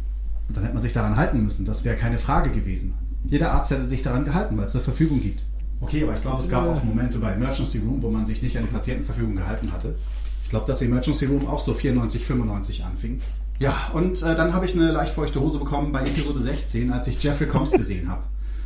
[0.47, 1.65] Und dann hätte man sich daran halten müssen.
[1.65, 2.93] Das wäre keine Frage gewesen.
[3.25, 5.41] Jeder Arzt hätte sich daran gehalten, weil es eine Verfügung gibt.
[5.79, 8.57] Okay, aber ich glaube, es gab auch Momente bei Emergency Room, wo man sich nicht
[8.57, 9.95] an die Patientenverfügung gehalten hatte.
[10.43, 13.19] Ich glaube, dass Emergency Room auch so 94, 95 anfing.
[13.59, 17.07] Ja, und äh, dann habe ich eine leicht feuchte Hose bekommen bei Episode 16, als
[17.07, 18.23] ich Jeffrey Combs gesehen habe.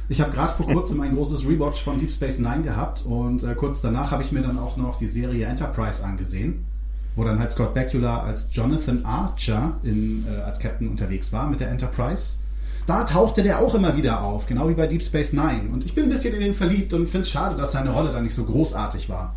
[0.09, 3.55] Ich habe gerade vor kurzem ein großes Rewatch von Deep Space Nine gehabt und äh,
[3.55, 6.65] kurz danach habe ich mir dann auch noch die Serie Enterprise angesehen,
[7.15, 11.59] wo dann halt Scott Bakula als Jonathan Archer in, äh, als Captain unterwegs war mit
[11.59, 12.37] der Enterprise.
[12.87, 15.69] Da tauchte der auch immer wieder auf, genau wie bei Deep Space Nine.
[15.71, 18.11] Und ich bin ein bisschen in den verliebt und finde es schade, dass seine Rolle
[18.11, 19.35] da nicht so großartig war.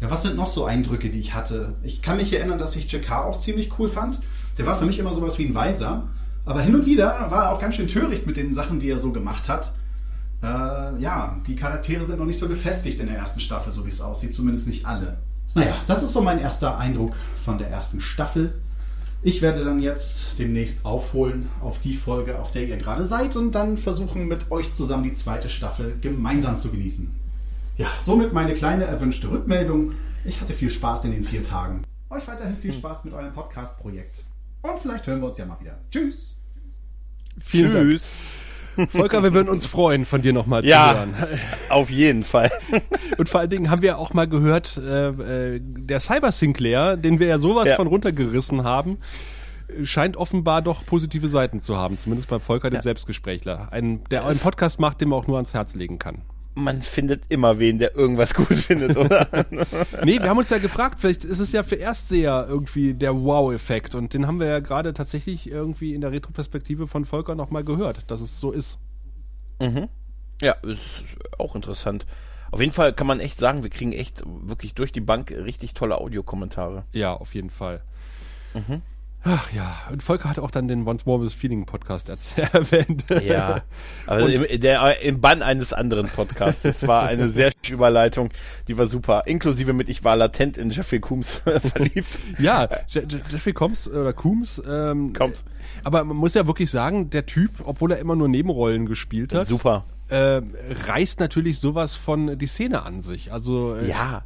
[0.00, 1.74] Ja, was sind noch so Eindrücke, die ich hatte?
[1.82, 4.18] Ich kann mich erinnern, dass ich Jakar auch ziemlich cool fand.
[4.58, 6.08] Der war für mich immer sowas wie ein Weiser.
[6.44, 8.98] Aber hin und wieder war er auch ganz schön töricht mit den Sachen, die er
[8.98, 9.72] so gemacht hat.
[10.42, 10.46] Äh,
[11.00, 14.00] ja, die Charaktere sind noch nicht so gefestigt in der ersten Staffel, so wie es
[14.00, 14.34] aussieht.
[14.34, 15.18] Zumindest nicht alle.
[15.54, 18.54] Naja, das ist so mein erster Eindruck von der ersten Staffel.
[19.24, 23.52] Ich werde dann jetzt demnächst aufholen auf die Folge, auf der ihr gerade seid und
[23.52, 27.14] dann versuchen mit euch zusammen die zweite Staffel gemeinsam zu genießen.
[27.76, 29.92] Ja, somit meine kleine erwünschte Rückmeldung.
[30.24, 31.82] Ich hatte viel Spaß in den vier Tagen.
[32.10, 34.24] Euch weiterhin viel Spaß mit eurem Podcast-Projekt.
[34.62, 35.78] Und vielleicht hören wir uns ja mal wieder.
[35.90, 36.36] Tschüss.
[37.40, 38.10] Vielen Tschüss.
[38.10, 38.41] Dank.
[38.90, 41.14] Volker, wir würden uns freuen, von dir nochmal Ja, zu hören.
[41.68, 42.50] auf jeden Fall.
[43.18, 45.08] Und vor allen Dingen haben wir auch mal gehört, äh,
[45.56, 47.76] äh, der Cyber Sinclair, den wir ja sowas Ja.
[47.76, 48.98] von runtergerissen haben,
[49.84, 52.82] scheint offenbar doch positive Seiten zu haben, zumindest bei Volker, dem Ja.
[52.82, 53.68] Selbstgesprächler.
[53.70, 56.22] Ein, der einen Podcast macht, den man auch nur ans Herz legen kann.
[56.54, 59.26] Man findet immer wen, der irgendwas gut findet, oder?
[60.04, 63.94] Nee, wir haben uns ja gefragt, vielleicht ist es ja für Erstseher irgendwie der Wow-Effekt
[63.94, 68.10] und den haben wir ja gerade tatsächlich irgendwie in der Retroperspektive von Volker nochmal gehört,
[68.10, 68.78] dass es so ist.
[69.60, 69.88] Mhm.
[70.42, 71.04] Ja, ist
[71.38, 72.04] auch interessant.
[72.50, 75.72] Auf jeden Fall kann man echt sagen, wir kriegen echt wirklich durch die Bank richtig
[75.72, 76.84] tolle Audiokommentare.
[76.92, 77.80] Ja, auf jeden Fall.
[78.52, 78.82] Mhm.
[79.24, 82.08] Ach ja, und Volker hat auch dann den Once More with Feeling Podcast
[82.52, 83.04] erwähnt.
[83.22, 83.62] Ja,
[84.06, 86.62] aber im, der, im Bann eines anderen Podcasts.
[86.62, 88.30] Das war eine sehr schöne Überleitung,
[88.66, 89.22] die war super.
[89.26, 91.42] Inklusive mit, ich war latent in Jeffrey Coombs
[91.72, 92.18] verliebt.
[92.38, 94.60] Ja, Je Je Jeffrey Combs oder Coombs.
[94.68, 95.44] Ähm, Combs.
[95.84, 99.46] Aber man muss ja wirklich sagen, der Typ, obwohl er immer nur Nebenrollen gespielt hat,
[99.46, 99.84] Super.
[100.08, 100.40] äh,
[100.86, 103.32] reißt natürlich sowas von die Szene an sich.
[103.32, 104.24] Also äh, Ja.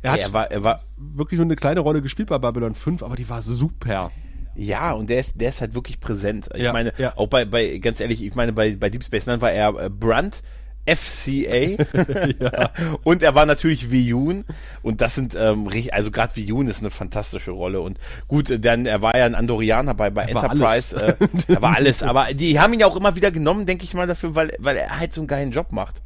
[0.00, 3.02] er hat er war, er war, wirklich nur eine kleine Rolle gespielt bei Babylon 5,
[3.02, 4.10] aber die war super.
[4.54, 6.48] Ja, und der ist, der ist halt wirklich präsent.
[6.54, 7.12] Ich Ja, meine, ja.
[7.16, 9.90] auch bei, bei, ganz ehrlich, ich meine, bei, bei Deep Space Nine war er äh,
[9.90, 10.42] Brunt,
[10.86, 11.76] FCA
[12.40, 12.70] Ja.
[13.04, 14.44] und er war natürlich Viyun
[14.82, 17.98] und das sind ähm, richtig, also gerade Viyun ist eine fantastische Rolle und
[18.28, 21.14] gut, dann er war ja ein Andorianer bei bei Er Enterprise, äh,
[21.48, 24.06] er war alles, aber die haben ihn ja auch immer wieder genommen, denke ich mal
[24.06, 26.02] dafür, weil weil er halt so einen geilen Job macht.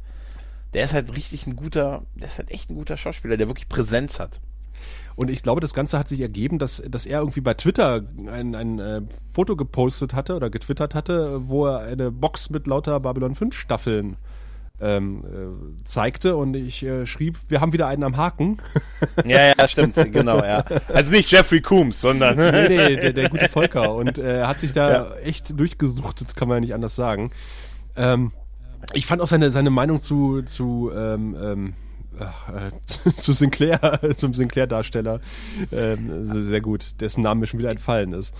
[0.73, 3.69] Der ist halt richtig ein guter, der ist halt echt ein guter Schauspieler, der wirklich
[3.69, 4.41] Präsenz hat.
[5.15, 8.53] Und ich glaube, das Ganze hat sich ergeben, dass, dass er irgendwie bei Twitter ein,
[8.53, 9.01] ein äh,
[9.31, 14.17] Foto gepostet hatte oder getwittert hatte, wo er eine Box mit lauter Babylon 5 Staffeln
[14.81, 18.57] ähm, äh, zeigte und ich äh, schrieb, wir haben wieder einen am Haken.
[19.25, 20.65] Ja, ja, stimmt, genau, ja.
[20.93, 23.95] Also nicht Jeffrey Coombs, sondern nee, nee, der, der gute Volker.
[23.95, 25.15] Und äh, er hat sich da Ja.
[25.23, 27.31] echt durchgesuchtet, kann man ja nicht anders sagen.
[27.95, 28.33] Ähm,
[28.93, 31.73] ich fand auch seine, seine Meinung zu, zu, ähm, ähm,
[32.19, 35.19] ach, äh, zu Sinclair, zum Sinclair-Darsteller
[35.71, 38.33] ähm, sehr, gut, dessen Name mir schon wieder entfallen ist.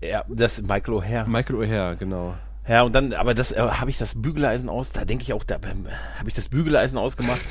[0.00, 1.26] ja, das ist Michael O'Hare.
[1.26, 2.34] Michael O'Hare, genau.
[2.68, 5.42] Ja, und dann, aber das äh, habe ich das Bügeleisen aus, da denke ich auch,
[5.42, 5.86] da ähm,
[6.18, 7.40] habe ich das Bügeleisen ausgemacht.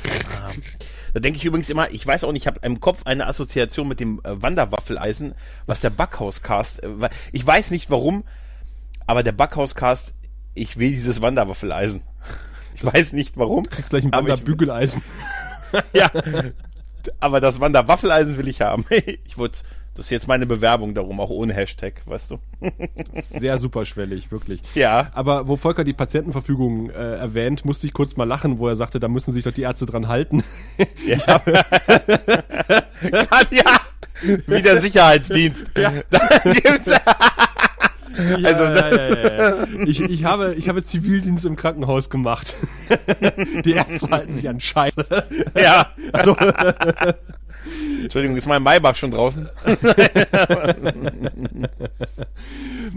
[1.14, 3.86] Da denke ich übrigens immer, ich weiß auch nicht, ich habe im Kopf eine Assoziation
[3.86, 5.34] mit dem äh, Wanderwaffeleisen,
[5.66, 8.24] was der Backhauscast, äh, ich weiß nicht warum,
[9.06, 10.14] aber der Backhauscast,
[10.54, 12.02] ich will dieses Wanderwaffeleisen.
[12.74, 13.64] Ich weiß nicht warum.
[13.64, 15.02] Du kriegst gleich ein Wanderbügeleisen.
[15.92, 16.10] Ja,
[17.20, 18.84] aber das Wanderwaffeleisen will ich haben.
[18.90, 19.56] Ich würde,
[19.94, 22.38] das ist jetzt meine Bewerbung darum, auch ohne Hashtag, weißt du.
[23.22, 24.62] Sehr superschwellig, wirklich.
[24.74, 25.10] Ja.
[25.14, 29.00] Aber wo Volker die Patientenverfügung äh, erwähnt, musste ich kurz mal lachen, wo er sagte,
[29.00, 30.42] da müssen sich doch die Ärzte dran halten.
[31.06, 31.42] Ja.
[33.50, 33.80] ja.
[34.46, 35.66] Wie der Sicherheitsdienst.
[35.76, 35.92] Ja.
[38.16, 39.66] Also, ja, ja, ja, ja.
[39.86, 42.54] Ich, ich, habe, ich habe Zivildienst im Krankenhaus gemacht.
[43.64, 45.04] Die Ärzte halten sich an Scheiße.
[45.56, 45.92] Ja.
[46.12, 46.36] Also,
[48.02, 49.48] Entschuldigung, ist mein Maybach schon draußen?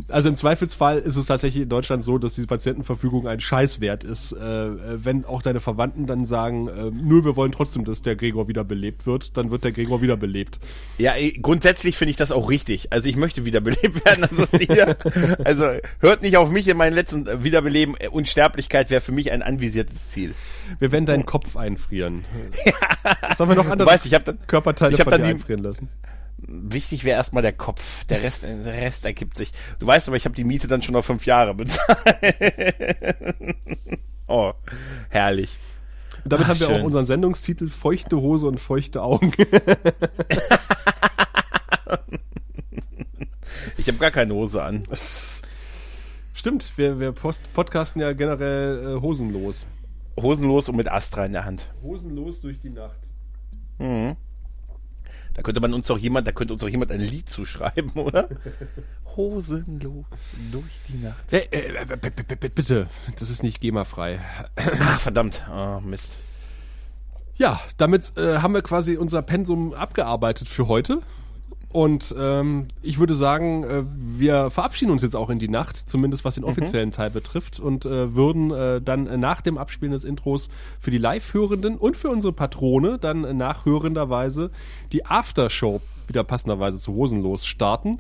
[0.08, 4.32] also im Zweifelsfall ist es tatsächlich in Deutschland so, dass diese Patientenverfügung ein Scheißwert ist.
[4.34, 8.48] Äh, wenn auch deine Verwandten dann sagen, äh, nur wir wollen trotzdem, dass der Gregor
[8.48, 10.60] wiederbelebt wird, dann wird der Gregor wiederbelebt.
[10.98, 12.92] Ja, eh, grundsätzlich finde ich das auch richtig.
[12.92, 14.24] Also ich möchte wiederbelebt werden.
[14.24, 14.98] Also, hier,
[15.44, 15.66] also
[16.00, 17.96] hört nicht auf mich in meinen letzten äh, Wiederbeleben.
[18.00, 20.34] Äh, Unsterblichkeit wäre für mich ein anvisiertes Ziel.
[20.80, 22.26] Wir werden deinen Kopf einfrieren.
[23.38, 25.90] Sollen wir noch andere Du weißt, ich hab dann- Körperteile ich von dir einfrieren lassen?
[26.38, 28.06] Wichtig wäre erstmal der Kopf.
[28.06, 29.52] Der Rest, der Rest ergibt sich.
[29.80, 31.98] Du weißt aber, ich habe die Miete dann schon auf fünf Jahre bezahlt.
[34.28, 34.54] oh,
[35.10, 35.58] herrlich.
[36.24, 36.82] Und damit Ach, haben wir schön.
[36.82, 39.32] auch unseren Sendungstitel Feuchte Hose und feuchte Augen.
[43.78, 44.84] Ich habe gar keine Hose an.
[46.34, 49.68] Stimmt, wir, wir post podcasten ja generell äh, hosenlos.
[50.20, 51.72] Hosenlos und mit Astra in der Hand.
[51.84, 52.98] Hosenlos durch die Nacht.
[53.78, 54.16] Mhm.
[55.36, 58.28] Da könnte man uns doch jemand, da könnte uns doch jemand ein Lied zuschreiben, oder?
[59.16, 60.06] Hosenlos
[60.52, 61.32] durch die Nacht.
[61.32, 62.88] Äh, b- b- bitte,
[63.20, 64.20] das ist nicht GEMA-frei.
[64.82, 65.44] Ach, verdammt.
[65.52, 66.18] Oh, Mist.
[67.36, 71.02] Ja, damit äh, haben wir quasi unser Pensum abgearbeitet für heute.
[71.76, 76.24] Und ähm, ich würde sagen, äh, wir verabschieden uns jetzt auch in die Nacht, zumindest
[76.24, 80.48] was den offiziellen Teil betrifft, und äh, würden äh, dann nach dem Abspielen des Intros
[80.80, 84.52] für die Live-Hörenden und für unsere Patrone dann nachhörenderweise
[84.94, 87.98] die Aftershow wieder passenderweise zu Hosenlos starten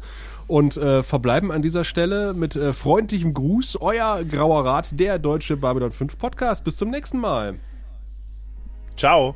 [0.47, 5.57] und äh, verbleiben an dieser Stelle mit äh, freundlichem Gruß, euer Grauer Rat, der deutsche
[5.57, 6.63] Babylon 5 Podcast.
[6.63, 7.55] Bis zum nächsten Mal.
[8.95, 9.35] Ciao.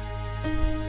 [0.43, 0.80] thank you